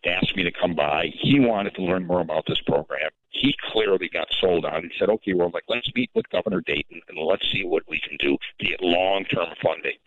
asked 0.06 0.36
me 0.36 0.44
to 0.44 0.52
come 0.52 0.76
by. 0.76 1.12
He 1.14 1.40
wanted 1.40 1.76
to 1.76 1.82
learn 1.82 2.06
more 2.06 2.22
about 2.22 2.46
this 2.48 2.62
program. 2.62 3.10
He 3.30 3.56
clearly 3.72 4.10
got 4.10 4.28
sold 4.40 4.66
on. 4.66 4.84
He 4.84 4.92
said, 4.98 5.10
"Okay, 5.10 5.34
well, 5.34 5.52
like 5.54 5.64
let's 5.68 5.90
meet 5.96 6.10
with 6.14 6.30
Governor 6.30 6.62
Dayton 6.62 7.02
and 7.08 7.18
let's 7.18 7.50
see 7.52 7.64
what 7.64 7.84
we 7.88 8.00
can 8.00 8.18
do 8.18 8.38
to 8.60 8.66
get 8.66 8.82
long-term 8.82 9.56
funding." 9.62 9.98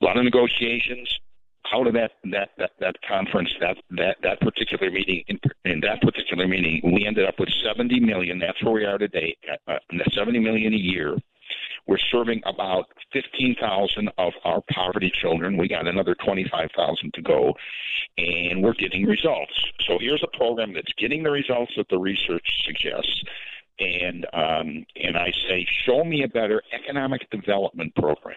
A 0.00 0.04
lot 0.04 0.16
of 0.16 0.24
negotiations 0.24 1.18
out 1.72 1.86
of 1.86 1.94
that 1.94 2.12
that 2.24 2.50
that, 2.58 2.70
that 2.80 2.96
conference 3.06 3.50
that 3.60 3.76
that 3.90 4.16
that 4.22 4.40
particular 4.40 4.90
meeting 4.90 5.22
in, 5.28 5.38
in 5.64 5.80
that 5.80 6.00
particular 6.00 6.46
meeting 6.46 6.80
we 6.94 7.06
ended 7.06 7.26
up 7.26 7.38
with 7.38 7.48
70 7.64 8.00
million 8.00 8.38
that's 8.38 8.62
where 8.62 8.74
we 8.74 8.84
are 8.84 8.98
today 8.98 9.36
uh, 9.68 9.78
70 10.14 10.38
million 10.38 10.72
a 10.72 10.76
year 10.76 11.16
we're 11.86 11.98
serving 11.98 12.42
about 12.46 12.86
15,000 13.12 14.10
of 14.18 14.32
our 14.44 14.62
poverty 14.72 15.10
children. 15.12 15.56
We 15.56 15.68
got 15.68 15.86
another 15.86 16.14
25,000 16.14 17.14
to 17.14 17.22
go, 17.22 17.54
and 18.18 18.62
we're 18.62 18.74
getting 18.74 19.06
results. 19.06 19.52
So 19.86 19.98
here's 19.98 20.22
a 20.22 20.36
program 20.36 20.72
that's 20.72 20.92
getting 20.98 21.22
the 21.22 21.30
results 21.30 21.72
that 21.76 21.88
the 21.88 21.98
research 21.98 22.46
suggests. 22.64 23.22
And 23.78 24.26
um, 24.34 24.84
and 25.02 25.16
I 25.16 25.32
say, 25.48 25.66
show 25.86 26.04
me 26.04 26.22
a 26.22 26.28
better 26.28 26.62
economic 26.72 27.28
development 27.30 27.94
program 27.94 28.36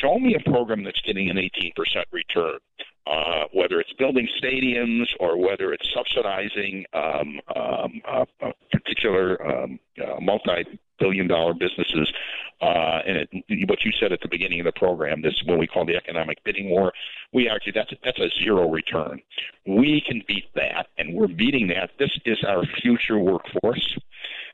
show 0.00 0.18
me 0.18 0.34
a 0.34 0.50
program 0.50 0.84
that's 0.84 1.00
getting 1.02 1.30
an 1.30 1.36
18% 1.36 1.72
return. 2.12 2.58
Uh, 3.04 3.46
whether 3.52 3.80
it's 3.80 3.92
building 3.94 4.28
stadiums 4.40 5.06
or 5.18 5.36
whether 5.36 5.72
it's 5.72 5.92
subsidizing 5.92 6.84
um, 6.92 7.40
um, 7.56 8.00
uh, 8.06 8.24
particular 8.70 9.44
um, 9.44 9.80
uh, 10.00 10.20
multi-billion 10.20 11.26
dollar 11.26 11.52
businesses, 11.52 12.12
uh, 12.60 13.00
and 13.04 13.16
it, 13.32 13.68
what 13.68 13.84
you 13.84 13.90
said 13.98 14.12
at 14.12 14.20
the 14.20 14.28
beginning 14.28 14.60
of 14.60 14.66
the 14.66 14.72
program, 14.78 15.20
this 15.20 15.34
is 15.34 15.42
what 15.46 15.58
we 15.58 15.66
call 15.66 15.84
the 15.84 15.96
economic 15.96 16.38
bidding 16.44 16.70
war, 16.70 16.92
we 17.32 17.48
argue 17.48 17.72
that's 17.72 17.92
that's 18.04 18.20
a 18.20 18.30
zero 18.40 18.70
return. 18.70 19.20
We 19.66 20.00
can 20.06 20.22
beat 20.28 20.46
that, 20.54 20.86
and 20.96 21.12
we're 21.12 21.26
beating 21.26 21.66
that. 21.68 21.90
This 21.98 22.16
is 22.24 22.38
our 22.46 22.64
future 22.80 23.18
workforce. 23.18 23.98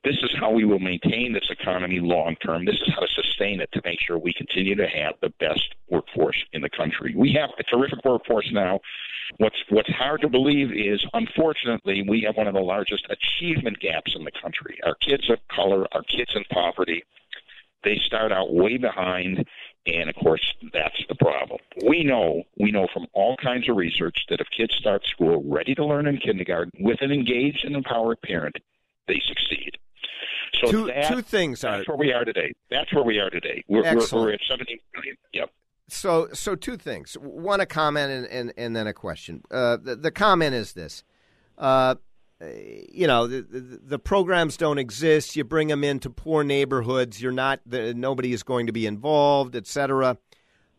This 0.05 0.17
is 0.23 0.31
how 0.39 0.51
we 0.51 0.65
will 0.65 0.79
maintain 0.79 1.33
this 1.33 1.51
economy 1.51 2.01
long 2.01 2.37
term. 2.37 2.65
This 2.65 2.77
is 2.77 2.93
how 2.95 3.01
to 3.01 3.09
sustain 3.09 3.61
it 3.61 3.71
to 3.73 3.83
make 3.85 3.99
sure 4.01 4.19
we 4.19 4.33
continue 4.33 4.75
to 4.77 4.87
have 4.87 5.15
the 5.21 5.33
best 5.41 5.75
workforce 5.89 6.43
in 6.53 6.63
the 6.63 6.71
country. 6.71 7.15
We 7.17 7.33
have 7.33 7.51
a 7.59 7.65
terrific 7.65 8.05
workforce 8.05 8.49
now. 8.53 8.81
What's 9.39 9.57
what's 9.71 9.91
hard 9.91 10.21
to 10.23 10.29
believe 10.29 10.73
is, 10.73 11.05
unfortunately, 11.13 12.05
we 12.09 12.23
have 12.23 12.37
one 12.37 12.47
of 12.47 12.55
the 12.55 12.61
largest 12.61 13.07
achievement 13.11 13.81
gaps 13.81 14.15
in 14.15 14.25
the 14.25 14.33
country. 14.43 14.79
Our 14.85 14.95
kids 14.95 15.29
of 15.31 15.39
color, 15.49 15.87
our 15.93 16.03
kids 16.03 16.31
in 16.35 16.45
poverty, 16.51 17.03
they 17.85 17.99
start 18.07 18.33
out 18.33 18.55
way 18.55 18.77
behind 18.77 19.47
and 19.87 20.11
of 20.11 20.17
course 20.17 20.55
that's 20.73 21.03
the 21.09 21.15
problem 21.15 21.59
we 21.87 22.03
know 22.03 22.43
we 22.59 22.71
know 22.71 22.89
from 22.93 23.07
all 23.13 23.37
kinds 23.37 23.69
of 23.69 23.77
research 23.77 24.25
that 24.29 24.41
if 24.41 24.47
kids 24.57 24.75
start 24.75 25.07
school 25.07 25.43
ready 25.47 25.75
to 25.75 25.85
learn 25.85 26.07
in 26.07 26.19
kindergarten 26.19 26.73
with 26.81 27.01
an 27.01 27.13
engaged 27.13 27.65
and 27.65 27.77
empowered 27.77 28.21
parent 28.23 28.57
they 29.07 29.21
succeed 29.27 29.79
so 30.61 30.71
two, 30.71 30.87
that, 30.87 31.09
two 31.09 31.23
things 31.23 31.61
that's 31.61 31.89
where 31.89 31.97
we 31.97 32.13
are 32.13 32.25
today 32.25 32.53
that's 32.71 32.93
where 32.93 33.05
we 33.05 33.19
are 33.19 33.31
today 33.31 33.65
we're, 33.69 33.83
we're, 33.83 34.07
we're 34.13 34.33
at 34.33 34.41
17 34.49 34.79
million 34.95 35.17
yep 35.33 35.51
So, 35.91 36.29
so 36.35 36.55
two 36.55 36.77
things. 36.77 37.15
One, 37.15 37.61
a 37.61 37.67
comment, 37.67 38.13
and, 38.13 38.27
and, 38.27 38.53
and 38.59 38.77
then 38.77 38.87
a 38.87 38.93
question. 38.93 39.43
Uh, 39.51 39.79
the, 39.79 39.97
the 39.97 40.11
comment 40.11 40.55
is 40.55 40.75
this: 40.75 41.03
uh, 41.57 41.95
you 42.41 43.07
know, 43.07 43.27
the, 43.27 43.41
the, 43.41 43.81
the 43.83 43.99
programs 43.99 44.57
don't 44.57 44.79
exist. 44.79 45.35
You 45.35 45.45
bring 45.45 45.69
them 45.69 45.83
into 45.83 46.11
poor 46.11 46.45
neighborhoods. 46.45 47.21
You're 47.21 47.33
not. 47.33 47.61
The, 47.67 47.95
nobody 47.95 48.33
is 48.33 48.43
going 48.43 48.67
to 48.67 48.73
be 48.73 48.87
involved, 48.87 49.57
etc. 49.57 50.19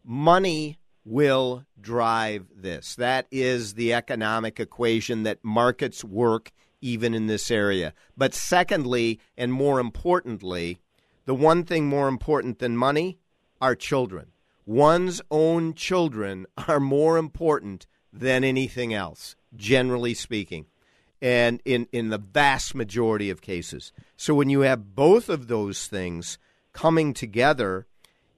Money 0.05 0.77
will 1.03 1.65
drive 1.81 2.45
this. 2.55 2.95
That 2.95 3.25
is 3.31 3.73
the 3.73 3.93
economic 3.93 4.59
equation 4.59 5.23
that 5.23 5.39
markets 5.43 6.03
work 6.03 6.51
even 6.81 7.13
in 7.13 7.27
this 7.27 7.51
area. 7.51 7.93
But 8.17 8.33
secondly, 8.33 9.19
and 9.37 9.51
more 9.51 9.79
importantly, 9.79 10.79
the 11.25 11.35
one 11.35 11.63
thing 11.63 11.87
more 11.87 12.07
important 12.07 12.59
than 12.59 12.77
money 12.77 13.19
are 13.61 13.75
children 13.75 14.31
one's 14.69 15.19
own 15.31 15.73
children 15.73 16.45
are 16.67 16.79
more 16.79 17.17
important 17.17 17.87
than 18.13 18.43
anything 18.43 18.93
else, 18.93 19.35
generally 19.55 20.13
speaking, 20.13 20.65
and 21.21 21.59
in, 21.65 21.87
in 21.91 22.09
the 22.09 22.19
vast 22.19 22.75
majority 22.75 23.29
of 23.31 23.41
cases. 23.41 23.91
So 24.15 24.35
when 24.35 24.49
you 24.49 24.61
have 24.61 24.95
both 24.95 25.27
of 25.27 25.47
those 25.47 25.87
things 25.87 26.37
coming 26.71 27.13
together, 27.13 27.87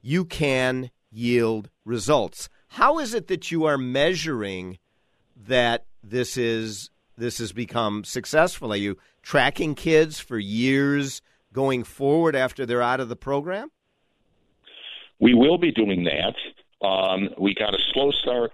you 0.02 0.24
can 0.24 0.90
yield 1.12 1.70
results. 1.84 2.48
How 2.70 3.00
is 3.00 3.14
it 3.14 3.28
that 3.28 3.52
you 3.52 3.66
are 3.66 3.78
measuring 3.78 4.80
that 5.36 5.86
this 6.02 6.38
is 6.38 6.90
this 7.22 7.38
has 7.38 7.52
become 7.52 8.04
successful? 8.04 8.74
Are 8.74 8.78
you 8.78 8.98
tracking 9.22 9.76
kids 9.76 10.20
for 10.20 10.38
years 10.38 11.22
going 11.54 11.84
forward 11.84 12.36
after 12.36 12.66
they're 12.66 12.82
out 12.82 13.00
of 13.00 13.10
the 13.10 13.16
program? 13.16 13.72
We 15.20 15.34
will 15.34 15.58
be 15.58 15.72
doing 15.72 16.06
that. 16.06 16.36
Um, 16.86 17.30
we 17.38 17.54
got 17.54 17.76
a 17.76 17.80
slow 17.94 18.12
start, 18.12 18.52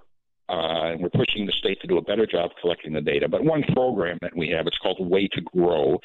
uh, 0.49 0.91
and 0.91 1.01
we're 1.01 1.09
pushing 1.09 1.45
the 1.45 1.53
state 1.53 1.79
to 1.81 1.87
do 1.87 1.97
a 1.97 2.01
better 2.01 2.25
job 2.25 2.51
collecting 2.61 2.93
the 2.93 3.01
data. 3.01 3.29
But 3.29 3.43
one 3.43 3.63
program 3.73 4.17
that 4.21 4.35
we 4.35 4.49
have, 4.49 4.67
it's 4.67 4.77
called 4.77 4.97
Way 4.99 5.29
to 5.29 5.41
Grow. 5.41 5.99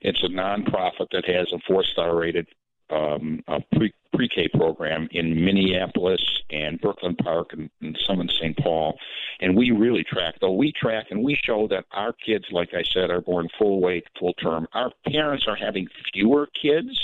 It's 0.00 0.22
a 0.22 0.28
nonprofit 0.28 1.08
that 1.12 1.26
has 1.26 1.52
a 1.52 1.58
four-star 1.66 2.16
rated 2.16 2.46
um, 2.90 3.42
a 3.48 3.60
pre 3.74 3.92
pre-K 4.14 4.48
program 4.54 5.08
in 5.10 5.44
Minneapolis 5.44 6.22
and 6.50 6.80
Brooklyn 6.80 7.16
Park 7.16 7.52
and, 7.52 7.68
and 7.82 7.98
some 8.06 8.20
in 8.20 8.28
St. 8.30 8.56
Paul, 8.56 8.98
and 9.40 9.54
we 9.54 9.72
really 9.72 10.04
track. 10.04 10.36
Though 10.40 10.54
we 10.54 10.72
track 10.72 11.06
and 11.10 11.22
we 11.22 11.34
show 11.34 11.68
that 11.68 11.84
our 11.92 12.14
kids, 12.14 12.46
like 12.50 12.72
I 12.72 12.82
said, 12.82 13.10
are 13.10 13.20
born 13.20 13.48
full 13.58 13.80
weight, 13.80 14.04
full 14.18 14.32
term. 14.34 14.68
Our 14.72 14.90
parents 15.06 15.46
are 15.46 15.56
having 15.56 15.88
fewer 16.14 16.48
kids 16.60 16.98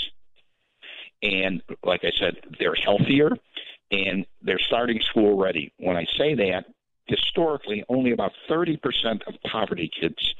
and 1.23 1.63
like 1.83 2.03
I 2.03 2.11
said, 2.19 2.35
they're 2.59 2.75
healthier 2.75 3.31
and 3.91 4.25
they're 4.41 4.59
starting 4.59 4.99
school 5.01 5.37
ready. 5.37 5.71
When 5.77 5.95
I 5.95 6.05
say 6.17 6.35
that, 6.35 6.65
historically, 7.05 7.83
only 7.89 8.11
about 8.11 8.33
30% 8.49 8.77
of 9.25 9.35
poverty 9.49 9.89
kids 9.99 10.35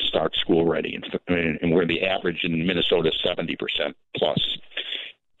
start 0.00 0.34
school 0.36 0.66
ready, 0.66 0.94
and, 1.28 1.58
and 1.60 1.74
where 1.74 1.86
the 1.86 2.04
average 2.04 2.40
in 2.44 2.66
Minnesota 2.66 3.08
is 3.10 3.20
70% 3.24 3.56
plus. 4.16 4.58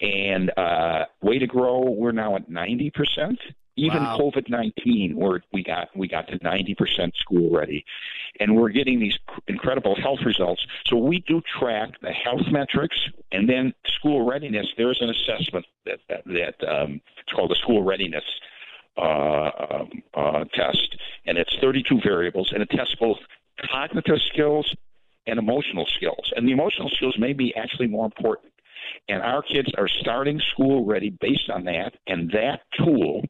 And 0.00 0.50
uh, 0.58 1.06
way 1.22 1.38
to 1.38 1.46
grow, 1.46 1.80
we're 1.90 2.12
now 2.12 2.36
at 2.36 2.50
90%. 2.50 3.38
Even 3.78 4.02
Wow. 4.02 4.18
COVID 4.18 4.48
nineteen, 4.48 5.16
where 5.16 5.42
we 5.52 5.62
got 5.62 5.94
we 5.94 6.08
got 6.08 6.28
to 6.28 6.38
ninety 6.42 6.74
percent 6.74 7.14
school 7.16 7.54
ready, 7.54 7.84
and 8.40 8.56
we're 8.56 8.70
getting 8.70 8.98
these 8.98 9.18
incredible 9.48 9.94
health 9.94 10.20
results. 10.24 10.66
So 10.86 10.96
we 10.96 11.20
do 11.28 11.42
track 11.58 11.90
the 12.00 12.10
health 12.10 12.46
metrics, 12.50 12.96
and 13.32 13.46
then 13.46 13.74
school 13.86 14.24
readiness. 14.24 14.66
There 14.78 14.90
is 14.90 15.02
an 15.02 15.10
assessment 15.10 15.66
that 15.84 15.98
that, 16.08 16.24
that 16.24 16.54
um, 16.66 17.02
it's 17.20 17.32
called 17.34 17.50
the 17.50 17.54
school 17.56 17.82
readiness 17.82 18.24
uh, 18.96 19.50
um, 19.70 20.02
uh, 20.14 20.44
test, 20.54 20.96
and 21.26 21.36
it's 21.36 21.54
32 21.60 22.00
variables, 22.00 22.52
and 22.52 22.62
it 22.62 22.70
tests 22.70 22.94
both 22.94 23.18
cognitive 23.70 24.20
skills 24.32 24.74
and 25.26 25.38
emotional 25.38 25.86
skills. 25.86 26.32
And 26.36 26.46
the 26.46 26.52
emotional 26.52 26.88
skills 26.90 27.16
may 27.18 27.32
be 27.32 27.54
actually 27.56 27.88
more 27.88 28.04
important. 28.04 28.52
And 29.08 29.22
our 29.22 29.42
kids 29.42 29.70
are 29.76 29.88
starting 29.88 30.40
school 30.52 30.84
ready 30.84 31.10
based 31.10 31.50
on 31.50 31.64
that, 31.64 31.94
and 32.06 32.30
that 32.30 32.60
tool 32.78 33.22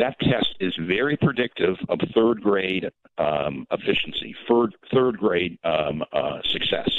that 0.00 0.18
test 0.20 0.54
is 0.60 0.74
very 0.80 1.16
predictive 1.16 1.76
of 1.90 2.00
third 2.14 2.40
grade 2.40 2.90
um, 3.18 3.66
efficiency, 3.70 4.34
third 4.48 4.74
third 4.92 5.18
grade 5.18 5.58
um, 5.62 6.02
uh, 6.12 6.38
success. 6.44 6.90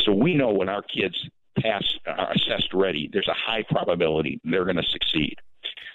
So 0.00 0.12
we 0.12 0.34
know 0.34 0.50
when 0.50 0.68
our 0.68 0.82
kids 0.82 1.16
pass 1.58 1.82
are 2.06 2.32
assessed 2.32 2.74
ready, 2.74 3.08
there's 3.12 3.28
a 3.28 3.34
high 3.34 3.64
probability 3.70 4.40
they're 4.44 4.64
going 4.64 4.76
to 4.76 4.82
succeed. 4.82 5.36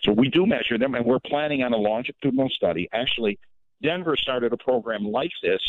So 0.03 0.11
we 0.11 0.27
do 0.29 0.45
measure 0.45 0.77
them, 0.77 0.95
and 0.95 1.05
we're 1.05 1.19
planning 1.19 1.63
on 1.63 1.73
a 1.73 1.77
longitudinal 1.77 2.49
study. 2.49 2.89
Actually, 2.93 3.37
Denver 3.81 4.15
started 4.17 4.51
a 4.51 4.57
program 4.57 5.03
like 5.03 5.31
this 5.43 5.61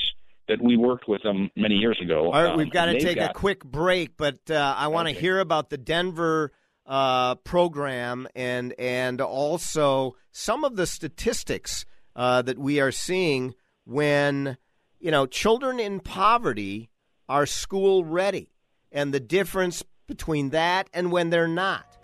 that 0.49 0.63
we 0.63 0.77
worked 0.77 1.09
with 1.09 1.23
them 1.23 1.51
many 1.57 1.75
years 1.75 1.99
ago. 2.01 2.27
All 2.27 2.43
right, 2.43 2.53
Um, 2.53 2.57
we've 2.57 2.71
got 2.71 2.87
to 2.87 3.01
take 3.01 3.19
a 3.19 3.33
quick 3.33 3.65
break, 3.65 4.17
but 4.17 4.51
uh, 4.51 4.75
I 4.77 4.89
want 4.89 5.09
to 5.09 5.15
hear 5.15 5.41
about 5.41 5.71
the 5.71 5.79
Denver 5.79 6.53
uh, 6.87 7.35
program 7.37 8.29
and 8.37 8.73
and 8.79 9.21
also 9.21 10.15
some 10.31 10.63
of 10.65 10.77
the 10.77 10.87
statistics 10.87 11.85
uh, 12.15 12.43
that 12.43 12.59
we 12.59 12.81
are 12.81 12.93
seeing 12.93 13.55
when 13.85 14.57
you 15.01 15.11
know 15.11 15.27
children 15.27 15.81
in 15.81 16.01
poverty 16.01 16.89
are 17.29 17.47
school 17.47 18.05
ready, 18.05 18.49
and 18.93 19.13
the 19.13 19.21
difference 19.21 19.83
between 20.07 20.51
that 20.51 20.89
and 20.95 21.11
when 21.11 21.31
they're 21.31 21.49
not, 21.49 21.97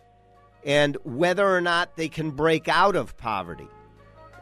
and 0.64 0.96
whether 1.04 1.48
or 1.48 1.60
not 1.60 1.96
they 1.96 2.08
can 2.08 2.32
break 2.32 2.66
out 2.66 2.96
of 2.96 3.16
poverty. 3.16 3.68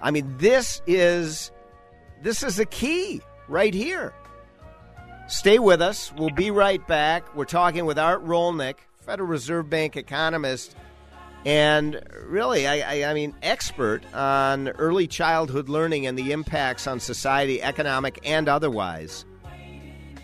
I 0.01 0.11
mean, 0.11 0.37
this 0.39 0.81
is 0.87 1.53
this 2.23 2.43
is 2.43 2.59
a 2.59 2.65
key 2.65 3.21
right 3.51 3.75
here. 3.75 4.15
Stay 5.29 5.59
with 5.59 5.83
us. 5.83 6.13
We'll 6.17 6.31
be 6.31 6.51
right 6.51 6.85
back. 6.87 7.37
We're 7.37 7.45
talking 7.45 7.85
with 7.85 7.99
Art 7.99 8.25
Rolnick, 8.25 8.77
Federal 9.05 9.29
Reserve 9.29 9.69
Bank 9.69 9.97
economist, 9.97 10.75
and 11.45 12.03
really, 12.27 12.67
I, 12.67 12.81
I, 12.81 13.11
I 13.11 13.15
mean, 13.15 13.35
expert 13.43 14.03
on 14.13 14.69
early 14.69 15.07
childhood 15.07 15.69
learning 15.69 16.07
and 16.07 16.19
the 16.19 16.33
impacts 16.33 16.87
on 16.87 17.01
society, 17.01 17.63
economic 17.63 18.21
and 18.25 18.49
otherwise. 18.49 19.25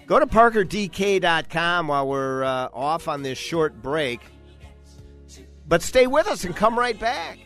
Go 0.07 0.21
to 0.21 0.27
parkerdk.com 0.27 1.89
while 1.89 2.07
we're 2.07 2.45
uh, 2.45 2.69
off 2.73 3.09
on 3.09 3.23
this 3.23 3.39
short 3.39 3.83
break. 3.83 4.21
But 5.67 5.83
stay 5.83 6.07
with 6.07 6.29
us 6.29 6.45
and 6.45 6.55
come 6.55 6.79
right 6.79 6.99
back. 6.99 7.39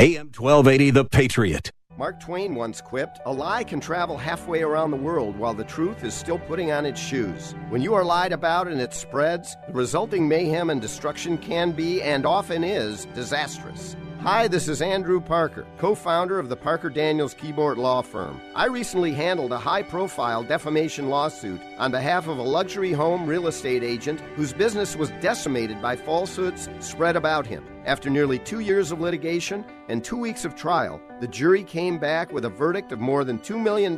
AM 0.00 0.26
1280, 0.26 0.90
The 0.92 1.04
Patriot. 1.04 1.72
Mark 1.96 2.20
Twain 2.20 2.54
once 2.54 2.80
quipped, 2.80 3.18
A 3.26 3.32
lie 3.32 3.64
can 3.64 3.80
travel 3.80 4.16
halfway 4.16 4.62
around 4.62 4.92
the 4.92 4.96
world 4.96 5.36
while 5.36 5.54
the 5.54 5.64
truth 5.64 6.04
is 6.04 6.14
still 6.14 6.38
putting 6.38 6.70
on 6.70 6.86
its 6.86 7.00
shoes. 7.00 7.56
When 7.68 7.82
you 7.82 7.94
are 7.94 8.04
lied 8.04 8.30
about 8.30 8.68
and 8.68 8.80
it 8.80 8.94
spreads, 8.94 9.56
the 9.66 9.72
resulting 9.72 10.28
mayhem 10.28 10.70
and 10.70 10.80
destruction 10.80 11.36
can 11.36 11.72
be, 11.72 12.00
and 12.00 12.26
often 12.26 12.62
is, 12.62 13.06
disastrous. 13.06 13.96
Hi, 14.22 14.48
this 14.48 14.66
is 14.66 14.82
Andrew 14.82 15.20
Parker, 15.20 15.64
co 15.78 15.94
founder 15.94 16.40
of 16.40 16.48
the 16.48 16.56
Parker 16.56 16.90
Daniels 16.90 17.34
Kibort 17.34 17.76
Law 17.76 18.02
Firm. 18.02 18.40
I 18.56 18.66
recently 18.66 19.12
handled 19.12 19.52
a 19.52 19.58
high 19.58 19.84
profile 19.84 20.42
defamation 20.42 21.08
lawsuit 21.08 21.60
on 21.78 21.92
behalf 21.92 22.26
of 22.26 22.38
a 22.38 22.42
luxury 22.42 22.90
home 22.90 23.28
real 23.28 23.46
estate 23.46 23.84
agent 23.84 24.20
whose 24.34 24.52
business 24.52 24.96
was 24.96 25.10
decimated 25.20 25.80
by 25.80 25.94
falsehoods 25.94 26.68
spread 26.80 27.14
about 27.14 27.46
him. 27.46 27.64
After 27.86 28.10
nearly 28.10 28.40
two 28.40 28.58
years 28.58 28.90
of 28.90 29.00
litigation 29.00 29.64
and 29.88 30.02
two 30.02 30.16
weeks 30.16 30.44
of 30.44 30.56
trial, 30.56 31.00
the 31.20 31.28
jury 31.28 31.64
came 31.64 31.98
back 31.98 32.32
with 32.32 32.44
a 32.44 32.48
verdict 32.48 32.92
of 32.92 33.00
more 33.00 33.24
than 33.24 33.38
$2 33.40 33.60
million 33.60 33.96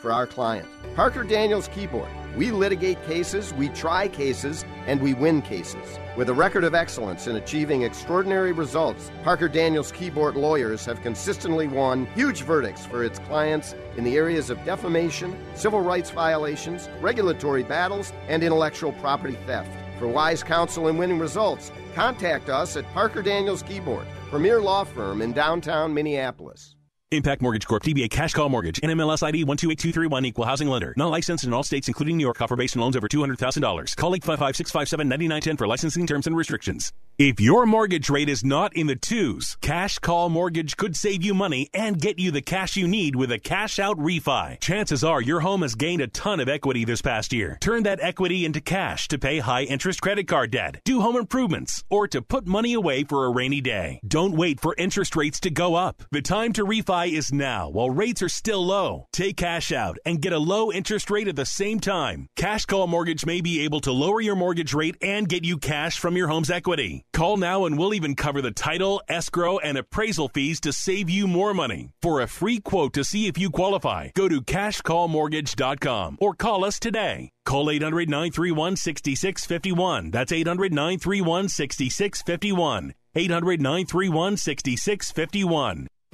for 0.00 0.12
our 0.12 0.26
client. 0.26 0.68
Parker 0.96 1.22
Daniels 1.22 1.68
Kibort. 1.68 2.10
We 2.36 2.50
litigate 2.50 3.04
cases, 3.06 3.52
we 3.54 3.68
try 3.70 4.08
cases, 4.08 4.64
and 4.86 5.00
we 5.00 5.14
win 5.14 5.42
cases. 5.42 5.98
With 6.16 6.28
a 6.28 6.34
record 6.34 6.64
of 6.64 6.74
excellence 6.74 7.26
in 7.26 7.36
achieving 7.36 7.82
extraordinary 7.82 8.52
results, 8.52 9.10
Parker 9.22 9.48
Daniels 9.48 9.92
Kibort 9.92 10.34
lawyers 10.34 10.84
have 10.86 11.02
consistently 11.02 11.66
won 11.68 12.06
huge 12.14 12.42
verdicts 12.42 12.86
for 12.86 13.04
its 13.04 13.18
clients 13.20 13.74
in 13.96 14.04
the 14.04 14.16
areas 14.16 14.50
of 14.50 14.64
defamation, 14.64 15.36
civil 15.54 15.80
rights 15.80 16.10
violations, 16.10 16.88
regulatory 17.00 17.62
battles, 17.62 18.12
and 18.28 18.42
intellectual 18.42 18.92
property 18.94 19.36
theft. 19.46 19.70
For 19.98 20.08
wise 20.08 20.42
counsel 20.42 20.88
and 20.88 20.98
winning 20.98 21.18
results, 21.18 21.70
contact 21.94 22.48
us 22.48 22.76
at 22.76 22.90
Parker 22.92 23.22
Daniels 23.22 23.62
Kibort, 23.62 24.06
premier 24.30 24.60
law 24.60 24.84
firm 24.84 25.22
in 25.22 25.32
downtown 25.32 25.92
Minneapolis. 25.92 26.76
Impact 27.12 27.42
Mortgage 27.42 27.66
Corp. 27.66 27.82
DBA 27.82 28.08
Cash 28.08 28.34
Call 28.34 28.48
Mortgage. 28.48 28.80
NMLS 28.82 29.24
ID 29.24 29.42
128231. 29.42 30.24
Equal 30.26 30.44
housing 30.44 30.68
lender. 30.68 30.94
Not 30.96 31.10
licensed 31.10 31.42
in 31.42 31.52
all 31.52 31.64
states, 31.64 31.88
including 31.88 32.16
New 32.16 32.22
York. 32.22 32.40
Offer 32.40 32.54
based 32.54 32.76
on 32.76 32.82
loans 32.82 32.94
over 32.94 33.08
$200,000. 33.08 33.96
Call 33.96 34.12
855-657-9910 34.12 35.58
for 35.58 35.66
licensing 35.66 36.06
terms 36.06 36.28
and 36.28 36.36
restrictions. 36.36 36.92
If 37.18 37.38
your 37.38 37.66
mortgage 37.66 38.08
rate 38.08 38.30
is 38.30 38.44
not 38.44 38.74
in 38.74 38.86
the 38.86 38.96
twos, 38.96 39.56
Cash 39.60 39.98
Call 39.98 40.30
Mortgage 40.30 40.78
could 40.78 40.96
save 40.96 41.22
you 41.22 41.34
money 41.34 41.68
and 41.74 42.00
get 42.00 42.18
you 42.18 42.30
the 42.30 42.40
cash 42.40 42.76
you 42.76 42.88
need 42.88 43.14
with 43.14 43.30
a 43.30 43.38
cash 43.38 43.78
out 43.78 43.98
refi. 43.98 44.58
Chances 44.60 45.04
are 45.04 45.20
your 45.20 45.40
home 45.40 45.60
has 45.60 45.74
gained 45.74 46.00
a 46.00 46.06
ton 46.06 46.40
of 46.40 46.48
equity 46.48 46.86
this 46.86 47.02
past 47.02 47.34
year. 47.34 47.58
Turn 47.60 47.82
that 47.82 48.00
equity 48.00 48.46
into 48.46 48.62
cash 48.62 49.06
to 49.08 49.18
pay 49.18 49.40
high 49.40 49.64
interest 49.64 50.00
credit 50.00 50.28
card 50.28 50.52
debt, 50.52 50.80
do 50.86 51.02
home 51.02 51.16
improvements, 51.16 51.84
or 51.90 52.08
to 52.08 52.22
put 52.22 52.46
money 52.46 52.72
away 52.72 53.04
for 53.04 53.26
a 53.26 53.30
rainy 53.30 53.60
day. 53.60 54.00
Don't 54.08 54.34
wait 54.34 54.58
for 54.58 54.74
interest 54.78 55.14
rates 55.14 55.40
to 55.40 55.50
go 55.50 55.74
up. 55.74 56.02
The 56.10 56.22
time 56.22 56.54
to 56.54 56.64
refi 56.64 56.99
is 57.06 57.32
now 57.32 57.68
while 57.68 57.90
rates 57.90 58.22
are 58.22 58.28
still 58.28 58.64
low. 58.64 59.06
Take 59.12 59.36
cash 59.36 59.72
out 59.72 59.98
and 60.04 60.22
get 60.22 60.32
a 60.32 60.38
low 60.38 60.70
interest 60.72 61.10
rate 61.10 61.28
at 61.28 61.36
the 61.36 61.46
same 61.46 61.80
time. 61.80 62.28
Cash 62.36 62.66
Call 62.66 62.86
Mortgage 62.86 63.26
may 63.26 63.40
be 63.40 63.62
able 63.62 63.80
to 63.80 63.92
lower 63.92 64.20
your 64.20 64.36
mortgage 64.36 64.74
rate 64.74 64.96
and 65.02 65.28
get 65.28 65.44
you 65.44 65.58
cash 65.58 65.98
from 65.98 66.16
your 66.16 66.28
home's 66.28 66.50
equity. 66.50 67.04
Call 67.12 67.36
now 67.36 67.64
and 67.64 67.78
we'll 67.78 67.94
even 67.94 68.14
cover 68.14 68.42
the 68.42 68.50
title, 68.50 69.02
escrow, 69.08 69.58
and 69.58 69.78
appraisal 69.78 70.28
fees 70.28 70.60
to 70.60 70.72
save 70.72 71.10
you 71.10 71.26
more 71.26 71.54
money. 71.54 71.92
For 72.02 72.20
a 72.20 72.26
free 72.26 72.60
quote 72.60 72.92
to 72.94 73.04
see 73.04 73.26
if 73.26 73.38
you 73.38 73.50
qualify, 73.50 74.08
go 74.14 74.28
to 74.28 74.40
cashcallmortgage.com 74.40 76.18
or 76.20 76.34
call 76.34 76.64
us 76.64 76.78
today. 76.78 77.30
Call 77.44 77.70
800 77.70 78.08
931 78.08 78.76
6651. 78.76 80.10
That's 80.10 80.32
800 80.32 80.72
931 80.72 81.48
6651. 81.48 82.94
800 83.14 83.60
931 83.60 84.36
6651. 84.36 85.88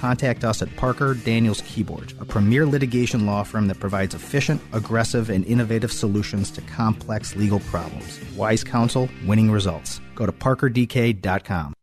contact 0.00 0.44
us 0.44 0.62
at 0.62 0.74
Parker 0.76 1.14
Daniels 1.14 1.62
Kibort, 1.62 2.20
a 2.20 2.24
premier 2.24 2.66
litigation 2.66 3.26
law 3.26 3.42
firm 3.44 3.68
that 3.68 3.78
provides 3.78 4.14
efficient, 4.14 4.60
aggressive, 4.72 5.30
and 5.30 5.44
innovative 5.44 5.92
solutions 5.92 6.50
to 6.50 6.60
complex 6.62 7.36
legal 7.36 7.60
problems. 7.60 8.20
Wise 8.34 8.64
counsel, 8.64 9.08
winning 9.26 9.50
results. 9.50 10.00
Go 10.14 10.26
to 10.26 10.32
parkerdk.com. 10.32 11.75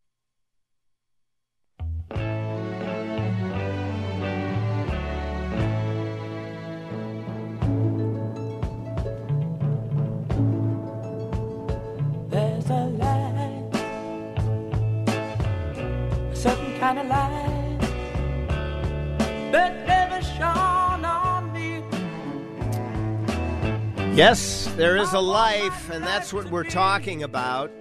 Yes, 24.13 24.71
there 24.77 24.95
is 24.95 25.11
a 25.13 25.19
life, 25.19 25.89
and 25.89 26.03
that's 26.03 26.31
what 26.31 26.51
we're 26.51 26.63
talking 26.63 27.23
about. 27.23 27.71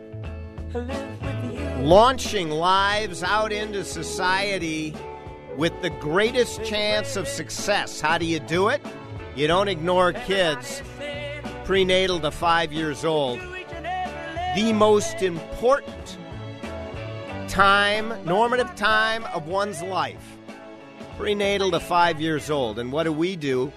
Launching 1.81 2.49
lives 2.49 3.23
out 3.23 3.53
into 3.53 3.85
society 3.85 4.95
with 5.59 5.79
the 5.83 5.91
greatest 5.91 6.65
chance 6.65 7.17
of 7.17 7.29
success. 7.29 8.01
How 8.01 8.17
do 8.17 8.25
you 8.25 8.41
do 8.41 8.69
it? 8.69 8.81
You 9.37 9.47
don't 9.47 9.69
ignore 9.69 10.15
kids 10.15 10.83
prenatal 11.65 12.19
to 12.21 12.31
five 12.31 12.73
years 12.73 13.05
old. 13.05 13.39
The 14.55 14.73
most 14.73 15.21
important 15.21 16.17
time, 17.47 18.15
normative 18.25 18.75
time 18.75 19.25
of 19.35 19.49
one's 19.49 19.83
life. 19.83 20.39
Prenatal 21.19 21.71
to 21.73 21.81
five 21.81 22.23
years 22.23 22.51
old. 22.51 22.79
And 22.79 22.91
what 22.91 23.03
do 23.03 23.13
we 23.13 23.37
do? 23.37 23.71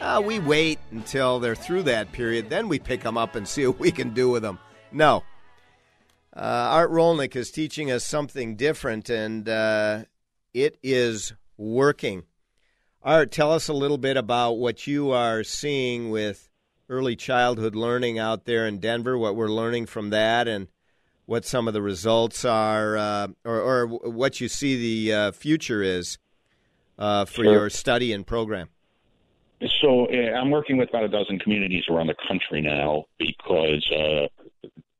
Uh, 0.00 0.20
we 0.24 0.38
wait 0.38 0.78
until 0.92 1.40
they're 1.40 1.54
through 1.54 1.82
that 1.84 2.12
period, 2.12 2.48
then 2.50 2.68
we 2.68 2.78
pick 2.78 3.02
them 3.02 3.16
up 3.16 3.34
and 3.34 3.48
see 3.48 3.66
what 3.66 3.78
we 3.78 3.90
can 3.90 4.12
do 4.14 4.28
with 4.30 4.42
them. 4.42 4.58
No. 4.92 5.24
Uh, 6.34 6.40
Art 6.40 6.90
Rolnick 6.90 7.34
is 7.34 7.50
teaching 7.50 7.90
us 7.90 8.04
something 8.04 8.56
different, 8.56 9.08
and 9.08 9.48
uh, 9.48 10.04
it 10.52 10.78
is 10.82 11.32
working. 11.56 12.24
Art, 13.02 13.30
tell 13.32 13.50
us 13.52 13.68
a 13.68 13.72
little 13.72 13.98
bit 13.98 14.16
about 14.16 14.52
what 14.54 14.86
you 14.86 15.10
are 15.12 15.42
seeing 15.42 16.10
with 16.10 16.50
early 16.88 17.16
childhood 17.16 17.74
learning 17.74 18.18
out 18.18 18.44
there 18.44 18.66
in 18.66 18.78
Denver, 18.78 19.16
what 19.16 19.34
we're 19.34 19.48
learning 19.48 19.86
from 19.86 20.10
that, 20.10 20.46
and 20.46 20.68
what 21.24 21.44
some 21.44 21.66
of 21.66 21.74
the 21.74 21.82
results 21.82 22.44
are, 22.44 22.96
uh, 22.96 23.28
or, 23.44 23.60
or 23.60 23.86
what 23.86 24.40
you 24.40 24.48
see 24.48 24.76
the 25.06 25.14
uh, 25.14 25.32
future 25.32 25.82
is 25.82 26.18
uh, 26.98 27.24
for 27.24 27.42
Sure. 27.44 27.52
your 27.52 27.70
study 27.70 28.12
and 28.12 28.26
program. 28.26 28.68
So 29.80 30.06
uh, 30.06 30.36
I'm 30.36 30.50
working 30.50 30.76
with 30.76 30.90
about 30.90 31.04
a 31.04 31.08
dozen 31.08 31.38
communities 31.38 31.84
around 31.88 32.08
the 32.08 32.16
country 32.28 32.60
now 32.60 33.06
because 33.18 33.90
uh, 33.90 34.26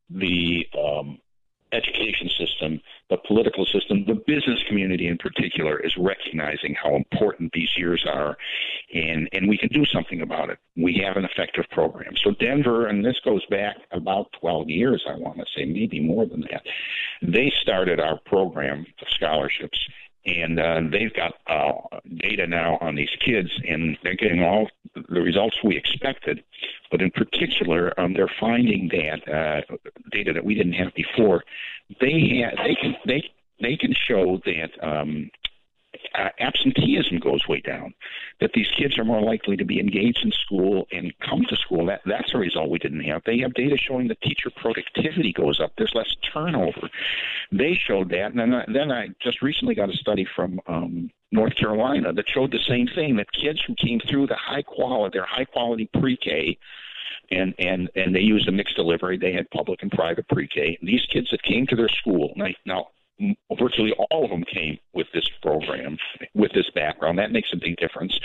the 0.08 0.66
um, 0.78 1.18
education 1.72 2.30
system, 2.38 2.80
the 3.10 3.18
political 3.26 3.66
system, 3.66 4.04
the 4.06 4.22
business 4.26 4.62
community 4.66 5.08
in 5.08 5.18
particular 5.18 5.78
is 5.80 5.94
recognizing 5.98 6.74
how 6.74 6.94
important 6.96 7.52
these 7.52 7.76
years 7.76 8.04
are, 8.08 8.36
and 8.94 9.28
and 9.32 9.48
we 9.48 9.58
can 9.58 9.68
do 9.68 9.84
something 9.84 10.22
about 10.22 10.50
it. 10.50 10.58
We 10.76 11.02
have 11.04 11.16
an 11.16 11.24
effective 11.24 11.66
program. 11.70 12.14
So 12.16 12.30
Denver, 12.32 12.86
and 12.86 13.04
this 13.04 13.20
goes 13.24 13.44
back 13.46 13.76
about 13.92 14.32
12 14.40 14.70
years, 14.70 15.04
I 15.08 15.16
want 15.16 15.38
to 15.38 15.46
say, 15.54 15.64
maybe 15.64 16.00
more 16.00 16.26
than 16.26 16.42
that. 16.52 16.62
They 17.22 17.52
started 17.60 18.00
our 18.00 18.18
program 18.24 18.86
of 19.00 19.08
scholarships 19.10 19.78
and 20.26 20.58
uh, 20.58 20.80
they've 20.90 21.14
got 21.14 21.34
uh, 21.46 21.72
data 22.18 22.46
now 22.46 22.78
on 22.80 22.96
these 22.96 23.14
kids, 23.24 23.50
and 23.66 23.96
they're 24.02 24.16
getting 24.16 24.42
all 24.42 24.68
the 24.94 25.20
results 25.20 25.56
we 25.62 25.76
expected. 25.76 26.42
But 26.90 27.00
in 27.00 27.10
particular, 27.10 27.98
um, 27.98 28.14
they're 28.14 28.32
finding 28.40 28.88
that 28.88 29.28
uh, 29.32 29.60
data 30.10 30.32
that 30.32 30.44
we 30.44 30.54
didn't 30.54 30.74
have 30.74 30.94
before. 30.94 31.44
They 32.00 32.44
ha- 32.44 32.62
they 32.64 32.74
can 32.74 32.96
they 33.06 33.30
they 33.60 33.76
can 33.76 33.94
show 33.94 34.40
that 34.44 34.70
um, 34.82 35.30
uh, 36.14 36.28
absenteeism 36.38 37.18
goes 37.18 37.46
way 37.48 37.60
down, 37.60 37.94
that 38.40 38.52
these 38.54 38.68
kids 38.76 38.98
are 38.98 39.04
more 39.04 39.22
likely 39.22 39.56
to 39.56 39.64
be 39.64 39.80
engaged 39.80 40.24
in 40.24 40.32
school 40.32 40.86
and 40.92 41.12
come 41.20 41.44
to 41.48 41.56
school. 41.56 41.86
That 41.86 42.02
that's 42.06 42.34
a 42.34 42.38
result 42.38 42.70
we 42.70 42.78
didn't 42.78 43.04
have. 43.04 43.22
They 43.24 43.38
have 43.38 43.54
data 43.54 43.76
showing 43.76 44.08
that 44.08 44.20
teacher 44.20 44.50
productivity 44.50 45.32
goes 45.32 45.60
up. 45.60 45.72
There's 45.76 45.94
less 45.94 46.14
turnover. 46.32 46.88
They 47.52 47.74
showed 47.74 48.10
that, 48.10 48.32
and 48.32 48.38
then 48.38 48.54
I, 48.54 48.64
then 48.72 48.92
I 48.92 49.08
just 49.20 49.42
recently 49.42 49.74
got 49.74 49.92
a 49.92 49.96
study 49.96 50.26
from 50.36 50.60
um, 50.66 51.10
North 51.32 51.56
Carolina 51.56 52.12
that 52.12 52.28
showed 52.28 52.52
the 52.52 52.62
same 52.66 52.88
thing. 52.88 53.16
That 53.16 53.30
kids 53.32 53.60
who 53.66 53.74
came 53.74 54.00
through 54.00 54.26
the 54.28 54.36
high 54.36 54.62
quality, 54.62 55.18
their 55.18 55.26
high 55.26 55.44
quality 55.44 55.88
pre-K 55.98 56.58
and 57.30 57.54
and 57.58 57.90
and 57.96 58.14
they 58.14 58.20
used 58.20 58.48
a 58.48 58.52
mixed 58.52 58.76
delivery. 58.76 59.18
They 59.18 59.32
had 59.32 59.50
public 59.50 59.82
and 59.82 59.90
private 59.90 60.28
pre-K. 60.28 60.78
These 60.82 61.06
kids 61.06 61.30
that 61.30 61.42
came 61.42 61.66
to 61.66 61.76
their 61.76 61.88
school 61.88 62.32
now, 62.36 62.48
now 62.64 62.88
virtually 63.58 63.92
all 64.10 64.24
of 64.24 64.30
them 64.30 64.44
came 64.44 64.78
with 64.92 65.06
this 65.12 65.28
program, 65.42 65.98
with 66.34 66.52
this 66.52 66.70
background. 66.74 67.18
That 67.18 67.32
makes 67.32 67.52
a 67.52 67.56
big 67.56 67.76
difference. 67.76 68.18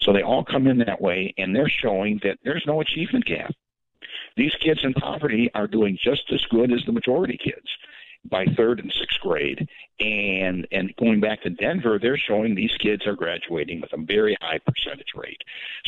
So 0.00 0.12
they 0.12 0.22
all 0.22 0.44
come 0.44 0.66
in 0.66 0.78
that 0.78 1.00
way, 1.00 1.34
and 1.38 1.54
they're 1.54 1.68
showing 1.68 2.20
that 2.24 2.38
there's 2.44 2.64
no 2.66 2.80
achievement 2.80 3.24
gap. 3.24 3.54
These 4.36 4.54
kids 4.60 4.80
in 4.82 4.94
poverty 4.94 5.50
are 5.54 5.66
doing 5.66 5.98
just 6.02 6.32
as 6.32 6.44
good 6.46 6.72
as 6.72 6.84
the 6.86 6.92
majority 6.92 7.38
kids 7.42 7.66
by 8.24 8.46
third 8.56 8.80
and 8.80 8.92
sixth 8.92 9.20
grade. 9.20 9.68
And 10.00 10.66
and 10.72 10.94
going 10.96 11.20
back 11.20 11.42
to 11.42 11.50
Denver, 11.50 11.98
they're 12.00 12.16
showing 12.16 12.54
these 12.54 12.76
kids 12.78 13.06
are 13.06 13.14
graduating 13.14 13.80
with 13.80 13.92
a 13.92 14.02
very 14.02 14.36
high 14.40 14.58
percentage 14.58 15.12
rate. 15.14 15.42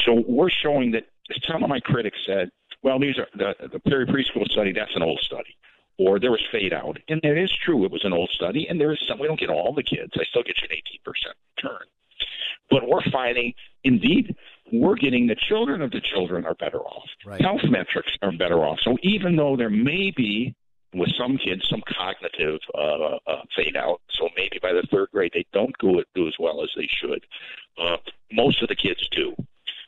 So 0.04 0.22
we're 0.26 0.50
showing 0.50 0.90
that 0.92 1.04
some 1.44 1.62
of 1.62 1.68
my 1.68 1.80
critics 1.80 2.18
said, 2.26 2.50
well, 2.82 2.98
these 2.98 3.18
are 3.18 3.28
the 3.34 3.54
the 3.72 3.80
Perry 3.80 4.06
preschool 4.06 4.48
study. 4.50 4.72
That's 4.72 4.94
an 4.94 5.02
old 5.02 5.20
study. 5.20 5.56
Or 5.98 6.18
there 6.18 6.32
was 6.32 6.42
fade 6.50 6.72
out, 6.72 6.98
and 7.08 7.20
it 7.24 7.38
is 7.38 7.52
true. 7.64 7.84
It 7.84 7.92
was 7.92 8.04
an 8.04 8.12
old 8.12 8.30
study, 8.30 8.66
and 8.68 8.80
there 8.80 8.92
is 8.92 8.98
some. 9.06 9.20
We 9.20 9.28
don't 9.28 9.38
get 9.38 9.48
all 9.48 9.72
the 9.72 9.82
kids. 9.82 10.12
I 10.16 10.24
still 10.24 10.42
get 10.42 10.56
you 10.60 10.68
an 10.68 10.76
18% 11.06 11.12
return, 11.56 11.86
but 12.68 12.88
we're 12.88 13.08
finding, 13.12 13.54
indeed, 13.84 14.34
we're 14.72 14.96
getting 14.96 15.28
the 15.28 15.36
children 15.36 15.82
of 15.82 15.92
the 15.92 16.00
children 16.00 16.44
are 16.46 16.54
better 16.54 16.80
off. 16.80 17.08
Right. 17.24 17.40
Health 17.40 17.60
metrics 17.68 18.12
are 18.22 18.32
better 18.32 18.64
off. 18.64 18.80
So 18.82 18.96
even 19.02 19.36
though 19.36 19.56
there 19.56 19.70
may 19.70 20.10
be 20.10 20.54
with 20.94 21.10
some 21.18 21.36
kids 21.36 21.66
some 21.68 21.82
cognitive 21.88 22.60
uh, 22.74 23.18
uh, 23.26 23.42
fade 23.56 23.76
out, 23.76 24.00
so 24.10 24.28
maybe 24.36 24.58
by 24.62 24.72
the 24.72 24.86
third 24.90 25.08
grade 25.12 25.32
they 25.34 25.44
don't 25.52 25.74
do 25.80 25.98
it 25.98 26.06
do 26.14 26.26
as 26.26 26.34
well 26.38 26.62
as 26.62 26.70
they 26.76 26.88
should. 26.88 27.24
Uh, 27.78 27.96
most 28.32 28.62
of 28.62 28.68
the 28.68 28.76
kids 28.76 29.06
do. 29.10 29.34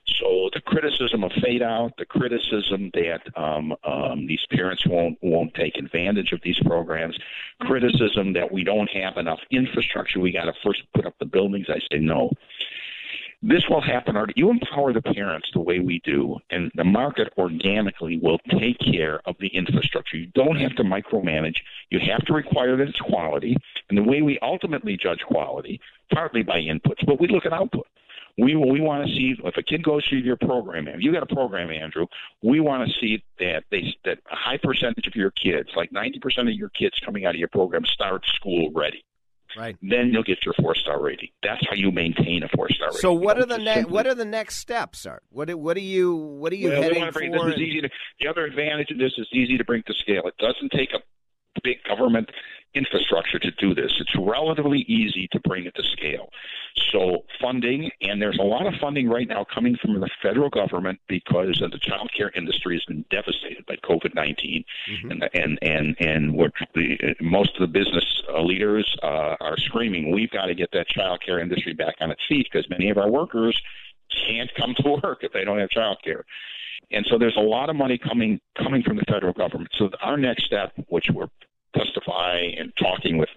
So 0.08 0.50
the 0.54 0.60
criticism 0.60 1.24
of 1.24 1.32
fade 1.42 1.62
out, 1.62 1.92
the 1.98 2.04
criticism 2.04 2.90
that 2.94 3.20
um, 3.36 3.74
um, 3.84 4.26
these 4.26 4.44
parents 4.50 4.86
won't 4.86 5.18
won't 5.20 5.52
take 5.54 5.76
advantage 5.76 6.32
of 6.32 6.40
these 6.42 6.58
programs, 6.60 7.18
criticism 7.60 8.32
that 8.34 8.50
we 8.52 8.62
don't 8.62 8.88
have 8.90 9.16
enough 9.16 9.40
infrastructure, 9.50 10.20
we 10.20 10.32
got 10.32 10.44
to 10.44 10.52
first 10.64 10.82
put 10.94 11.06
up 11.06 11.14
the 11.18 11.26
buildings. 11.26 11.66
I 11.68 11.80
say 11.90 11.98
no. 11.98 12.30
This 13.42 13.68
will 13.68 13.82
happen. 13.82 14.16
You 14.34 14.50
empower 14.50 14.92
the 14.92 15.02
parents 15.02 15.48
the 15.52 15.60
way 15.60 15.80
we 15.80 16.00
do, 16.04 16.38
and 16.50 16.72
the 16.74 16.84
market 16.84 17.32
organically 17.36 18.18
will 18.18 18.38
take 18.58 18.78
care 18.78 19.20
of 19.26 19.36
the 19.40 19.48
infrastructure. 19.48 20.16
You 20.16 20.26
don't 20.34 20.56
have 20.56 20.74
to 20.76 20.82
micromanage. 20.82 21.56
You 21.90 22.00
have 22.10 22.24
to 22.26 22.32
require 22.32 22.76
that 22.76 22.88
it's 22.88 22.98
quality. 22.98 23.56
And 23.88 23.98
the 23.98 24.02
way 24.02 24.22
we 24.22 24.38
ultimately 24.40 24.96
judge 24.96 25.20
quality, 25.20 25.80
partly 26.12 26.42
by 26.42 26.60
inputs, 26.60 27.04
but 27.06 27.20
we 27.20 27.28
look 27.28 27.44
at 27.44 27.52
output. 27.52 27.86
We 28.38 28.54
we 28.54 28.80
want 28.80 29.06
to 29.06 29.14
see 29.14 29.34
if 29.42 29.56
a 29.56 29.62
kid 29.62 29.82
goes 29.82 30.04
through 30.06 30.18
your 30.18 30.36
program. 30.36 30.88
If 30.88 31.00
you 31.00 31.12
got 31.12 31.22
a 31.22 31.34
program, 31.34 31.70
Andrew, 31.70 32.06
we 32.42 32.60
want 32.60 32.86
to 32.86 32.94
see 33.00 33.24
that 33.38 33.64
they 33.70 33.94
that 34.04 34.18
a 34.30 34.36
high 34.36 34.58
percentage 34.58 35.06
of 35.06 35.14
your 35.14 35.30
kids, 35.30 35.70
like 35.74 35.90
ninety 35.90 36.18
percent 36.18 36.48
of 36.48 36.54
your 36.54 36.68
kids 36.68 36.98
coming 37.04 37.24
out 37.24 37.34
of 37.34 37.38
your 37.38 37.48
program, 37.48 37.84
start 37.86 38.24
school 38.26 38.70
ready. 38.74 39.04
Right. 39.56 39.74
Then 39.80 40.10
you'll 40.12 40.22
get 40.22 40.44
your 40.44 40.52
four 40.60 40.74
star 40.74 41.00
rating. 41.00 41.30
That's 41.42 41.66
how 41.66 41.76
you 41.76 41.90
maintain 41.90 42.42
a 42.42 42.48
four 42.54 42.68
star 42.68 42.88
rating. 42.88 43.00
So 43.00 43.14
what 43.14 43.38
are 43.38 43.46
the 43.46 43.56
ne- 43.56 43.74
simply- 43.74 43.92
what 43.92 44.06
are 44.06 44.14
the 44.14 44.26
next 44.26 44.56
steps, 44.56 45.06
Art? 45.06 45.22
What 45.30 45.48
do- 45.48 45.56
what 45.56 45.78
are 45.78 45.80
you 45.80 46.14
what 46.14 46.52
are 46.52 46.56
you 46.56 46.68
well, 46.68 46.82
heading 46.82 47.10
bring, 47.12 47.32
for? 47.32 47.46
This 47.46 47.54
is 47.54 47.62
easy 47.62 47.80
to, 47.80 47.88
the 48.20 48.28
other 48.28 48.44
advantage 48.44 48.90
of 48.90 48.98
this 48.98 49.12
is 49.16 49.28
easy 49.32 49.56
to 49.56 49.64
bring 49.64 49.82
to 49.84 49.94
scale. 49.94 50.24
It 50.26 50.36
doesn't 50.38 50.72
take 50.72 50.92
a 50.92 50.98
big 51.62 51.78
government 51.88 52.28
infrastructure 52.74 53.38
to 53.38 53.50
do 53.52 53.74
this. 53.74 53.92
It's 53.98 54.14
relatively 54.18 54.80
easy 54.80 55.26
to 55.32 55.40
bring 55.40 55.64
it 55.64 55.74
to 55.76 55.82
scale. 55.82 56.28
So 56.92 57.24
funding, 57.40 57.90
and 58.02 58.20
there's 58.20 58.38
a 58.38 58.44
lot 58.44 58.66
of 58.66 58.74
funding 58.80 59.08
right 59.08 59.26
now 59.26 59.44
coming 59.52 59.76
from 59.80 59.98
the 59.98 60.08
federal 60.22 60.50
government 60.50 61.00
because 61.08 61.58
the 61.58 61.78
child 61.78 62.10
care 62.16 62.30
industry 62.34 62.76
has 62.76 62.84
been 62.84 63.04
devastated 63.10 63.64
by 63.66 63.76
COVID 63.76 64.14
19 64.14 64.64
and 65.10 65.28
and 65.34 65.58
and 65.62 65.96
and 66.00 66.34
what 66.34 66.52
the, 66.74 67.14
most 67.20 67.54
of 67.56 67.60
the 67.60 67.66
business 67.66 68.22
uh, 68.32 68.42
leaders 68.42 68.96
uh, 69.02 69.36
are 69.40 69.56
screaming, 69.56 70.10
we've 70.10 70.30
got 70.30 70.46
to 70.46 70.54
get 70.54 70.70
that 70.72 70.88
child 70.88 71.22
care 71.24 71.38
industry 71.38 71.72
back 71.72 71.96
on 72.00 72.10
its 72.10 72.22
feet 72.28 72.46
because 72.50 72.68
many 72.70 72.90
of 72.90 72.98
our 72.98 73.10
workers 73.10 73.60
can't 74.26 74.50
come 74.54 74.74
to 74.76 74.98
work 75.02 75.18
if 75.22 75.32
they 75.32 75.44
don't 75.44 75.58
have 75.58 75.70
child 75.70 75.98
care. 76.04 76.24
And 76.90 77.04
so 77.10 77.18
there's 77.18 77.36
a 77.36 77.40
lot 77.40 77.68
of 77.68 77.76
money 77.76 77.98
coming 77.98 78.40
coming 78.56 78.82
from 78.82 78.96
the 78.96 79.04
federal 79.08 79.32
government. 79.32 79.70
So 79.78 79.90
our 80.00 80.16
next 80.16 80.44
step, 80.44 80.72
which 80.88 81.10
we're 81.12 81.28
testifying 81.74 82.58
and 82.58 82.72
talking 82.78 83.18
with 83.18 83.28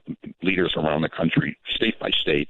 leaders 0.44 0.74
around 0.78 1.02
the 1.02 1.10
country, 1.10 1.58
state 1.76 2.00
by 2.00 2.10
state, 2.12 2.48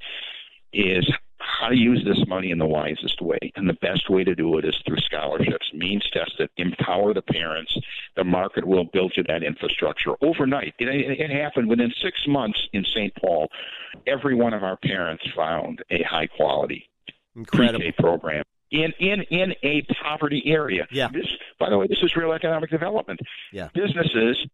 is 0.74 1.10
how 1.40 1.70
to 1.70 1.76
use 1.76 2.04
this 2.06 2.26
money 2.28 2.52
in 2.52 2.58
the 2.58 2.66
wisest 2.66 3.22
way. 3.22 3.40
And 3.56 3.68
the 3.68 3.78
best 3.82 4.10
way 4.10 4.24
to 4.24 4.36
do 4.36 4.58
it 4.58 4.66
is 4.66 4.76
through 4.86 5.00
scholarships, 5.00 5.72
means 5.74 6.08
tested, 6.12 6.50
empower 6.58 7.14
the 7.14 7.22
parents. 7.22 7.76
The 8.16 8.24
market 8.24 8.66
will 8.66 8.86
build 8.86 9.14
you 9.16 9.24
that 9.24 9.44
infrastructure 9.44 10.14
overnight. 10.22 10.74
It, 10.80 10.88
it, 10.88 11.30
happened 11.32 11.70
within 11.70 11.94
six 12.02 12.28
months 12.28 12.60
in 12.74 12.84
St. 12.84 13.14
Paul. 13.16 13.48
Every 14.08 14.36
one 14.36 14.54
of 14.54 14.64
our 14.64 14.78
parents 14.78 15.24
found 15.36 15.84
a 15.90 16.04
high 16.04 16.28
quality 16.28 16.90
Incredible. 17.36 17.80
pre-K 17.80 17.96
program 18.00 18.44
in 18.72 18.94
in 19.00 19.22
in 19.30 19.56
a 19.64 19.82
poverty 20.04 20.44
area. 20.46 20.88
Yeah. 20.92 21.10
This, 21.12 21.28
by 21.60 21.70
the 21.70 21.78
way, 21.78 21.88
this 21.88 22.00
is 22.02 22.16
real 22.16 22.32
economic 22.32 22.70
development. 22.70 23.20
Yeah. 23.52 23.70
Businesses, 23.74 24.46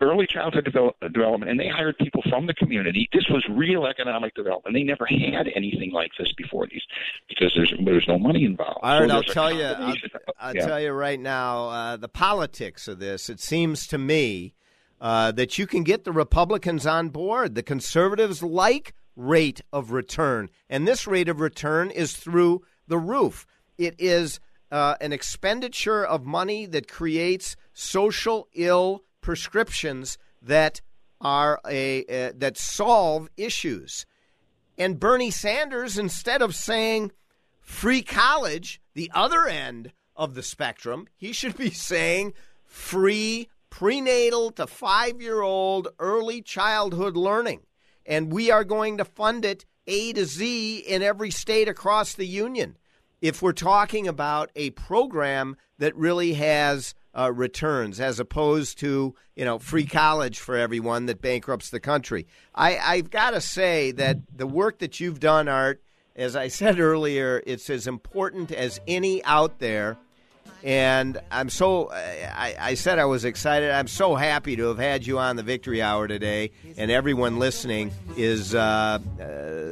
early 0.00 0.26
childhood 0.26 0.64
develop, 0.64 0.96
development, 1.12 1.50
and 1.50 1.60
they 1.60 1.68
hired 1.68 1.98
people 1.98 2.22
from 2.28 2.46
the 2.46 2.54
community. 2.54 3.08
This 3.12 3.26
was 3.30 3.44
real 3.50 3.86
economic 3.86 4.34
development. 4.34 4.74
They 4.74 4.82
never 4.82 5.06
had 5.06 5.48
anything 5.54 5.92
like 5.92 6.10
this 6.18 6.32
before 6.32 6.66
these 6.66 6.82
because 7.28 7.52
there's 7.54 7.72
there's 7.84 8.08
no 8.08 8.18
money 8.18 8.44
involved. 8.44 8.80
All 8.82 9.00
right, 9.00 9.08
So 9.08 9.16
I'll 9.16 9.22
tell 9.22 9.52
you. 9.52 9.64
I'll, 9.64 9.94
I'll 10.38 10.56
yeah. 10.56 10.66
tell 10.66 10.80
you 10.80 10.92
right 10.92 11.20
now. 11.20 11.68
Uh, 11.68 11.96
the 11.96 12.08
politics 12.08 12.88
of 12.88 12.98
this. 12.98 13.28
It 13.28 13.40
seems 13.40 13.86
to 13.88 13.98
me 13.98 14.54
uh, 15.00 15.32
that 15.32 15.58
you 15.58 15.66
can 15.66 15.84
get 15.84 16.04
the 16.04 16.12
Republicans 16.12 16.86
on 16.86 17.08
board. 17.10 17.54
The 17.54 17.62
conservatives 17.62 18.42
like 18.42 18.94
rate 19.16 19.60
of 19.72 19.90
return, 19.90 20.48
and 20.68 20.86
this 20.86 21.06
rate 21.06 21.28
of 21.28 21.40
return 21.40 21.90
is 21.90 22.16
through 22.16 22.62
the 22.86 22.98
roof. 22.98 23.46
It 23.78 23.94
is 23.98 24.40
uh, 24.70 24.96
an 25.00 25.12
expenditure 25.12 26.04
of 26.04 26.26
money 26.26 26.66
that 26.66 26.90
creates 26.90 27.56
social 27.72 28.48
ill 28.54 29.04
prescriptions 29.20 30.18
that 30.42 30.80
are 31.20 31.60
a 31.66 32.04
uh, 32.04 32.32
that 32.36 32.58
solve 32.58 33.28
issues. 33.36 34.06
And 34.76 35.00
Bernie 35.00 35.30
Sanders, 35.30 35.98
instead 35.98 36.42
of 36.42 36.54
saying 36.54 37.12
free 37.60 38.02
college, 38.02 38.80
the 38.94 39.10
other 39.14 39.46
end 39.46 39.92
of 40.14 40.34
the 40.34 40.42
spectrum, 40.42 41.06
he 41.16 41.32
should 41.32 41.56
be 41.56 41.70
saying 41.90 42.34
free 42.64 43.48
prenatal 43.70 44.50
to 44.52 44.66
five 44.66 45.20
year 45.20 45.42
old 45.42 45.88
early 45.98 46.42
childhood 46.42 47.16
learning. 47.16 47.60
And 48.06 48.32
we 48.32 48.50
are 48.50 48.64
going 48.64 48.96
to 48.98 49.04
fund 49.04 49.44
it 49.44 49.64
A 49.86 50.12
to 50.14 50.24
Z 50.24 50.78
in 50.78 51.02
every 51.02 51.30
state 51.30 51.68
across 51.68 52.14
the 52.14 52.26
union. 52.26 52.77
If 53.20 53.42
we're 53.42 53.52
talking 53.52 54.06
about 54.06 54.50
a 54.54 54.70
program 54.70 55.56
that 55.78 55.96
really 55.96 56.34
has 56.34 56.94
uh, 57.18 57.32
returns 57.32 57.98
as 57.98 58.20
opposed 58.20 58.78
to 58.78 59.14
you 59.34 59.44
know 59.44 59.58
free 59.58 59.86
college 59.86 60.38
for 60.38 60.56
everyone 60.56 61.06
that 61.06 61.20
bankrupts 61.20 61.70
the 61.70 61.80
country. 61.80 62.26
I, 62.54 62.78
I've 62.78 63.10
got 63.10 63.30
to 63.30 63.40
say 63.40 63.90
that 63.92 64.18
the 64.34 64.46
work 64.46 64.78
that 64.78 65.00
you've 65.00 65.20
done, 65.20 65.48
Art, 65.48 65.82
as 66.14 66.36
I 66.36 66.48
said 66.48 66.78
earlier, 66.78 67.42
it's 67.46 67.70
as 67.70 67.86
important 67.86 68.52
as 68.52 68.80
any 68.86 69.24
out 69.24 69.58
there. 69.58 69.96
And 70.64 71.20
I'm 71.30 71.50
so, 71.50 71.90
I, 71.92 72.56
I 72.58 72.74
said 72.74 72.98
I 72.98 73.04
was 73.04 73.24
excited. 73.24 73.70
I'm 73.70 73.88
so 73.88 74.14
happy 74.14 74.56
to 74.56 74.68
have 74.68 74.78
had 74.78 75.06
you 75.06 75.18
on 75.18 75.36
the 75.36 75.42
Victory 75.42 75.80
Hour 75.80 76.08
today, 76.08 76.50
and 76.76 76.90
everyone 76.90 77.38
listening 77.38 77.92
is 78.16 78.54
uh, 78.54 78.58
uh, 78.58 78.98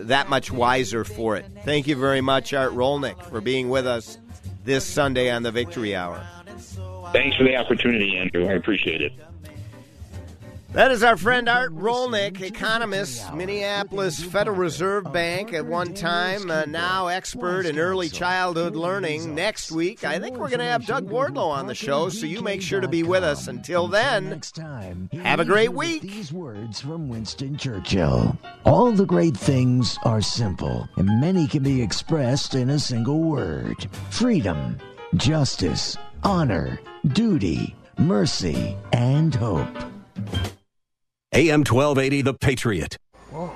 that 0.05 0.29
much 0.29 0.53
wiser 0.53 1.05
for 1.05 1.37
it. 1.37 1.45
Thank 1.65 1.87
you 1.87 1.97
very 1.97 2.21
much, 2.21 2.55
Art 2.55 2.73
Rolnick, 2.73 3.21
for 3.25 3.41
being 3.41 3.69
with 3.69 3.87
us 3.87 4.19
this 4.65 4.85
Sunday 4.85 5.31
on 5.31 5.43
the 5.43 5.53
Victory 5.53 5.97
Hour. 5.97 6.25
Thanks 7.13 7.37
for 7.37 7.45
the 7.45 7.57
opportunity, 7.57 8.17
Andrew. 8.17 8.49
I 8.49 8.53
appreciate 8.53 9.01
it. 9.01 9.13
That 10.77 10.91
is 10.91 11.03
our 11.03 11.17
friend 11.17 11.49
Art 11.49 11.75
Rolnick, 11.75 12.43
economist, 12.43 13.33
Minneapolis 13.33 14.23
Federal 14.23 14.59
Reserve 14.59 15.11
Bank 15.11 15.55
at 15.55 15.65
one 15.65 15.95
time, 15.95 16.51
uh, 16.51 16.67
now 16.67 17.07
expert 17.07 17.65
in 17.65 17.79
early 17.79 18.11
childhood 18.11 18.77
learning. 18.77 19.35
Next 19.35 19.73
week, 19.73 20.05
I 20.05 20.19
think 20.19 20.37
we're 20.37 20.51
going 20.51 20.59
to 20.59 20.67
have 20.67 20.85
Doug 20.85 21.09
Wardlow 21.09 21.49
on 21.49 21.67
the 21.67 21.75
show, 21.75 22.11
so 22.11 22.27
you 22.27 22.43
make 22.43 22.61
sure 22.61 22.83
to 22.83 22.89
be 22.89 23.03
with 23.03 23.25
us. 23.25 23.49
Until 23.49 23.89
then, 23.89 24.39
have 25.23 25.41
a 25.41 25.47
great 25.47 25.73
week. 25.73 26.03
These 26.03 26.31
words 26.31 26.83
from 26.83 27.09
Winston 27.09 27.57
Churchill. 27.57 28.37
All 28.67 28.93
the 28.93 29.07
great 29.07 29.35
things 29.35 29.97
are 30.05 30.21
simple, 30.21 30.87
and 30.97 31.23
many 31.23 31.47
can 31.47 31.63
be 31.63 31.81
expressed 31.81 32.55
in 32.55 32.69
a 32.69 32.79
single 32.79 33.23
word 33.23 33.89
freedom, 34.11 34.77
justice, 35.15 35.97
honor, 36.23 36.79
duty, 37.15 37.75
mercy, 37.97 38.77
and 38.93 39.35
hope. 39.35 39.75
AM 41.33 41.61
1280, 41.61 42.23
The 42.23 42.35
Patriot. 42.35 42.97
Whoa. 43.31 43.53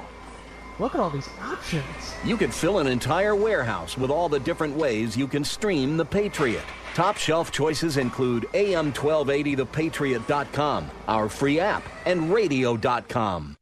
Look 0.78 0.94
at 0.94 1.00
all 1.00 1.10
these 1.10 1.28
options. 1.40 1.84
You 2.24 2.36
could 2.36 2.52
fill 2.52 2.78
an 2.78 2.86
entire 2.86 3.34
warehouse 3.34 3.96
with 3.98 4.10
all 4.10 4.28
the 4.28 4.40
different 4.40 4.76
ways 4.76 5.16
you 5.16 5.26
can 5.28 5.44
stream 5.44 5.96
The 5.96 6.04
Patriot. 6.04 6.64
Top 6.94 7.16
shelf 7.16 7.52
choices 7.52 7.96
include 7.96 8.42
AM1280thepatriot.com, 8.54 10.90
our 11.06 11.28
free 11.28 11.60
app, 11.60 11.84
and 12.06 12.32
radio.com. 12.32 13.56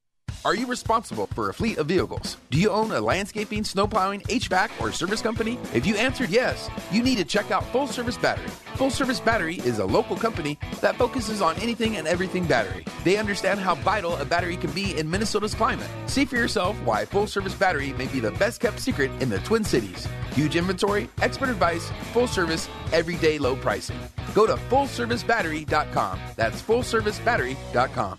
Are 0.44 0.54
you 0.54 0.66
responsible 0.66 1.26
for 1.34 1.50
a 1.50 1.54
fleet 1.54 1.78
of 1.78 1.86
vehicles? 1.88 2.36
Do 2.50 2.58
you 2.58 2.70
own 2.70 2.92
a 2.92 3.00
landscaping, 3.00 3.64
snowplowing, 3.64 4.20
HVAC, 4.22 4.70
or 4.80 4.92
service 4.92 5.20
company? 5.20 5.58
If 5.74 5.84
you 5.84 5.96
answered 5.96 6.30
yes, 6.30 6.70
you 6.92 7.02
need 7.02 7.18
to 7.18 7.24
check 7.24 7.50
out 7.50 7.64
Full 7.72 7.88
Service 7.88 8.16
Battery. 8.16 8.48
Full 8.76 8.90
Service 8.90 9.18
Battery 9.20 9.56
is 9.56 9.80
a 9.80 9.84
local 9.84 10.16
company 10.16 10.56
that 10.80 10.96
focuses 10.96 11.42
on 11.42 11.56
anything 11.56 11.96
and 11.96 12.06
everything 12.06 12.46
battery. 12.46 12.84
They 13.04 13.16
understand 13.16 13.58
how 13.58 13.74
vital 13.74 14.16
a 14.16 14.24
battery 14.24 14.56
can 14.56 14.70
be 14.70 14.96
in 14.96 15.10
Minnesota's 15.10 15.54
climate. 15.54 15.88
See 16.06 16.24
for 16.24 16.36
yourself 16.36 16.76
why 16.84 17.04
Full 17.04 17.26
Service 17.26 17.54
Battery 17.54 17.92
may 17.94 18.06
be 18.06 18.20
the 18.20 18.32
best 18.32 18.60
kept 18.60 18.78
secret 18.78 19.10
in 19.20 19.28
the 19.28 19.40
Twin 19.40 19.64
Cities. 19.64 20.06
Huge 20.34 20.54
inventory, 20.54 21.10
expert 21.20 21.48
advice, 21.48 21.90
full 22.12 22.28
service, 22.28 22.68
everyday 22.92 23.38
low 23.38 23.56
pricing. 23.56 23.98
Go 24.34 24.46
to 24.46 24.54
fullservicebattery.com. 24.54 26.20
That's 26.36 26.62
fullservicebattery.com. 26.62 28.18